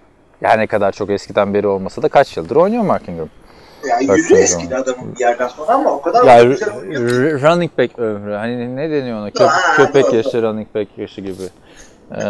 Yani 0.40 0.60
ne 0.60 0.66
kadar 0.66 0.92
çok 0.92 1.10
eskiden 1.10 1.54
beri 1.54 1.66
olmasa 1.66 2.02
da 2.02 2.08
kaç 2.08 2.36
yıldır 2.36 2.56
oynuyor 2.56 2.82
Mark 2.84 3.08
Ingram. 3.08 3.28
Yani 3.88 4.08
Bak, 4.08 4.16
yüzü 4.16 4.34
eskidi 4.34 4.76
adamın 4.76 5.14
bir 5.14 5.20
yerden 5.20 5.48
sonra 5.48 5.72
ama 5.72 5.90
o 5.90 6.00
kadar 6.02 6.24
Ya 6.24 6.42
güzel 6.42 6.76
oynuyor. 6.76 7.40
running 7.42 7.78
back 7.78 7.98
ömrü. 7.98 8.34
Hani 8.34 8.76
ne 8.76 8.90
deniyor 8.90 9.18
ona? 9.18 9.28
Köp- 9.28 9.46
Ha, 9.46 9.76
köpek 9.76 10.04
doğru. 10.06 10.16
yaşı, 10.16 10.42
running 10.42 10.68
back 10.74 10.98
yaşı 10.98 11.20
gibi. 11.20 11.42
Ee, 12.12 12.22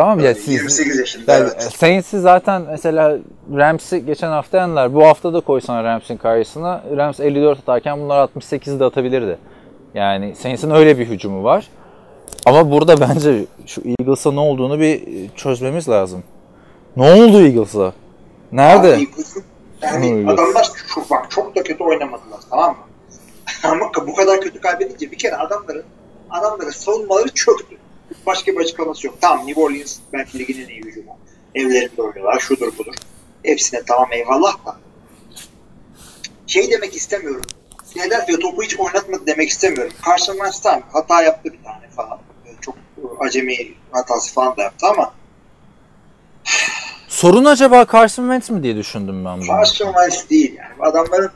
tamam 0.00 0.20
ya 0.20 0.34
siz... 0.34 0.48
28 0.48 0.98
yaşında 0.98 1.32
Yani 1.32 1.48
evet. 1.52 1.62
Saints'i 1.62 2.20
zaten 2.20 2.62
mesela 2.62 3.18
Rams'i 3.56 4.06
geçen 4.06 4.28
hafta 4.28 4.58
yendiler. 4.58 4.94
Bu 4.94 5.06
hafta 5.06 5.32
da 5.32 5.40
koysan 5.40 5.84
Rams'in 5.84 6.16
karşısına 6.16 6.82
Rams 6.96 7.20
54 7.20 7.58
atarken 7.58 8.00
bunlar 8.00 8.18
68 8.18 8.80
de 8.80 8.84
atabilirdi. 8.84 9.38
Yani 9.94 10.34
Saints'in 10.36 10.70
öyle 10.70 10.98
bir 10.98 11.08
hücumu 11.08 11.44
var. 11.44 11.68
Ama 12.46 12.70
burada 12.70 13.00
bence 13.00 13.44
şu 13.66 13.82
Eagles'a 13.84 14.32
ne 14.32 14.40
olduğunu 14.40 14.80
bir 14.80 15.02
çözmemiz 15.36 15.88
lazım. 15.88 16.24
Ne 16.96 17.12
oldu 17.12 17.40
Eagles'a? 17.42 17.92
Nerede? 18.52 18.94
Abi, 18.94 19.08
Yani 19.82 20.30
adamlar 20.30 20.70
çok, 20.94 21.10
bak 21.10 21.30
çok 21.30 21.56
da 21.56 21.62
kötü 21.62 21.84
oynamadılar 21.84 22.40
tamam 22.50 22.70
mı? 22.70 22.76
Ama 23.70 23.90
bu 24.06 24.14
kadar 24.14 24.40
kötü 24.40 24.60
kaybedince 24.60 25.10
bir 25.10 25.18
kere 25.18 25.36
adamların 25.36 25.84
adamların 26.30 26.70
savunmaları 26.70 27.28
çöktü. 27.28 27.76
Başka 28.26 28.52
bir 28.52 28.56
açıklaması 28.56 29.06
yok. 29.06 29.16
Tamam 29.20 29.46
New 29.46 29.60
Orleans 29.60 29.98
belki 30.12 30.38
ligin 30.38 30.62
en 30.62 30.68
iyi 30.68 30.82
hücumu. 30.82 31.16
Evlerinde 31.54 32.02
oynuyorlar. 32.02 32.40
Şudur 32.40 32.78
budur. 32.78 32.94
Hepsine 33.42 33.82
tamam 33.86 34.08
eyvallah 34.12 34.66
da. 34.66 34.76
Şey 36.46 36.70
demek 36.70 36.96
istemiyorum. 36.96 37.44
Philadelphia 37.94 38.38
topu 38.38 38.62
hiç 38.62 38.78
oynatmadı 38.80 39.26
demek 39.26 39.48
istemiyorum. 39.48 39.92
Carson 40.06 40.32
Wentz 40.32 40.60
tamam 40.60 40.82
hata 40.92 41.22
yaptı 41.22 41.52
bir 41.52 41.64
tane 41.64 41.88
falan. 41.96 42.18
Çok 42.60 42.74
acemi 43.20 43.56
hatası 43.92 44.34
falan 44.34 44.56
da 44.56 44.62
yaptı 44.62 44.86
ama 44.86 45.12
Sorun 47.08 47.44
acaba 47.44 47.86
Carson 47.92 48.22
Wentz 48.22 48.50
mi 48.50 48.62
diye 48.62 48.76
düşündüm 48.76 49.24
ben 49.24 49.36
bunu. 49.36 49.46
Carson 49.46 49.86
Wentz 49.86 50.30
değil 50.30 50.54
yani. 50.58 50.90
Adamların 50.90 51.30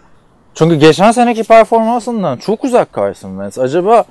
Çünkü 0.54 0.74
geçen 0.74 1.12
seneki 1.12 1.44
performansından 1.44 2.36
çok 2.36 2.64
uzak 2.64 2.94
Carson 2.96 3.30
Wentz. 3.30 3.58
Acaba 3.58 4.04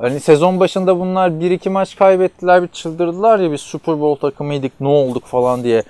hani 0.00 0.20
sezon 0.20 0.60
başında 0.60 1.00
bunlar 1.00 1.30
1-2 1.30 1.68
maç 1.68 1.96
kaybettiler 1.96 2.62
bir 2.62 2.68
çıldırdılar 2.68 3.38
ya 3.38 3.52
biz 3.52 3.60
Super 3.60 4.00
Bowl 4.00 4.20
takımıydık 4.20 4.72
ne 4.80 4.88
olduk 4.88 5.26
falan 5.26 5.64
diye. 5.64 5.82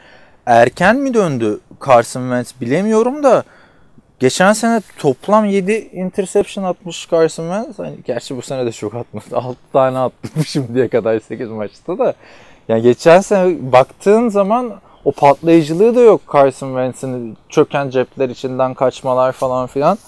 Erken 0.46 0.96
mi 0.96 1.14
döndü 1.14 1.60
Carson 1.86 2.20
Wentz 2.20 2.54
bilemiyorum 2.60 3.22
da 3.22 3.44
geçen 4.18 4.52
sene 4.52 4.80
toplam 4.98 5.44
7 5.44 5.72
interception 5.72 6.64
atmış 6.64 7.08
Carson 7.10 7.44
Wentz. 7.44 7.78
Hani 7.78 7.96
gerçi 8.04 8.36
bu 8.36 8.42
sene 8.42 8.66
de 8.66 8.72
çok 8.72 8.94
atmadı. 8.94 9.24
6 9.36 9.56
tane 9.72 9.98
attı 9.98 10.28
şimdiye 10.46 10.88
kadar 10.88 11.20
8 11.20 11.48
maçta 11.48 11.98
da. 11.98 12.14
Yani 12.68 12.82
geçen 12.82 13.20
sene 13.20 13.72
baktığın 13.72 14.28
zaman 14.28 14.72
o 15.04 15.12
patlayıcılığı 15.12 15.96
da 15.96 16.00
yok 16.00 16.20
Carson 16.32 16.68
Wentz'in 16.68 17.36
çöken 17.48 17.90
cepler 17.90 18.28
içinden 18.28 18.74
kaçmalar 18.74 19.32
falan 19.32 19.66
filan. 19.66 19.98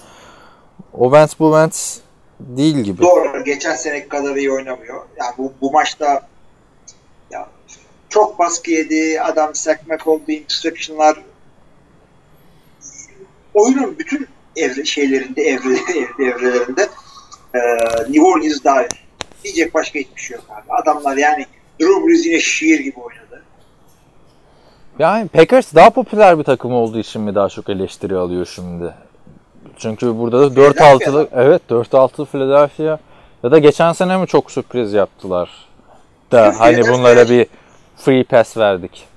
O 0.92 1.04
Wentz 1.04 1.38
bu 1.38 1.50
Wentz 1.50 2.00
değil 2.48 2.76
gibi. 2.76 3.02
Doğru. 3.02 3.44
Geçen 3.44 3.74
seneki 3.74 4.08
kadar 4.08 4.36
iyi 4.36 4.52
oynamıyor. 4.52 5.02
Yani 5.16 5.34
bu, 5.38 5.52
bu 5.60 5.72
maçta 5.72 6.28
ya, 7.30 7.48
çok 8.08 8.38
baskı 8.38 8.70
yedi. 8.70 9.20
Adam 9.20 9.54
sekmek 9.54 10.06
oldu. 10.06 10.22
Interception'lar 10.28 11.22
oyunun 13.54 13.98
bütün 13.98 14.28
evre, 14.56 14.84
şeylerinde, 14.84 15.42
evre, 15.42 15.74
evre, 15.74 16.24
evrelerinde 16.30 16.88
e, 17.54 17.58
New 18.02 18.22
Orleans 18.22 18.64
dahil. 18.64 18.88
Diyecek 19.44 19.74
başka 19.74 19.98
hiçbir 19.98 20.20
şey 20.20 20.36
yok 20.36 20.44
abi. 20.50 20.72
Adamlar 20.82 21.16
yani 21.16 21.46
Drew 21.80 22.06
Brees 22.06 22.26
yine 22.26 22.40
şiir 22.40 22.80
gibi 22.80 23.00
oynadı. 23.00 23.42
Yani 24.98 25.28
Packers 25.28 25.74
daha 25.74 25.90
popüler 25.90 26.38
bir 26.38 26.44
takım 26.44 26.72
olduğu 26.72 26.98
için 26.98 27.22
mi 27.22 27.34
daha 27.34 27.48
çok 27.48 27.68
eleştiri 27.68 28.16
alıyor 28.16 28.46
şimdi? 28.54 28.94
Çünkü 29.82 30.18
burada 30.18 30.56
da 30.56 30.60
4-6'lı 30.60 31.28
evet 31.32 31.62
4-6 31.70 32.26
Philadelphia 32.26 32.98
ya 33.42 33.50
da 33.50 33.58
geçen 33.58 33.92
sene 33.92 34.16
mi 34.16 34.26
çok 34.26 34.50
sürpriz 34.50 34.92
yaptılar. 34.92 35.50
Da 36.32 36.54
hani 36.58 36.88
bunlara 36.88 37.28
bir 37.28 37.46
free 37.96 38.24
pass 38.24 38.56
verdik. 38.56 39.08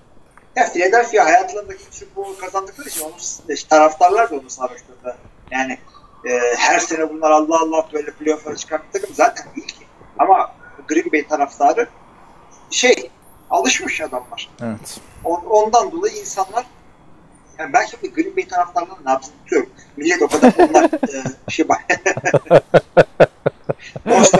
Ya 0.55 0.67
Philadelphia 0.73 1.25
hayatlarındaki 1.25 1.83
Super 1.91 2.15
Bowl 2.15 2.41
kazandıkları 2.41 2.89
için 2.89 3.03
onun 3.03 3.13
işte 3.49 3.67
taraftarlar 3.69 4.31
da 4.31 4.35
onu 4.35 4.49
sarhoşladı. 4.49 5.17
Yani 5.51 5.77
e, 6.29 6.39
her 6.57 6.79
sene 6.79 7.09
bunlar 7.09 7.31
Allah 7.31 7.59
Allah 7.61 7.87
böyle 7.93 8.11
playoff'lara 8.11 8.55
çıkan 8.55 8.81
bir 8.87 8.99
takım 8.99 9.15
zaten 9.15 9.45
değil 9.55 9.67
ki. 9.67 9.85
Ama 10.19 10.51
Green 10.87 11.11
Bay 11.11 11.27
taraftarı 11.27 11.87
şey 12.71 13.09
alışmış 13.49 14.01
adamlar. 14.01 14.49
Evet. 14.61 14.99
On- 15.23 15.45
ondan 15.49 15.91
dolayı 15.91 16.15
insanlar 16.15 16.65
yani 17.59 17.73
ben 17.73 17.85
şimdi 17.85 18.13
Green 18.13 18.37
Bay 18.37 18.47
taraftarlarının 18.47 19.05
nabzını 19.05 19.33
tutuyorum. 19.43 19.69
Millet 19.97 20.21
o 20.21 20.27
kadar 20.27 20.53
onlar 20.69 20.83
e, 21.47 21.51
şey 21.51 21.69
bak. 21.69 21.81
Boş 24.05 24.31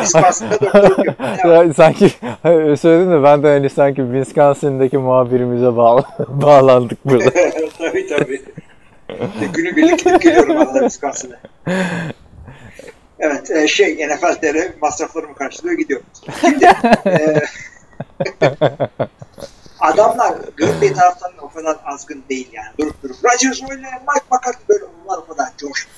Wisconsin'da 0.00 1.14
Ya, 1.48 1.74
sanki 1.74 2.08
söyledin 2.80 3.10
de 3.10 3.22
ben 3.22 3.42
de 3.42 3.48
hani 3.48 3.70
sanki 3.70 4.02
Wisconsin'deki 4.02 4.98
muhabirimize 4.98 5.76
bağlı, 5.76 6.04
bağlandık 6.28 7.04
burada. 7.04 7.30
tabii 7.78 8.06
tabii. 8.06 8.42
E, 9.08 9.46
Günü 9.52 9.76
birlik 9.76 9.98
gidip 10.04 10.22
geliyorum 10.22 10.56
arada 10.56 10.78
Wisconsin'e. 10.78 11.36
Evet, 13.18 13.50
e, 13.50 13.68
şey 13.68 14.08
NFL 14.08 14.34
TR 14.34 14.80
masraflarımı 14.80 15.34
karşılıyor 15.34 15.78
gidiyorum. 15.78 16.06
Şimdi 16.40 16.64
e, 17.06 17.42
adamlar 19.80 20.34
Green 20.56 20.80
Bay 20.80 20.92
taraftarları 20.92 21.42
o 21.42 21.48
kadar 21.48 21.76
azgın 21.84 22.24
değil 22.28 22.48
yani. 22.52 22.68
Durup 22.78 23.02
durup 23.02 23.16
Rodgers 23.24 23.62
öyle, 23.70 23.82
Mike 23.82 24.26
McCarthy 24.30 24.68
böyle 24.68 24.84
onlar 24.84 25.18
o 25.18 25.26
kadar 25.26 25.46
coş. 25.58 25.88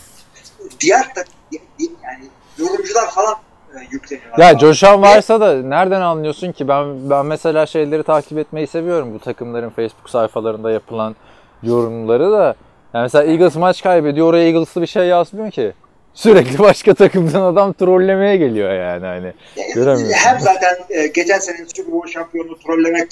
Diğer 0.81 1.15
takım 1.15 1.33
yani 1.81 2.25
yorumcular 2.59 3.11
falan 3.11 3.35
e, 3.75 3.79
yükleniyorlar. 3.91 4.39
Ya 4.39 4.59
coşan 4.59 5.03
varsa 5.03 5.41
da 5.41 5.63
nereden 5.63 6.01
anlıyorsun 6.01 6.53
ki? 6.53 6.69
Ben 6.69 7.11
ben 7.11 7.27
mesela 7.27 7.67
şeyleri 7.67 8.03
takip 8.03 8.39
etmeyi 8.39 8.67
seviyorum. 8.67 9.15
Bu 9.15 9.19
takımların 9.19 9.71
Facebook 9.71 10.11
sayfalarında 10.11 10.71
yapılan 10.71 11.17
yorumları 11.63 12.33
da. 12.33 12.55
Yani 12.95 13.03
mesela 13.03 13.25
Eagles 13.25 13.57
maç 13.57 13.83
kaybediyor. 13.83 14.27
Oraya 14.27 14.45
Eagles'lı 14.45 14.83
bir 14.83 14.87
şey 14.87 15.07
yazmıyor 15.07 15.51
ki. 15.51 15.73
Sürekli 16.15 16.59
başka 16.69 16.95
takımdan 16.95 17.43
adam 17.43 17.73
trollemeye 17.73 18.37
geliyor 18.37 18.73
yani 18.73 19.07
hani. 19.07 19.33
Göremiyorsun. 19.75 20.13
Hem 20.13 20.41
zaten 20.41 20.77
e, 20.91 21.07
geçen 21.07 21.39
senenin 21.39 21.69
Super 21.77 21.93
Bowl 21.93 22.09
şampiyonunu 22.09 22.59
trollemek 22.59 23.09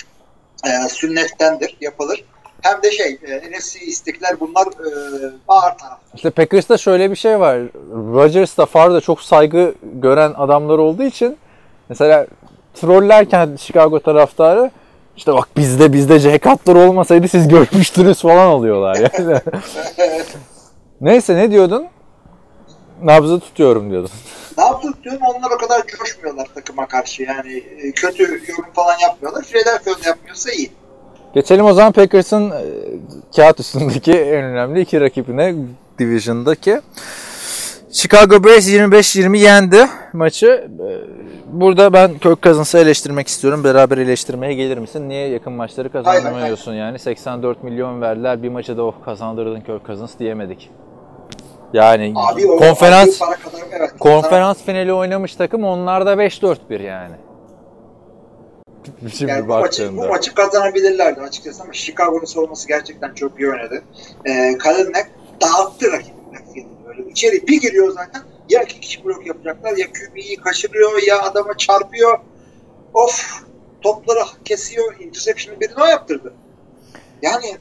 e, 0.67 0.89
sünnettendir, 0.89 1.77
yapılır. 1.81 2.25
Hem 2.63 2.83
de 2.83 2.91
şey, 2.91 3.19
e, 3.27 3.51
NFC 3.51 3.81
istekler 3.81 4.41
bunlar 4.41 4.67
e, 4.67 4.91
ağır 5.49 5.79
taraf. 5.79 5.99
İşte 6.15 6.31
Packers'ta 6.31 6.79
şöyle 6.79 7.11
bir 7.11 7.17
şey 7.17 7.41
var. 7.41 7.59
Rodgers 7.93 8.57
da 8.57 8.67
Favre 8.67 8.95
da 8.95 9.01
çok 9.01 9.21
saygı 9.21 9.75
gören 9.83 10.35
adamlar 10.37 10.79
olduğu 10.79 11.03
için 11.03 11.37
mesela 11.89 12.27
trollerken 12.75 13.57
Chicago 13.57 14.01
taraftarı 14.01 14.71
işte 15.17 15.33
bak 15.33 15.49
bizde 15.57 15.93
bizde 15.93 16.21
C 16.21 16.39
katlar 16.39 16.75
olmasaydı 16.75 17.29
siz 17.29 17.49
görmüştünüz 17.49 18.21
falan 18.23 18.47
oluyorlar 18.47 18.97
yani. 18.97 19.41
Neyse 21.01 21.37
ne 21.37 21.51
diyordun? 21.51 21.87
Nabzı 23.03 23.41
tutuyorum 23.41 23.91
diyordun. 23.91 24.11
Yaptık 24.59 25.05
diyorum 25.05 25.23
onlar 25.37 25.51
o 25.51 25.59
kadar 25.59 25.87
coşmuyorlar 25.87 26.47
takıma 26.55 26.87
karşı 26.87 27.23
yani 27.23 27.57
e, 27.83 27.93
kötü 27.93 28.23
yorum 28.23 28.73
falan 28.75 28.99
yapmıyorlar. 29.03 29.45
Philadelphia'da 29.45 30.09
yapmıyorsa 30.09 30.51
iyi. 30.53 30.71
Geçelim 31.35 31.65
o 31.65 31.73
zaman 31.73 31.93
Packers'ın 31.93 32.51
e, 32.51 32.65
kağıt 33.37 33.61
üstündeki 33.61 34.13
en 34.19 34.45
önemli 34.45 34.81
iki 34.81 35.01
rakibine 35.01 35.55
Division'daki. 35.99 36.81
Chicago 37.93 38.45
Bears 38.45 38.69
25-20 38.69 39.37
yendi 39.37 39.87
maçı. 40.13 40.69
E, 40.81 41.29
Burada 41.53 41.93
ben 41.93 42.19
Kirk 42.19 42.43
Cousins'ı 42.43 42.79
eleştirmek 42.79 43.29
istiyorum. 43.29 43.65
Beraber 43.65 43.99
eleştirmeye 43.99 44.55
gelir 44.55 44.79
misin? 44.79 45.09
Niye 45.09 45.29
yakın 45.29 45.53
maçları 45.53 45.93
kazanamıyorsun 45.93 46.75
yani? 46.75 46.99
84 46.99 47.63
milyon 47.65 48.01
verdiler. 48.01 48.43
Bir 48.43 48.49
maçı 48.49 48.77
da 48.77 48.83
oh 48.83 48.95
kazandırdın 49.05 49.61
Kirk 49.61 49.87
Cousins 49.87 50.19
diyemedik. 50.19 50.71
Yani 51.73 52.13
Abi 52.17 52.47
o 52.47 52.57
konferans 52.57 53.19
para 53.19 53.35
kadar 53.35 53.59
evet. 53.73 53.91
konferans 54.01 54.63
finali 54.63 54.93
oynamış 54.93 55.35
takım 55.35 55.65
onlarda 55.65 56.13
5-4-1 56.13 56.83
yani. 56.83 57.15
Şimdi 59.15 59.33
Yani 59.33 59.49
bu 59.49 59.53
maçı, 59.53 59.97
bu 59.97 60.09
maçı 60.09 60.35
kazanabilirlerdi 60.35 61.21
açıkçası 61.21 61.63
ama 61.63 61.73
Chicago'nun 61.73 62.25
savunması 62.25 62.69
gerçekten 62.69 63.15
çok 63.15 63.41
iyi 63.41 63.51
oynadı. 63.51 63.83
Ee, 64.25 64.59
Kalenek 64.59 65.07
dağıttı 65.43 65.93
rakibi. 65.93 66.17
rakibi. 66.35 66.67
Böyle 66.87 67.11
içeri 67.11 67.47
bir 67.47 67.61
giriyor 67.61 67.93
zaten 67.93 68.23
ya 68.49 68.63
iki 68.63 68.81
kişi 68.81 69.05
blok 69.05 69.27
yapacaklar 69.27 69.77
ya 69.77 69.87
QB'yi 69.87 70.37
kaçırıyor 70.37 71.03
ya 71.07 71.23
adama 71.23 71.57
çarpıyor. 71.57 72.19
Of 72.95 73.43
topları 73.81 74.25
kesiyor. 74.45 75.01
Interception'ı 75.01 75.61
birine 75.61 75.83
o 75.83 75.87
yaptırdı. 75.87 76.35
Yani 77.23 77.57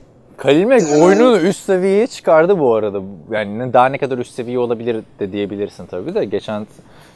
Ee, 0.45 1.01
oyununu 1.01 1.38
üst 1.39 1.65
seviyeye 1.65 2.07
çıkardı 2.07 2.59
bu 2.59 2.75
arada. 2.75 3.01
Yani 3.31 3.73
daha 3.73 3.85
ne 3.89 3.97
kadar 3.97 4.17
üst 4.17 4.33
seviye 4.35 4.59
olabilir 4.59 5.03
de 5.19 5.31
diyebilirsin 5.31 5.85
tabii 5.85 6.15
de. 6.15 6.25
Geçen 6.25 6.67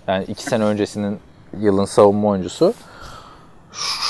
yani 0.07 0.23
iki 0.27 0.43
sene 0.43 0.63
öncesinin 0.63 1.19
yılın 1.59 1.85
savunma 1.85 2.29
oyuncusu. 2.29 2.73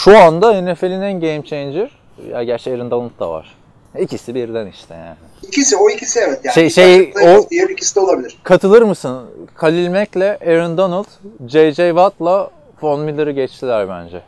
Şu 0.04 0.18
anda 0.18 0.62
NFL'in 0.62 1.02
en 1.02 1.20
game 1.20 1.44
changer. 1.44 1.92
Ya 2.32 2.44
gerçi 2.44 2.72
Aaron 2.74 2.92
Donald 2.92 3.20
da 3.20 3.30
var. 3.30 3.56
İkisi 4.00 4.36
birden 4.36 4.68
işte 4.68 4.94
yani. 4.96 5.16
ikisi 5.44 5.76
o 5.78 5.90
ikisi 5.90 6.20
evet. 6.20 6.40
Yani 6.44 6.54
Şey- 6.54 6.70
şey, 6.70 7.14
o- 7.24 7.50
diğer 7.50 7.70
ikisi 7.70 7.96
de 7.96 8.00
olabilir. 8.00 8.38
Katılır 8.44 8.82
mısın? 8.82 9.26
Khalil 9.56 9.90
Mack'le 9.90 10.42
Aaron 10.48 10.78
Donald, 10.78 11.06
J.J. 11.48 11.90
Watt'la 11.90 12.52
Von 12.82 13.00
Miller'ı 13.02 13.32
geçtiler 13.32 13.90
bence. 13.90 14.22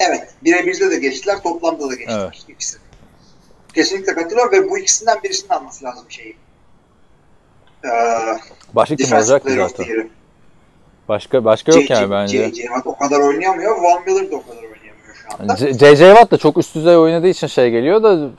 Evet. 0.00 0.28
Birebirde 0.44 0.90
de 0.90 0.98
geçtiler. 0.98 1.42
Toplamda 1.42 1.90
da 1.90 1.94
geçtiler. 1.94 2.18
Evet. 2.18 2.44
ikisi. 2.48 2.78
Kesinlikle 3.78 4.14
katılıyorum 4.14 4.52
ve 4.52 4.70
bu 4.70 4.78
ikisinden 4.78 5.22
birisinin 5.22 5.48
alması 5.50 5.84
lazım 5.84 6.04
şeyi. 6.08 6.36
Ee, 7.84 7.88
Başka 8.74 8.96
kim 8.96 9.12
olacak 9.16 9.44
ki 9.44 9.52
zaten? 9.52 10.10
Başka 11.08 11.44
başka 11.44 11.72
yok 11.72 11.80
J.J. 11.82 11.94
yani 11.94 12.10
bence. 12.10 12.38
J.J. 12.38 12.62
Watt 12.62 12.86
o 12.86 12.96
kadar 12.98 13.20
oynayamıyor. 13.20 13.76
Von 13.76 14.02
Miller 14.06 14.30
de 14.30 14.36
o 14.36 14.42
kadar 14.42 14.56
oynayamıyor 14.62 15.14
şu 15.14 15.42
anda. 15.42 15.56
C- 15.56 15.72
J.J. 15.72 16.08
Watt 16.10 16.30
da 16.30 16.36
çok 16.38 16.58
üst 16.58 16.74
düzey 16.74 16.96
oynadığı 16.96 17.28
için 17.28 17.46
şey 17.46 17.70
geliyor 17.70 18.02
da 18.02 18.30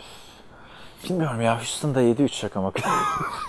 bilmiyorum 1.04 1.42
ya 1.42 1.58
Houston'da 1.58 2.02
7-3 2.02 2.30
şaka 2.30 2.62
maka. 2.62 2.90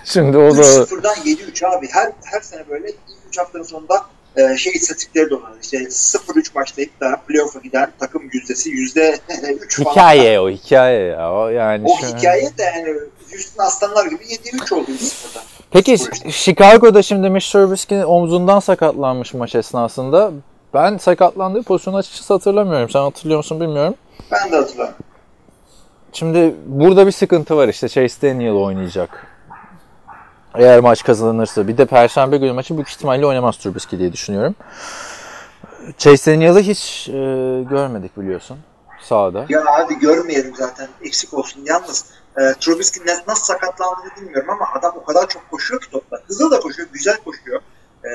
Şimdi 0.05 0.37
o 0.37 0.57
da 0.57 0.61
3-0'dan 0.61 1.15
7-3 1.15 1.65
abi. 1.77 1.87
Her 1.91 2.11
her 2.23 2.41
sene 2.41 2.69
böyle 2.69 2.89
ilk 2.89 2.97
3 3.29 3.37
haftanın 3.37 3.63
sonunda 3.63 4.05
e, 4.37 4.57
şey 4.57 4.73
istatistikleri 4.73 5.29
de 5.29 5.35
olur. 5.35 5.43
İşte 5.61 5.77
0-3 5.77 6.55
başlayıp 6.55 6.99
da 7.01 7.21
playoff'a 7.27 7.59
giden 7.59 7.91
takım 7.99 8.29
yüzdesi 8.33 8.69
%3 8.69 9.17
falan. 9.83 9.91
hikaye 9.91 10.39
o 10.39 10.49
hikaye 10.49 10.99
ya. 11.05 11.33
O 11.33 11.47
yani 11.49 11.87
O 11.87 11.97
şu- 12.01 12.17
hikaye 12.17 12.57
de 12.57 12.63
yani 12.63 12.99
Houston 13.31 13.63
Aslanlar 13.63 14.05
gibi 14.05 14.23
7-3 14.23 14.75
oldu 14.75 14.91
3-0'dan. 14.91 15.43
Peki 15.71 15.97
Chicago'da 16.31 17.01
şimdi 17.01 17.29
Mitch 17.29 17.51
Trubisky 17.51 18.05
omzundan 18.05 18.59
sakatlanmış 18.59 19.33
maç 19.33 19.55
esnasında. 19.55 20.31
Ben 20.73 20.97
sakatlandığı 20.97 21.63
pozisyonu 21.63 21.97
açıkçası 21.97 22.33
hatırlamıyorum. 22.33 22.89
Sen 22.89 22.99
hatırlıyor 22.99 23.37
musun 23.37 23.61
bilmiyorum. 23.61 23.95
Ben 24.31 24.51
de 24.51 24.55
hatırlamıyorum. 24.55 25.03
Şimdi 26.13 26.55
burada 26.65 27.07
bir 27.07 27.11
sıkıntı 27.11 27.57
var 27.57 27.67
işte 27.67 27.89
Chase 27.89 28.21
Daniel 28.29 28.51
oynayacak. 28.53 29.27
Eğer 30.55 30.79
maç 30.79 31.03
kazanırsa. 31.03 31.67
Bir 31.67 31.77
de 31.77 31.85
Perşembe 31.85 32.37
günü 32.37 32.51
maçı 32.51 32.75
büyük 32.75 32.89
ihtimalle 32.89 33.25
oynamaz 33.25 33.57
Trubisky 33.57 33.99
diye 33.99 34.13
düşünüyorum. 34.13 34.55
Chase 35.97 36.31
Daniel'ı 36.31 36.59
hiç 36.59 37.09
e, 37.09 37.11
görmedik 37.69 38.17
biliyorsun 38.17 38.57
sahada. 39.01 39.45
Ya 39.49 39.63
abi 39.65 39.99
görmeyelim 39.99 40.55
zaten 40.55 40.87
eksik 41.03 41.33
olsun. 41.33 41.61
Yalnız 41.65 42.05
e, 42.37 42.41
Trubisky 42.59 43.05
nasıl 43.27 43.43
sakatlandığını 43.43 44.11
bilmiyorum 44.21 44.49
ama 44.49 44.65
adam 44.79 44.93
o 45.01 45.03
kadar 45.03 45.27
çok 45.29 45.51
koşuyor 45.51 45.81
ki 45.81 45.91
topla. 45.91 46.17
Hızlı 46.27 46.51
da 46.51 46.59
koşuyor, 46.59 46.87
güzel 46.93 47.17
koşuyor. 47.25 47.61
E, 48.03 48.09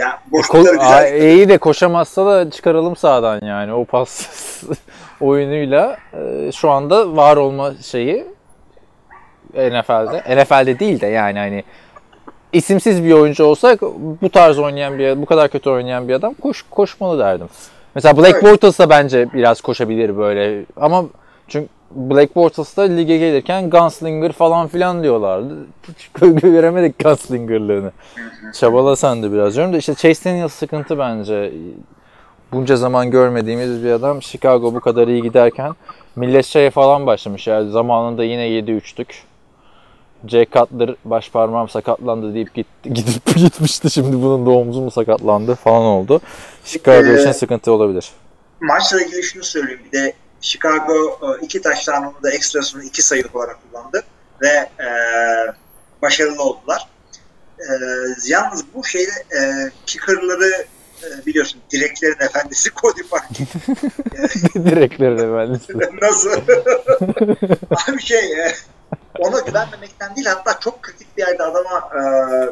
ya 0.00 0.22
boşlukları 0.32 0.64
Ko- 0.76 0.78
Aa, 0.80 1.02
güzel. 1.08 1.22
iyi 1.22 1.48
de 1.48 1.58
koşamazsa 1.58 2.26
da 2.26 2.50
çıkaralım 2.50 2.96
sahadan 2.96 3.40
yani. 3.46 3.72
O 3.74 3.84
pas 3.84 4.26
oyunuyla 5.20 5.96
e, 6.12 6.52
şu 6.52 6.70
anda 6.70 7.16
var 7.16 7.36
olma 7.36 7.72
şeyi 7.82 8.26
NFL'de. 9.54 10.42
NFL'de 10.42 10.78
değil 10.78 11.00
de 11.00 11.06
yani 11.06 11.38
hani 11.38 11.64
isimsiz 12.52 13.04
bir 13.04 13.12
oyuncu 13.12 13.44
olsak 13.44 13.82
bu 14.22 14.28
tarz 14.28 14.58
oynayan 14.58 14.98
bir 14.98 15.22
bu 15.22 15.26
kadar 15.26 15.48
kötü 15.48 15.70
oynayan 15.70 16.08
bir 16.08 16.14
adam 16.14 16.34
koş 16.34 16.64
koşmalı 16.70 17.18
derdim. 17.18 17.48
Mesela 17.94 18.16
Black 18.16 18.34
Evet. 18.34 18.44
Bortles 18.44 18.78
da 18.78 18.90
bence 18.90 19.32
biraz 19.32 19.60
koşabilir 19.60 20.16
böyle 20.16 20.64
ama 20.76 21.04
çünkü 21.48 21.68
Black 21.90 22.36
Bortles 22.36 22.76
da 22.76 22.82
lige 22.82 23.18
gelirken 23.18 23.70
gunslinger 23.70 24.32
falan 24.32 24.68
filan 24.68 25.02
diyorlardı. 25.02 25.54
Göremedik 26.20 27.04
gunslingerlığını. 27.04 27.92
Çabala 28.54 28.96
sen 28.96 29.22
de 29.22 29.32
biraz 29.32 29.56
diyorum 29.56 29.72
da 29.72 29.78
işte 29.78 29.94
Chase 29.94 30.30
Daniel 30.30 30.48
sıkıntı 30.48 30.98
bence. 30.98 31.52
Bunca 32.52 32.76
zaman 32.76 33.10
görmediğimiz 33.10 33.84
bir 33.84 33.90
adam 33.90 34.22
Chicago 34.22 34.74
bu 34.74 34.80
kadar 34.80 35.08
iyi 35.08 35.22
giderken 35.22 35.72
millet 36.16 36.46
şeye 36.46 36.70
falan 36.70 37.06
başlamış 37.06 37.46
yani 37.46 37.70
zamanında 37.70 38.24
yine 38.24 38.48
7-3'tük. 38.48 39.06
Jay 40.28 40.46
Cutler 40.52 40.94
baş 41.04 41.30
parmağım 41.30 41.68
sakatlandı 41.68 42.34
deyip 42.34 42.54
git, 42.54 42.66
gidip 42.84 43.26
gitmişti. 43.36 43.90
Şimdi 43.90 44.22
bunun 44.22 44.46
da 44.46 44.50
omzu 44.50 44.80
mu 44.80 44.90
sakatlandı 44.90 45.54
falan 45.54 45.82
oldu. 45.82 46.20
Chicago 46.64 47.06
Ee, 47.06 47.20
için 47.20 47.32
sıkıntı 47.32 47.72
olabilir. 47.72 48.10
Maçla 48.60 49.02
ilgili 49.02 49.22
şunu 49.22 49.44
söyleyeyim. 49.44 49.80
Bir 49.86 49.98
de 49.98 50.12
Chicago 50.40 50.94
e, 51.22 51.44
iki 51.44 51.62
taştanını 51.62 52.12
da 52.22 52.30
ekstrasını 52.30 52.84
iki 52.84 53.02
sayı 53.02 53.24
olarak 53.34 53.58
kullandı 53.70 54.02
ve 54.42 54.48
e, 54.84 54.88
başarılı 56.02 56.42
oldular. 56.42 56.88
E, 57.58 57.66
yalnız 58.26 58.64
bu 58.74 58.84
şeyde 58.84 59.10
e, 59.10 59.70
kicker'ları 59.86 60.66
e, 61.02 61.26
biliyorsun 61.26 61.60
direklerin 61.72 62.24
efendisi 62.24 62.70
Cody 62.82 63.02
Parkey. 63.10 63.46
Direkleri 64.64 65.18
ben. 65.18 65.60
Nasıl? 66.02 66.30
Abi 67.88 68.02
şey 68.02 68.32
e, 68.32 68.52
ona 69.18 69.40
güvenmemekten 69.40 70.16
değil 70.16 70.26
hatta 70.26 70.60
çok 70.60 70.82
kritik 70.82 71.16
bir 71.16 71.26
yerde 71.26 71.42
adama 71.42 71.90
e, 71.94 72.00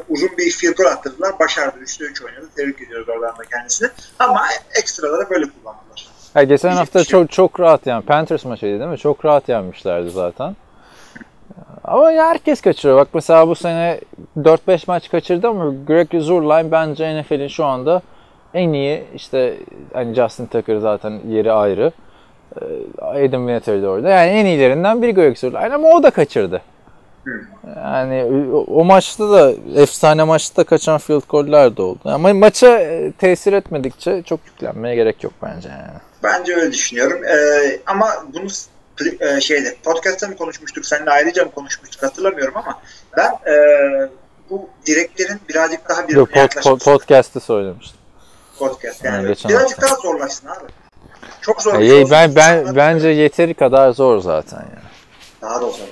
uzun 0.08 0.30
bir 0.38 0.74
goal 0.76 0.92
attırdılar. 0.92 1.38
Başardı. 1.38 1.78
3'te 1.78 2.04
3 2.04 2.22
oynadı. 2.22 2.48
Tebrik 2.56 2.82
ediyoruz 2.82 3.08
oradan 3.08 3.38
da 3.38 3.44
kendisini. 3.44 3.88
Ama 4.18 4.42
ekstraları 4.78 5.30
böyle 5.30 5.44
kullandılar. 5.44 6.08
Ha, 6.34 6.42
geçen 6.42 6.68
Hiçbir 6.68 6.78
hafta 6.78 7.04
şey 7.04 7.10
çok 7.10 7.30
çok 7.32 7.60
rahat 7.60 7.86
yani 7.86 8.04
Panthers 8.04 8.44
maçıydı 8.44 8.80
değil 8.80 8.90
mi? 8.90 8.98
Çok 8.98 9.24
rahat 9.24 9.48
yenmişlerdi 9.48 10.10
zaten. 10.10 10.56
Ama 11.84 12.12
ya 12.12 12.26
herkes 12.26 12.60
kaçırıyor. 12.60 12.98
Bak 12.98 13.08
mesela 13.14 13.48
bu 13.48 13.54
sene 13.54 14.00
4-5 14.36 14.84
maç 14.86 15.10
kaçırdı 15.10 15.48
ama 15.48 15.74
Greg 15.86 16.22
Zuerlein 16.22 16.72
bence 16.72 17.22
NFL'in 17.22 17.48
şu 17.48 17.64
anda 17.64 18.02
en 18.54 18.72
iyi 18.72 19.04
işte 19.14 19.56
hani 19.92 20.14
Justin 20.14 20.46
Tucker 20.46 20.76
zaten 20.76 21.20
yeri 21.28 21.52
ayrı. 21.52 21.92
Ee, 22.60 23.26
Adam 23.26 23.46
Vinatieri 23.46 23.82
de 23.82 23.88
orada. 23.88 24.08
Yani 24.08 24.30
en 24.30 24.46
iyilerinden 24.46 25.02
biri 25.02 25.36
Zuerlein 25.36 25.70
ama 25.70 25.88
o 25.88 26.02
da 26.02 26.10
kaçırdı. 26.10 26.62
Yani 27.76 28.24
o, 28.52 28.80
o 28.80 28.84
maçta 28.84 29.30
da 29.30 29.52
efsane 29.76 30.24
maçta 30.24 30.64
kaçan 30.64 30.98
field 30.98 31.22
goal'ler 31.28 31.76
de 31.76 31.82
oldu. 31.82 32.00
Ama 32.04 32.34
maça 32.34 32.78
e, 32.78 33.12
tesir 33.12 33.52
etmedikçe 33.52 34.22
çok 34.22 34.40
yüklenmeye 34.46 34.94
gerek 34.94 35.24
yok 35.24 35.32
bence 35.42 35.68
yani. 35.68 35.98
Bence 36.22 36.54
öyle 36.54 36.72
düşünüyorum. 36.72 37.24
Ee, 37.24 37.80
ama 37.86 38.06
bunu 38.34 38.48
e, 39.20 39.40
şeyde 39.40 39.76
podcast'ta 39.84 40.28
mı 40.28 40.36
konuşmuştuk, 40.36 40.86
seninle 40.86 41.10
ayrıca 41.10 41.44
mı 41.44 41.50
konuşmuştuk 41.50 42.02
hatırlamıyorum 42.02 42.56
ama 42.56 42.80
ben 43.16 43.52
e, 43.52 43.54
bu 44.50 44.68
direklerin 44.86 45.40
birazcık 45.48 45.88
daha 45.88 46.08
bir 46.08 46.14
Yok, 46.14 46.30
pod, 46.32 46.62
pod, 46.62 46.80
podcast'ı 46.80 47.40
söylemiştim. 47.40 48.00
podcast 48.58 49.04
yani 49.04 49.28
geçen 49.28 49.50
birazcık 49.50 49.82
daha 49.82 49.94
zorlaşsın 49.94 50.48
abi. 50.48 50.81
Çok 51.42 51.62
zor. 51.62 51.74
olsun. 51.74 52.08
ben 52.10 52.36
ben 52.36 52.76
bence 52.76 53.08
yeteri 53.08 53.54
kadar 53.54 53.90
zor 53.90 54.18
zaten 54.18 54.58
yani. 54.58 54.92
daha 55.42 55.54
da 55.54 55.60
zor. 55.60 55.88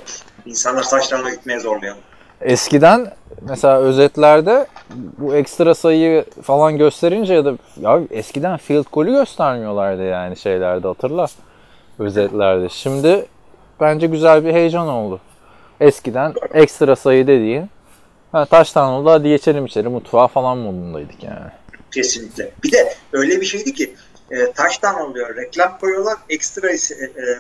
İnsanlar 0.47 0.83
saçlarına 0.83 1.31
gitmeye 1.31 1.61
zorlayalım. 1.61 2.01
Eskiden 2.41 3.13
mesela 3.43 3.79
özetlerde 3.79 4.67
bu 5.19 5.35
ekstra 5.35 5.75
sayıyı 5.75 6.25
falan 6.43 6.79
gösterince 6.79 7.35
ya 7.35 7.45
da 7.45 7.53
ya 7.81 8.01
eskiden 8.11 8.57
field 8.57 8.85
golü 8.93 9.11
göstermiyorlardı 9.11 10.03
yani 10.03 10.37
şeylerde 10.37 10.87
hatırla 10.89 11.27
özetlerde. 11.99 12.69
Şimdi 12.69 13.27
bence 13.81 14.07
güzel 14.07 14.45
bir 14.45 14.53
heyecan 14.53 14.89
oldu. 14.89 15.21
Eskiden 15.81 16.35
ekstra 16.55 16.97
sayı 16.97 17.27
dediğin 17.27 17.71
ha, 18.33 18.45
taştan 18.45 18.91
oldu 18.91 19.11
hadi 19.11 19.29
geçelim 19.29 19.67
içeri 19.67 19.89
mutfağa 19.89 20.27
falan 20.29 20.59
modundaydık 20.59 21.23
yani. 21.23 21.51
Kesinlikle. 21.91 22.51
Bir 22.65 22.73
de 22.73 22.95
öyle 23.13 23.41
bir 23.41 23.47
şeydi 23.47 23.75
ki 23.75 23.95
e, 24.31 24.53
taştan 24.53 25.01
oluyor, 25.01 25.37
reklam 25.37 25.79
koyuyorlar, 25.79 26.17
ekstra 26.29 26.71
e, 26.71 26.75
e, 26.75 26.79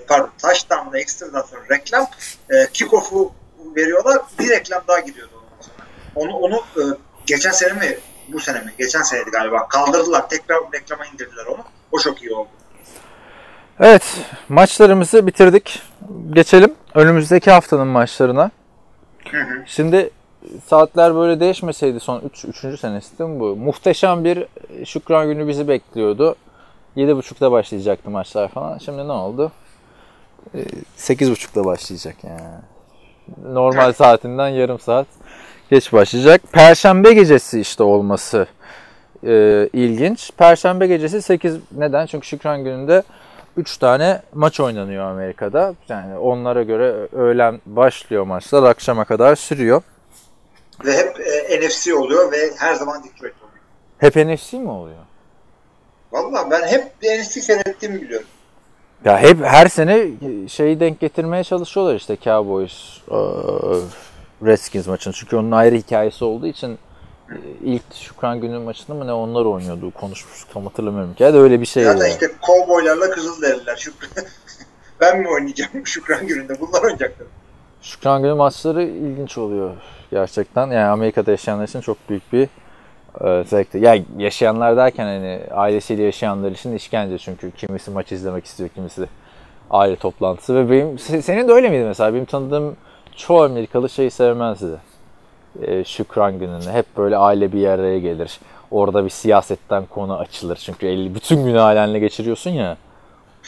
pardon 0.09 0.31
taştanla 0.39 0.99
ekstradan 0.99 1.43
sonra 1.43 1.61
reklam, 1.71 2.07
e, 2.51 2.67
kickoff'u 2.73 3.33
veriyorlar, 3.77 4.23
bir 4.39 4.49
reklam 4.49 4.83
daha 4.89 5.01
gidiyordu 5.01 5.33
ondan 5.37 5.63
sonra. 5.63 5.87
Onu, 6.15 6.37
onu 6.37 6.57
e, 6.57 6.83
geçen 7.27 7.51
sene 7.51 7.73
mi, 7.73 7.99
bu 8.29 8.41
sene 8.41 8.61
mi? 8.61 8.73
Geçen 8.79 9.03
seneydi 9.03 9.31
galiba. 9.31 9.69
Kaldırdılar, 9.69 10.29
tekrar 10.29 10.59
reklama 10.73 11.07
indirdiler 11.07 11.47
onu. 11.47 11.65
O 11.93 11.99
çok 11.99 12.23
iyi 12.23 12.33
oldu. 12.33 12.49
Evet 13.81 14.03
maçlarımızı 14.49 15.27
bitirdik. 15.27 15.83
Geçelim 16.33 16.75
önümüzdeki 16.95 17.51
haftanın 17.51 17.87
maçlarına. 17.87 18.51
Hı 19.31 19.41
hı. 19.41 19.63
Şimdi 19.67 20.11
saatler 20.67 21.15
böyle 21.15 21.41
değişmeseydi 21.41 22.01
son 22.01 22.21
3. 22.21 22.45
Üç, 22.45 22.65
3. 22.65 22.81
senesi 22.81 23.19
değil 23.19 23.31
mi 23.31 23.41
bu? 23.41 23.57
Muhteşem 23.57 24.25
bir 24.25 24.47
şükran 24.85 25.27
günü 25.27 25.49
bizi 25.49 25.69
bekliyordu. 25.69 26.37
7.30'da 26.97 27.53
başlayacaktı 27.53 28.11
maçlar 28.11 28.49
falan. 28.49 28.79
Şimdi 28.79 29.09
ne 29.09 29.13
oldu? 29.13 29.53
Ee, 30.55 30.59
8.30'da 30.99 31.65
başlayacak 31.65 32.17
yani. 32.25 32.41
Normal 33.55 33.93
saatinden 33.93 34.49
yarım 34.49 34.79
saat 34.79 35.07
geç 35.71 35.93
başlayacak. 35.93 36.43
Perşembe 36.53 37.13
gecesi 37.13 37.61
işte 37.61 37.83
olması 37.83 38.47
e, 39.27 39.69
ilginç. 39.73 40.31
Perşembe 40.37 40.87
gecesi 40.87 41.23
8 41.23 41.57
neden? 41.77 42.07
Çünkü 42.07 42.27
Şükran 42.27 42.65
gününde 42.65 43.03
3 43.57 43.77
tane 43.77 44.23
maç 44.35 44.61
oynanıyor 44.61 45.05
Amerika'da. 45.05 45.75
Yani 45.89 46.19
onlara 46.19 46.63
göre 46.63 47.09
öğlen 47.13 47.61
başlıyor 47.67 48.25
maçlar, 48.25 48.63
akşama 48.63 49.05
kadar 49.05 49.37
sürüyor. 49.37 49.83
Ve 50.85 50.93
hep 50.97 51.21
e, 51.51 51.67
NFC 51.67 51.95
oluyor 51.95 52.33
ve 52.33 52.37
her 52.59 52.75
zaman 52.75 53.05
Detroit 53.05 53.35
oluyor. 53.43 53.61
Hep 53.99 54.17
NFC 54.17 54.59
mi 54.59 54.71
oluyor? 54.71 55.10
Valla 56.13 56.51
ben 56.51 56.63
hep 56.67 56.93
NFC 57.03 57.41
seyrettiğimi 57.41 58.03
biliyorum. 58.03 58.27
Ya 59.05 59.19
hep 59.19 59.45
her 59.45 59.67
sene 59.67 60.07
şeyi 60.49 60.81
denk 60.81 61.01
getirmeye 61.01 61.45
çalışıyorlar 61.45 61.95
işte 61.95 62.17
Cowboys, 62.25 62.73
eee, 63.11 63.17
Redskins 64.45 64.87
maçını. 64.87 65.15
Çünkü 65.15 65.37
onun 65.37 65.51
ayrı 65.51 65.77
hikayesi 65.77 66.25
olduğu 66.25 66.47
için 66.47 66.79
e, 67.31 67.37
ilk 67.65 67.95
Şükran 67.95 68.41
Günü 68.41 68.59
maçında 68.59 68.95
mı 68.97 69.07
ne 69.07 69.13
onlar 69.13 69.45
oynuyordu 69.45 69.91
konuşmuştuk 69.91 70.51
tam 70.53 70.67
hatırlamıyorum 70.67 71.15
ki. 71.15 71.23
Ya 71.23 71.35
da 71.35 71.39
öyle 71.39 71.61
bir 71.61 71.67
şey. 71.67 71.85
Zaten 71.85 72.01
yani. 72.01 72.11
işte 72.11 72.31
kovboylarla 72.43 73.11
Kızılderililer. 73.11 73.77
Şükran. 73.77 74.25
ben 75.01 75.21
mi 75.21 75.29
oynayacağım 75.29 75.71
Şükran 75.87 76.27
gününde? 76.27 76.61
Bunlar 76.61 76.83
oynayacaklar. 76.83 77.27
Şükran 77.83 78.23
Günü 78.23 78.35
maçları 78.35 78.83
ilginç 78.83 79.39
oluyor 79.39 79.75
gerçekten. 80.11 80.67
Yani 80.67 80.91
Amerika'da 80.91 81.31
yaşayanlar 81.31 81.69
için 81.69 81.81
çok 81.81 81.97
büyük 82.09 82.33
bir 82.33 82.49
e, 83.25 83.45
zevkti. 83.47 83.79
Ya 83.79 83.99
yaşayanlar 84.19 84.77
derken 84.77 85.05
hani 85.05 85.41
ailesiyle 85.51 86.03
yaşayanlar 86.03 86.51
için 86.51 86.77
işkence 86.77 87.19
çünkü 87.19 87.51
kimisi 87.51 87.91
maç 87.91 88.13
izlemek 88.13 88.45
istiyor, 88.45 88.69
kimisi 88.69 89.07
aile 89.71 89.97
toplantısı 89.97 90.55
ve 90.55 90.71
benim 90.71 90.97
se- 90.97 91.23
senin 91.23 91.49
de 91.49 91.53
öyle 91.53 91.69
miydi 91.69 91.85
mesela? 91.85 92.15
Benim 92.15 92.25
tanıdığım 92.25 92.77
çoğu 93.17 93.43
Amerikalı 93.43 93.91
şeyi 93.91 94.11
sevmezdi. 94.11 94.77
E, 95.63 95.85
Şükran 95.85 96.39
gününü. 96.39 96.71
Hep 96.73 96.87
böyle 96.97 97.17
aile 97.17 97.53
bir 97.53 97.67
araya 97.67 97.99
gelir. 97.99 98.41
Orada 98.71 99.05
bir 99.05 99.11
siyasetten 99.11 99.87
konu 99.87 100.17
açılır. 100.19 100.57
Çünkü 100.57 100.87
50 100.87 101.15
bütün 101.15 101.45
günü 101.45 101.61
ailenle 101.61 101.99
geçiriyorsun 101.99 102.51
ya. 102.51 102.77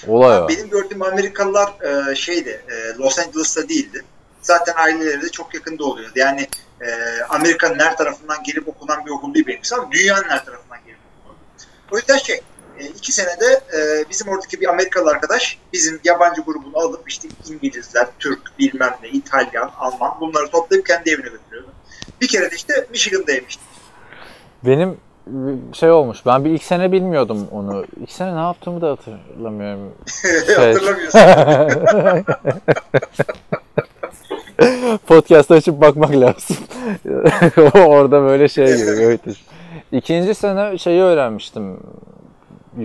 Olay 0.09 0.39
o. 0.39 0.49
Benim 0.49 0.71
gördüğüm 0.71 1.03
Amerikalılar 1.03 1.69
e, 2.11 2.15
şeydi, 2.15 2.63
e, 2.69 2.99
Los 2.99 3.19
Angeles'ta 3.19 3.69
değildi. 3.69 4.05
Zaten 4.41 4.75
aileleri 4.77 5.23
de 5.23 5.29
çok 5.29 5.55
yakında 5.55 5.85
oluyordu. 5.85 6.13
Yani 6.17 6.47
e, 6.83 7.22
Amerika'nın 7.28 7.78
her 7.78 7.97
tarafından 7.97 8.43
gelip 8.43 8.68
okunan 8.68 9.07
bir 9.07 9.11
okul 9.11 9.35
değil 9.35 9.47
benimkisi 9.47 9.74
ama 9.74 9.93
dünyanın 9.93 10.28
her 10.28 10.45
tarafından 10.45 10.78
gelip 10.87 10.99
okunan. 11.20 11.37
O 11.91 11.97
yüzden 11.97 12.18
şey, 12.18 12.41
e, 12.78 12.87
iki 12.87 13.12
senede 13.12 13.61
e, 13.76 14.05
bizim 14.11 14.28
oradaki 14.28 14.61
bir 14.61 14.68
Amerikalı 14.68 15.11
arkadaş 15.11 15.59
bizim 15.72 16.01
yabancı 16.05 16.43
grubunu 16.43 16.78
alıp 16.78 17.11
işte 17.11 17.28
İngilizler, 17.51 18.07
Türk, 18.18 18.59
bilmem 18.59 18.97
ne, 19.03 19.09
İtalyan, 19.09 19.70
Alman 19.78 20.20
bunları 20.20 20.51
toplayıp 20.51 20.87
kendi 20.87 21.11
evine 21.11 21.28
götürüyordu. 21.28 21.72
Bir 22.20 22.28
kere 22.28 22.51
de 22.51 22.57
işte 22.57 22.87
Michigan'da 22.91 23.33
yemiştik. 23.33 23.66
Benim 24.64 24.97
şey 25.72 25.91
olmuş. 25.91 26.18
Ben 26.26 26.45
bir 26.45 26.51
ilk 26.51 26.62
sene 26.62 26.93
bilmiyordum 26.93 27.49
onu. 27.51 27.85
İlk 28.01 28.11
sene 28.11 28.37
ne 28.37 28.41
yaptığımı 28.41 28.80
da 28.80 28.91
hatırlamıyorum. 28.91 29.95
Şey. 30.22 30.55
Hatırlamıyorsun. 30.55 31.20
Podcast 35.07 35.51
açıp 35.51 35.81
bakmak 35.81 36.17
lazım. 36.17 36.57
Orada 37.75 38.23
böyle 38.23 38.49
şey 38.49 38.67
gibi. 38.67 38.91
Evet. 38.91 39.21
İkinci 39.93 40.35
sene 40.35 40.79
şeyi 40.79 41.03
öğrenmiştim. 41.03 41.81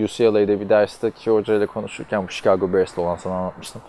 UCLA'da 0.04 0.60
bir 0.60 0.68
dersteki 0.68 1.30
hocayla 1.30 1.66
konuşurken 1.66 2.26
bu 2.26 2.30
Chicago 2.30 2.72
Bears'la 2.72 3.02
olan 3.02 3.16
sana 3.16 3.34
anlatmıştım. 3.34 3.82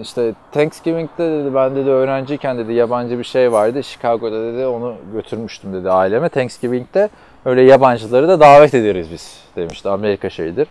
İşte 0.00 0.34
Thanksgiving'de 0.52 1.30
dedi 1.30 1.54
ben 1.54 1.76
dedi 1.76 1.90
öğrenciyken 1.90 2.58
dedi 2.58 2.72
yabancı 2.72 3.18
bir 3.18 3.24
şey 3.24 3.52
vardı. 3.52 3.82
Chicago'da 3.82 4.52
dedi 4.52 4.66
onu 4.66 4.94
götürmüştüm 5.12 5.72
dedi 5.72 5.90
aileme. 5.90 6.28
Thanksgiving'de 6.28 7.08
öyle 7.44 7.62
yabancıları 7.62 8.28
da 8.28 8.40
davet 8.40 8.74
ederiz 8.74 9.08
biz 9.12 9.40
demişti. 9.56 9.88
Amerika 9.88 10.30
şeyidir. 10.30 10.68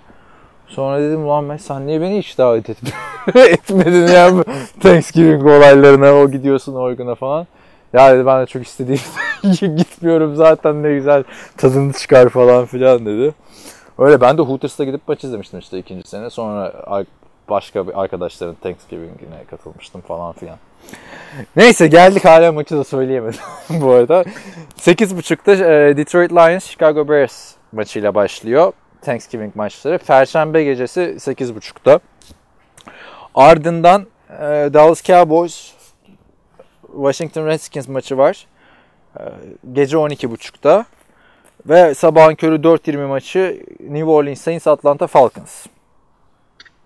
Sonra 0.68 1.01
dedim 1.01 1.26
ulan 1.26 1.57
sen 1.57 1.88
niye 1.88 2.01
beni 2.01 2.20
hiç 2.20 2.38
davet 2.38 2.70
et 2.70 2.78
etmedin 3.36 4.07
ya 4.07 4.32
Thanksgiving 4.80 5.45
olaylarına 5.45 6.13
o 6.13 6.32
gidiyorsun 6.32 6.76
Oregon'a 6.76 7.15
falan. 7.15 7.47
Ya 7.93 8.15
dedi 8.15 8.26
ben 8.26 8.41
de 8.41 8.45
çok 8.45 8.63
istediğim 8.63 9.01
gitmiyorum 9.78 10.36
zaten 10.36 10.84
ne 10.84 10.93
güzel 10.93 11.24
tadını 11.57 11.93
çıkar 11.93 12.30
falan 12.30 12.65
filan 12.65 13.05
dedi. 13.05 13.34
Öyle 13.97 14.22
ben 14.22 14.38
de 14.38 14.41
Hooters'ta 14.41 14.84
gidip 14.84 15.01
maç 15.07 15.24
izlemiştim 15.24 15.59
işte 15.59 15.78
ikinci 15.78 16.09
sene. 16.09 16.30
Sonra 16.30 16.74
başka 17.49 17.88
bir 17.88 18.01
arkadaşların 18.01 18.55
Thanksgiving'ine 18.55 19.43
katılmıştım 19.49 20.01
falan 20.01 20.34
filan. 20.34 20.57
Neyse 21.55 21.88
geldik 21.88 22.26
hala 22.26 22.51
maçı 22.51 22.78
da 22.78 22.84
söyleyemedim 22.84 23.39
bu 23.70 23.91
arada. 23.91 24.24
8.30'da 24.80 25.74
e, 25.74 25.97
Detroit 25.97 26.32
Lions 26.32 26.65
Chicago 26.65 27.09
Bears 27.09 27.53
maçıyla 27.72 28.15
başlıyor. 28.15 28.74
Thanksgiving 29.02 29.56
maçları. 29.56 29.98
Perşembe 29.98 30.64
gecesi 30.64 31.02
8.30'da. 31.02 32.00
Ardından 33.36 34.08
e, 34.30 34.43
Dallas 34.74 35.04
Cowboys 35.04 35.72
Washington 36.82 37.45
Redskins 37.48 37.88
maçı 37.88 38.18
var. 38.18 38.48
E, 39.20 39.24
gece 39.74 39.98
12.30'da. 39.98 40.86
Ve 41.66 41.93
sabahın 41.93 42.36
körü 42.36 42.56
4.20 42.56 43.08
maçı 43.08 43.64
New 43.80 44.06
Orleans 44.06 44.41
Saints 44.41 44.68
Atlanta 44.68 45.08
Falcons. 45.08 45.66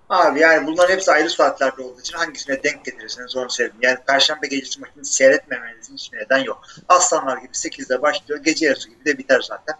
Abi 0.09 0.39
yani 0.39 0.67
bunların 0.67 0.93
hepsi 0.93 1.11
ayrı 1.11 1.29
saatlerde 1.29 1.81
olduğu 1.81 1.99
için 1.99 2.17
hangisine 2.17 2.63
denk 2.63 2.85
getirirseniz 2.85 3.37
onu 3.37 3.49
sevdim. 3.49 3.77
Yani 3.81 3.97
Perşembe 4.07 4.47
gecesi 4.47 4.79
maçını 4.79 5.05
seyretmemenizin 5.05 5.93
hiçbir 5.93 6.17
neden 6.17 6.37
yok. 6.37 6.61
Aslanlar 6.89 7.37
gibi 7.37 7.51
8'de 7.51 8.01
başlıyor. 8.01 8.43
Gece 8.43 8.65
yarısı 8.65 8.89
gibi 8.89 9.05
de 9.05 9.17
biter 9.17 9.41
zaten. 9.41 9.75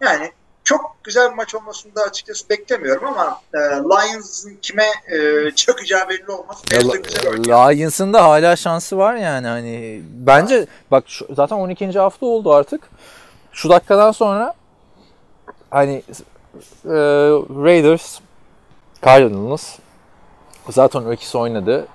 Yani 0.00 0.32
çok 0.70 0.96
güzel 1.04 1.30
bir 1.30 1.36
maç 1.36 1.54
olmasını 1.54 1.94
da 1.94 2.02
açıkçası 2.02 2.48
beklemiyorum 2.48 3.04
ama 3.04 3.40
e, 3.54 3.58
Lions'ın 3.58 4.58
kime 4.62 4.86
e, 5.06 5.50
çökeceği 5.50 6.00
belli 6.08 6.30
olmaz. 6.30 6.62
Güzel 6.70 7.30
oynuyor. 7.30 7.72
Lions'ın 7.72 8.12
da 8.12 8.24
hala 8.24 8.56
şansı 8.56 8.98
var 8.98 9.14
yani 9.14 9.46
hani 9.46 10.02
bence 10.12 10.66
bak 10.90 11.04
şu, 11.06 11.26
zaten 11.34 11.56
12. 11.56 11.98
hafta 11.98 12.26
oldu 12.26 12.52
artık. 12.54 12.80
Şu 13.52 13.68
dakikadan 13.68 14.12
sonra 14.12 14.54
hani 15.70 16.02
e, 16.84 16.98
Raiders, 17.64 18.18
Cardinals 19.04 19.78
zaten 20.68 21.00
o 21.00 21.12
ikisi 21.12 21.38
oynadı. 21.38 21.86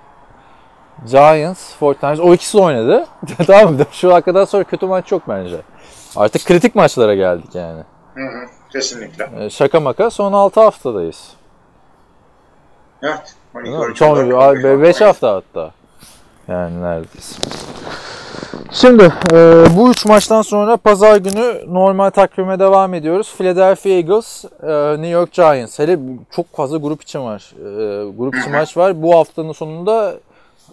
Giants, 1.06 1.72
49ers 1.82 2.22
o 2.22 2.34
ikisi 2.34 2.58
oynadı. 2.58 3.08
tamam 3.48 3.74
mı? 3.74 3.86
Şu 3.92 4.10
dakikadan 4.10 4.46
sonra 4.46 4.64
kötü 4.64 4.86
maç 4.86 5.12
yok 5.12 5.24
bence. 5.28 5.62
Artık 6.16 6.46
kritik 6.46 6.76
maçlara 6.76 7.16
geldik 7.16 7.56
yani. 7.56 7.84
Hı 8.16 8.22
hı, 8.22 8.55
kesinlikle. 8.72 9.30
E, 9.40 9.50
şaka 9.50 9.80
maka 9.80 10.10
son 10.10 10.34
6 10.34 10.62
haftadayız. 10.62 11.34
Evet. 13.04 13.36
12, 13.56 13.66
Değil 13.66 13.78
mi? 13.78 13.86
12, 13.86 14.00
Son 14.00 14.32
14, 14.32 14.82
5 14.82 15.02
hafta 15.02 15.36
hatta. 15.36 15.72
Yani 16.48 16.82
neredeyse. 16.82 17.42
Şimdi 18.72 19.14
e, 19.34 19.66
bu 19.78 19.92
üç 19.92 20.06
maçtan 20.06 20.42
sonra 20.42 20.78
pazar 20.78 21.18
günü 21.18 21.74
normal 21.74 22.10
takvime 22.10 22.60
devam 22.60 22.94
ediyoruz. 22.94 23.34
Philadelphia 23.38 23.90
Eagles, 23.90 24.46
e, 24.64 24.68
New 24.92 25.08
York 25.08 25.32
Giants. 25.32 25.80
Hele 25.80 26.00
çok 26.32 26.56
fazla 26.56 26.78
grup 26.78 27.02
içi 27.02 27.20
var. 27.20 27.54
E, 27.60 28.10
grup 28.18 28.36
içi 28.36 28.50
maç 28.50 28.78
var. 28.78 29.02
Bu 29.02 29.16
haftanın 29.16 29.52
sonunda 29.52 30.16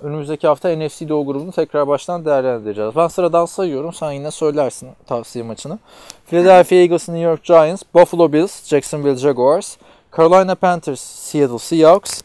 önümüzdeki 0.02 0.46
hafta 0.46 0.76
NFC 0.76 1.08
Doğu 1.08 1.26
grubunu 1.26 1.52
tekrar 1.52 1.88
baştan 1.88 2.24
değerlendireceğiz. 2.24 2.96
Ben 2.96 3.08
sıradan 3.08 3.46
sayıyorum. 3.46 3.92
Sen 3.92 4.12
yine 4.12 4.30
söylersin 4.30 4.88
tavsiye 5.06 5.44
maçını. 5.44 5.78
Philadelphia 6.26 6.76
Eagles, 6.76 7.08
New 7.08 7.24
York 7.24 7.44
Giants, 7.44 7.82
Buffalo 7.94 8.32
Bills, 8.32 8.64
Jacksonville 8.64 9.16
Jaguars, 9.16 9.76
Carolina 10.16 10.54
Panthers, 10.54 11.00
Seattle 11.00 11.58
Seahawks, 11.58 12.22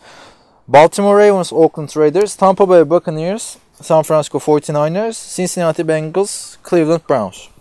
Baltimore 0.67 1.27
Ravens, 1.27 1.53
Oakland 1.53 1.89
Raiders, 1.97 2.35
Tampa 2.35 2.69
Bay 2.69 2.89
Buccaneers, 2.89 3.57
San 3.81 4.03
Francisco 4.03 4.39
49ers, 4.39 5.35
Cincinnati 5.35 5.83
Bengals, 5.83 6.57
Cleveland 6.69 7.01
Browns. 7.09 7.56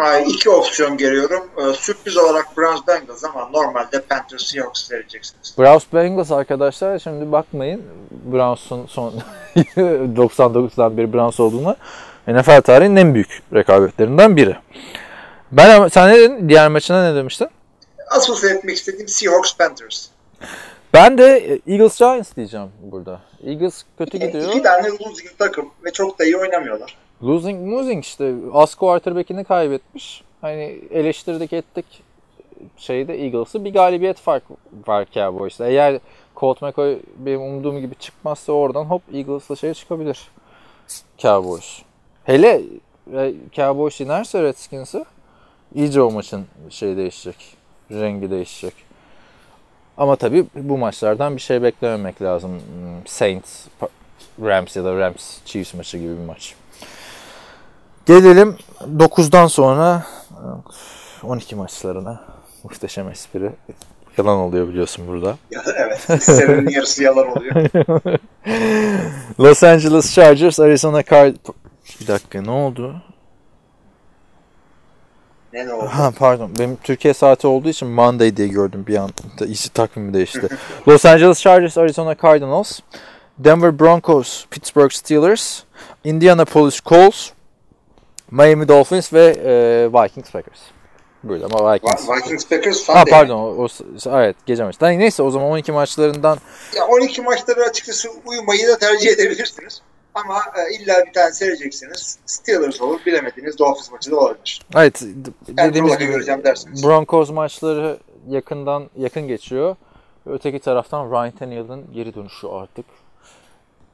Ay, 0.00 0.24
iki 0.28 0.50
opsiyon 0.50 0.96
görüyorum. 0.96 1.50
Ee, 1.58 1.72
sürpriz 1.72 2.16
olarak 2.16 2.56
Browns 2.56 2.86
Bengals 2.88 3.24
ama 3.24 3.48
normalde 3.52 4.00
Panthers 4.00 4.46
Seahawks 4.46 4.90
vereceksiniz. 4.90 5.54
Browns 5.58 5.84
Bengals 5.94 6.30
arkadaşlar 6.32 6.98
şimdi 6.98 7.32
bakmayın 7.32 7.82
Browns'un 8.10 8.86
son 8.86 9.14
99'dan 9.56 10.96
beri 10.96 11.12
Browns 11.12 11.40
olduğuna 11.40 11.76
NFL 12.28 12.60
tarihinin 12.60 12.96
en 12.96 13.14
büyük 13.14 13.42
rekabetlerinden 13.54 14.36
biri. 14.36 14.56
Ben 15.52 15.70
ama 15.76 15.90
sen 15.90 16.08
ne 16.08 16.16
dedin? 16.18 16.48
Diğer 16.48 16.68
maçına 16.68 17.10
ne 17.10 17.16
demiştin? 17.16 17.48
Asıl 18.10 18.34
seyretmek 18.34 18.76
istediğim 18.76 19.08
Seahawks 19.08 19.56
Panthers. 19.56 20.06
Ben 20.94 21.18
de 21.18 21.24
e, 21.38 21.72
Eagles 21.72 21.98
Giants 21.98 22.36
diyeceğim 22.36 22.68
burada. 22.82 23.20
Eagles 23.46 23.82
kötü 23.98 24.18
gidiyor. 24.18 24.48
İki 24.48 24.62
tane 24.62 24.88
losing 24.88 25.30
takım 25.38 25.70
ve 25.84 25.92
çok 25.92 26.18
da 26.18 26.24
iyi 26.24 26.36
oynamıyorlar. 26.36 26.96
Losing 27.22 27.72
losing 27.72 28.04
işte. 28.04 28.34
Az 28.52 28.74
quarterback'ini 28.74 29.44
kaybetmiş. 29.44 30.22
Hani 30.40 30.80
eleştirdik 30.90 31.52
ettik 31.52 31.84
şeyde 32.76 33.24
Eagles'ı 33.24 33.64
bir 33.64 33.72
galibiyet 33.72 34.18
fark 34.18 34.42
var 34.86 35.06
Cowboys'ta. 35.14 35.66
Eğer 35.66 36.00
Colt 36.36 36.62
McCoy 36.62 36.98
benim 37.18 37.42
umduğum 37.42 37.80
gibi 37.80 37.94
çıkmazsa 37.94 38.52
oradan 38.52 38.84
hop 38.84 39.02
Eagles'la 39.14 39.56
şey 39.56 39.74
çıkabilir. 39.74 40.28
Cowboys. 41.18 41.82
Hele 42.24 42.62
e, 43.12 43.34
Cowboys 43.52 44.00
inerse 44.00 44.42
Redskins'ı 44.42 45.04
iyice 45.74 46.02
o 46.02 46.10
maçın 46.10 46.46
şey 46.70 46.96
değişecek. 46.96 47.36
Rengi 47.90 48.30
değişecek. 48.30 48.74
Ama 49.96 50.16
tabii 50.16 50.46
bu 50.54 50.78
maçlardan 50.78 51.36
bir 51.36 51.40
şey 51.40 51.62
beklememek 51.62 52.22
lazım. 52.22 52.50
Hmm, 52.50 53.06
Saints, 53.06 53.66
Rams 54.42 54.76
ya 54.76 54.84
da 54.84 54.98
Rams 54.98 55.38
Chiefs 55.44 55.74
maçı 55.74 55.98
gibi 55.98 56.12
bir 56.18 56.24
maç. 56.24 56.54
Gelelim 58.06 58.56
9'dan 58.96 59.46
sonra 59.46 60.06
12 61.22 61.56
maçlarına. 61.56 62.20
Muhteşem 62.64 63.08
espri. 63.08 63.52
Yalan 64.18 64.36
oluyor 64.38 64.68
biliyorsun 64.68 65.08
burada. 65.08 65.36
Evet. 65.76 66.22
Senenin 66.22 66.68
yarısı 66.70 67.02
yalan 67.02 67.28
oluyor. 67.30 67.54
Los 69.40 69.62
Angeles 69.62 70.14
Chargers, 70.14 70.60
Arizona 70.60 71.02
Card... 71.02 71.34
Bir 72.00 72.06
dakika 72.06 72.42
ne 72.42 72.50
oldu? 72.50 73.02
Ne 75.52 75.66
ne 75.66 75.72
oldu? 75.72 75.86
Ha 75.86 76.12
pardon. 76.18 76.50
Benim 76.58 76.76
Türkiye 76.82 77.14
saati 77.14 77.46
olduğu 77.46 77.68
için 77.68 77.88
Monday 77.88 78.36
diye 78.36 78.48
gördüm 78.48 78.84
bir 78.88 78.96
anda. 78.96 79.46
İşi 79.46 79.72
takvimi 79.72 80.14
değişti. 80.14 80.48
Los 80.88 81.04
Angeles 81.04 81.40
Chargers, 81.40 81.78
Arizona 81.78 82.16
Cardinals, 82.22 82.80
Denver 83.38 83.78
Broncos, 83.78 84.46
Pittsburgh 84.50 84.92
Steelers, 84.92 85.62
Indianapolis 86.04 86.80
Colts, 86.80 87.30
Miami 88.30 88.68
Dolphins 88.68 89.12
ve 89.12 89.24
e, 89.44 89.52
Vikings 90.02 90.30
Packers. 90.30 90.58
Böyle 91.24 91.44
ama 91.44 91.74
Vikings. 91.74 92.08
Vikings 92.10 92.48
Packers 92.48 92.88
Ha 92.88 92.92
fan 92.94 93.06
değil. 93.06 93.16
pardon. 93.16 93.38
O, 93.38 93.64
o- 93.64 94.18
evet 94.20 94.36
gece 94.46 94.64
maçı. 94.64 94.78
Yani 94.84 94.98
Neyse 94.98 95.22
o 95.22 95.30
zaman 95.30 95.48
12 95.48 95.72
maçlarından 95.72 96.38
Ya 96.76 96.86
12 96.86 97.22
maçları 97.22 97.60
açıkçası 97.64 98.08
uyumayı 98.26 98.68
da 98.68 98.78
tercih 98.78 99.10
edebilirsiniz. 99.10 99.82
Ama 100.14 100.38
e, 100.38 100.74
illa 100.74 100.94
bir 101.06 101.12
tane 101.12 101.32
seyredeceksiniz. 101.32 102.18
Steelers 102.26 102.80
olur, 102.80 103.00
bilemediğiniz 103.06 103.58
Dolphins 103.58 103.90
maçı 103.92 104.10
da 104.10 104.16
olabilir. 104.20 104.60
evet 104.76 105.02
dediğimiz 105.48 105.98
gibi 105.98 106.12
göreceğim 106.12 106.44
dersiniz. 106.44 106.84
Broncos 106.84 107.30
maçları 107.30 107.98
yakından 108.28 108.90
yakın 108.96 109.28
geçiyor. 109.28 109.76
Öteki 110.26 110.58
taraftan 110.58 111.10
Ryan 111.10 111.30
Tannehill'in 111.30 111.86
geri 111.94 112.14
dönüşü 112.14 112.46
artık. 112.46 112.86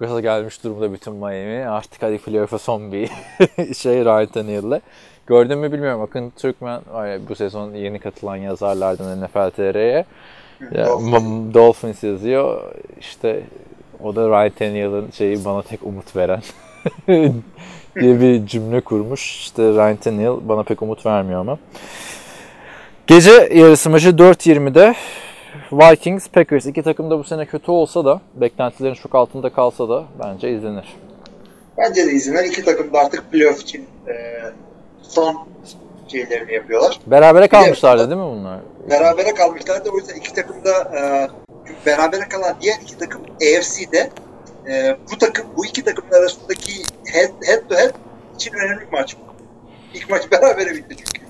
Gaza 0.01 0.21
gelmiş 0.21 0.65
durumda 0.65 0.93
bütün 0.93 1.15
Miami. 1.15 1.69
Artık 1.69 2.03
hadi 2.03 2.19
playoff'a 2.19 2.59
son 2.59 2.93
bir 2.93 3.09
şey 3.75 4.05
Ryan 4.05 4.27
Tannehill'le. 4.27 4.81
Gördün 5.27 5.59
mü 5.59 5.73
bilmiyorum. 5.73 6.03
Akın 6.03 6.31
Türkmen 6.31 6.81
bu 7.29 7.35
sezon 7.35 7.75
yeni 7.75 7.99
katılan 7.99 8.37
yazarlardan 8.37 9.23
NFL 9.23 9.51
TR'ye. 9.51 10.05
Dolphins. 11.55 12.03
Yazıyor. 12.03 12.73
İşte 13.01 13.43
o 14.03 14.17
da 14.17 14.29
Ryan 14.29 14.51
Tannehill'in 14.51 15.11
şeyi 15.11 15.45
bana 15.45 15.63
tek 15.63 15.83
umut 15.83 16.17
veren 16.17 16.43
diye 18.01 18.21
bir 18.21 18.47
cümle 18.47 18.81
kurmuş. 18.81 19.41
İşte 19.41 19.63
Ryan 19.63 19.97
Tannehill 19.97 20.49
bana 20.49 20.63
pek 20.63 20.83
umut 20.83 21.07
vermiyor 21.07 21.41
ama. 21.41 21.59
Gece 23.07 23.31
yarısı 23.55 23.91
maçı 23.91 24.09
4.20'de 24.09 24.95
Vikings, 25.73 26.29
Packers 26.29 26.67
iki 26.67 26.83
takım 26.83 27.11
da 27.11 27.19
bu 27.19 27.25
sene 27.25 27.47
kötü 27.47 27.71
olsa 27.71 28.05
da 28.05 28.21
beklentilerin 28.35 28.95
çok 28.95 29.15
altında 29.15 29.53
kalsa 29.53 29.89
da 29.89 30.05
bence 30.25 30.51
izlenir. 30.51 30.97
Bence 31.79 32.07
de 32.07 32.11
izlenir. 32.11 32.45
İki 32.45 32.65
takım 32.65 32.93
da 32.93 32.99
artık 32.99 33.33
playoff 33.33 33.61
için 33.61 33.87
e, 34.09 34.15
son 35.03 35.49
şeylerini 36.09 36.55
yapıyorlar. 36.55 37.01
Berabere 37.07 37.49
kalmışlardı 37.49 38.11
değil 38.11 38.21
mi 38.21 38.27
bunlar? 38.27 38.61
Berabere 38.91 39.35
kalmışlardı. 39.35 39.91
O 39.95 39.99
yüzden 39.99 40.15
iki 40.15 40.35
takım 40.35 40.65
da 40.65 40.71
e, 40.99 41.29
berabere 41.87 42.29
kalan 42.29 42.57
diğer 42.61 42.77
iki 42.83 42.99
takım 42.99 43.23
AFC'de 43.23 44.11
e, 44.69 44.97
bu 45.13 45.19
takım 45.19 45.47
bu 45.57 45.67
iki 45.67 45.85
takımın 45.85 46.13
arasındaki 46.13 46.73
head, 47.13 47.31
head 47.47 47.69
to 47.69 47.75
head 47.75 47.95
için 48.35 48.55
önemli 48.55 48.81
bir 48.81 48.93
maç. 48.93 49.17
İlk 49.95 50.11
maç 50.11 50.31
berabere 50.33 50.75
bitti 50.75 50.97
çünkü. 50.97 51.26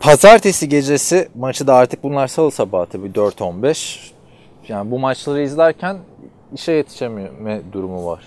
Pazartesi 0.00 0.68
gecesi 0.68 1.28
maçı 1.34 1.66
da 1.66 1.74
artık 1.74 2.02
bunlar 2.02 2.28
salı 2.28 2.50
sabahı 2.50 2.86
tabii 2.86 3.08
4-15. 3.08 4.10
Yani 4.68 4.90
bu 4.90 4.98
maçları 4.98 5.42
izlerken 5.42 5.98
işe 6.54 6.72
yetişememe 6.72 7.60
durumu 7.72 8.06
var. 8.06 8.24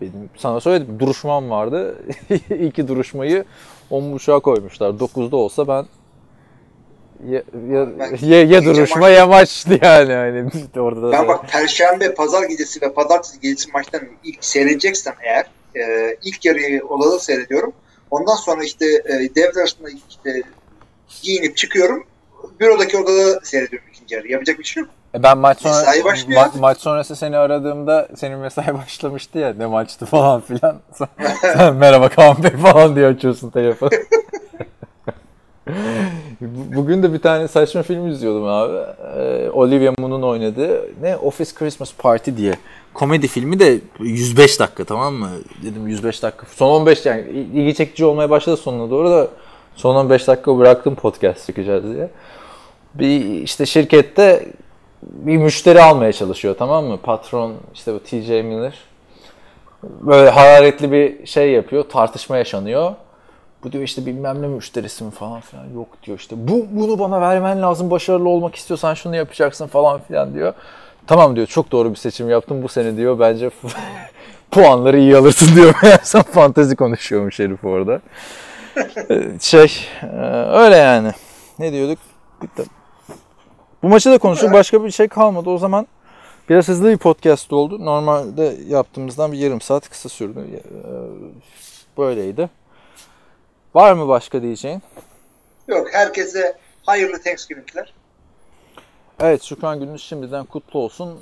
Benim 0.00 0.30
sana 0.36 0.60
söyledim 0.60 1.00
duruşmam 1.00 1.50
vardı. 1.50 1.98
İki 2.60 2.88
duruşmayı 2.88 3.44
10.30'a 3.90 4.38
koymuşlar. 4.40 4.90
9'da 4.90 5.36
olsa 5.36 5.68
ben 5.68 5.86
ya, 7.28 7.42
ya, 7.70 7.88
ya, 8.20 8.42
ya 8.42 8.64
duruşma 8.64 9.00
maç- 9.00 9.16
ya 9.16 9.26
maçtı 9.26 9.78
yani. 9.82 10.12
Hani 10.12 10.50
orada 10.80 11.02
da 11.02 11.12
Ben 11.12 11.28
bak 11.28 11.48
Perşembe, 11.48 12.14
Pazar 12.14 12.42
gecesi 12.42 12.82
ve 12.82 12.92
Pazartesi 12.92 13.40
gecesi 13.40 13.70
maçtan 13.72 14.00
ilk 14.24 14.44
seyredeceksem 14.44 15.14
eğer 15.22 15.46
e, 15.76 16.16
ilk 16.24 16.44
yarıyı 16.44 16.86
olalı 16.86 17.20
seyrediyorum. 17.20 17.72
Ondan 18.10 18.36
sonra 18.36 18.64
işte 18.64 18.86
e, 18.86 19.34
devre 19.34 19.60
arasında 19.60 19.88
işte 20.10 20.42
giyinip 21.22 21.56
çıkıyorum. 21.56 22.04
Bürodaki 22.60 22.96
odada 22.98 23.40
seyrediyorum 23.42 23.88
ikinci 23.94 24.14
yarı. 24.14 24.28
Yapacak 24.28 24.58
bir 24.58 24.64
şey 24.64 24.80
yok. 24.82 24.90
E 25.14 25.22
Ben 25.22 25.38
maç 25.38 25.58
sonra 25.60 25.74
ma- 25.96 26.60
maç 26.60 26.78
sonrası 26.78 27.16
seni 27.16 27.36
aradığımda 27.36 28.08
senin 28.16 28.38
mesai 28.38 28.74
başlamıştı 28.78 29.38
ya 29.38 29.54
ne 29.58 29.66
maçtı 29.66 30.06
falan 30.06 30.40
filan. 30.40 30.80
Sen, 30.98 31.08
sen 31.42 31.74
merhaba 31.74 32.08
Kaan 32.08 32.36
Bey 32.44 32.50
falan 32.50 32.96
diye 32.96 33.06
açıyorsun 33.06 33.50
telefonu. 33.50 33.90
Bu- 36.40 36.76
Bugün 36.76 37.02
de 37.02 37.12
bir 37.12 37.18
tane 37.18 37.48
saçma 37.48 37.82
film 37.82 38.08
izliyordum 38.08 38.44
abi. 38.48 38.76
Ee, 39.16 39.50
Olivia 39.50 39.92
Munn'un 39.98 40.22
oynadığı 40.22 40.88
ne 41.02 41.16
Office 41.16 41.50
Christmas 41.54 41.92
Party 41.98 42.30
diye. 42.36 42.54
Komedi 42.94 43.28
filmi 43.28 43.60
de 43.60 43.78
105 44.00 44.60
dakika 44.60 44.84
tamam 44.84 45.14
mı? 45.14 45.28
Dedim 45.64 45.88
105 45.88 46.22
dakika. 46.22 46.46
Son 46.56 46.80
15 46.80 47.06
yani 47.06 47.20
ilgi 47.30 47.74
çekici 47.74 48.04
olmaya 48.04 48.30
başladı 48.30 48.56
sonuna 48.56 48.90
doğru 48.90 49.10
da 49.10 49.28
son 49.76 49.94
15 49.94 50.28
dakika 50.28 50.58
bıraktım 50.58 50.94
podcast 50.94 51.46
çekeceğiz 51.46 51.84
diye. 51.84 52.10
Bir 52.94 53.24
işte 53.42 53.66
şirkette 53.66 54.46
bir 55.02 55.36
müşteri 55.36 55.82
almaya 55.82 56.12
çalışıyor 56.12 56.54
tamam 56.58 56.84
mı? 56.84 56.98
Patron 57.02 57.54
işte 57.74 57.94
bu 57.94 58.00
TJ 58.00 58.28
Miller. 58.28 58.78
Böyle 59.82 60.30
hararetli 60.30 60.92
bir 60.92 61.26
şey 61.26 61.50
yapıyor. 61.50 61.84
Tartışma 61.88 62.36
yaşanıyor. 62.36 62.92
Bu 63.64 63.72
diyor 63.72 63.84
işte 63.84 64.06
bilmem 64.06 64.42
ne 64.42 64.46
müşterisi 64.46 65.04
mi 65.04 65.10
falan 65.10 65.40
filan. 65.40 65.64
Yok 65.74 65.88
diyor 66.02 66.18
işte 66.18 66.36
bu 66.38 66.66
bunu 66.70 66.98
bana 66.98 67.20
vermen 67.20 67.62
lazım. 67.62 67.90
Başarılı 67.90 68.28
olmak 68.28 68.54
istiyorsan 68.54 68.94
şunu 68.94 69.16
yapacaksın 69.16 69.66
falan 69.66 70.00
filan 70.00 70.34
diyor. 70.34 70.54
Tamam 71.06 71.36
diyor 71.36 71.46
çok 71.46 71.72
doğru 71.72 71.90
bir 71.90 71.96
seçim 71.96 72.30
yaptım 72.30 72.62
bu 72.62 72.68
sene 72.68 72.96
diyor. 72.96 73.18
Bence 73.18 73.50
puanları 74.50 74.98
iyi 74.98 75.16
alırsın 75.16 75.56
diyor. 75.56 75.74
Meğersem 75.82 76.22
fantezi 76.22 76.76
konuşuyormuş 76.76 77.38
herif 77.38 77.64
orada. 77.64 78.00
Ee, 79.10 79.38
şey 79.40 79.72
e, 80.02 80.16
öyle 80.48 80.76
yani. 80.76 81.10
Ne 81.58 81.72
diyorduk? 81.72 81.98
Bitti. 82.42 82.64
Bu 83.82 83.88
maçı 83.88 84.10
da 84.10 84.18
konuştuk. 84.18 84.52
Başka 84.52 84.84
bir 84.84 84.90
şey 84.90 85.08
kalmadı. 85.08 85.50
O 85.50 85.58
zaman 85.58 85.86
biraz 86.48 86.68
hızlı 86.68 86.90
bir 86.90 86.96
podcast 86.96 87.52
oldu. 87.52 87.84
Normalde 87.84 88.56
yaptığımızdan 88.66 89.32
bir 89.32 89.38
yarım 89.38 89.60
saat 89.60 89.88
kısa 89.88 90.08
sürdü. 90.08 90.40
Ee, 90.54 90.58
Böyleydi. 91.98 92.50
Var 93.74 93.92
mı 93.92 94.08
başka 94.08 94.42
diyeceğin? 94.42 94.82
Yok 95.68 95.88
herkese 95.92 96.58
hayırlı 96.86 97.22
Thanksgiving'ler. 97.22 97.92
Evet 99.20 99.42
Şükran 99.42 99.80
gününüz 99.80 100.02
şimdiden 100.02 100.44
kutlu 100.44 100.80
olsun. 100.80 101.20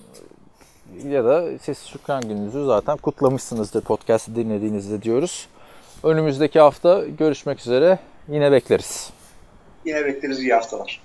Ya 1.09 1.25
da 1.25 1.59
siz 1.63 1.79
Şükran 1.79 2.23
gününüzü 2.23 2.67
zaten 2.67 2.97
kutlamışsınızdır 2.97 3.81
podcast'ı 3.81 4.37
dinlediğinizde 4.37 5.03
diyoruz. 5.03 5.49
Önümüzdeki 6.05 6.61
hafta 6.61 7.05
görüşmek 7.19 7.61
üzere. 7.61 7.99
Yine 8.29 8.53
bekleriz. 8.53 9.11
Yine 9.85 10.05
bekleriz 10.05 10.41
iyi 10.41 10.55
haftalar. 10.55 11.01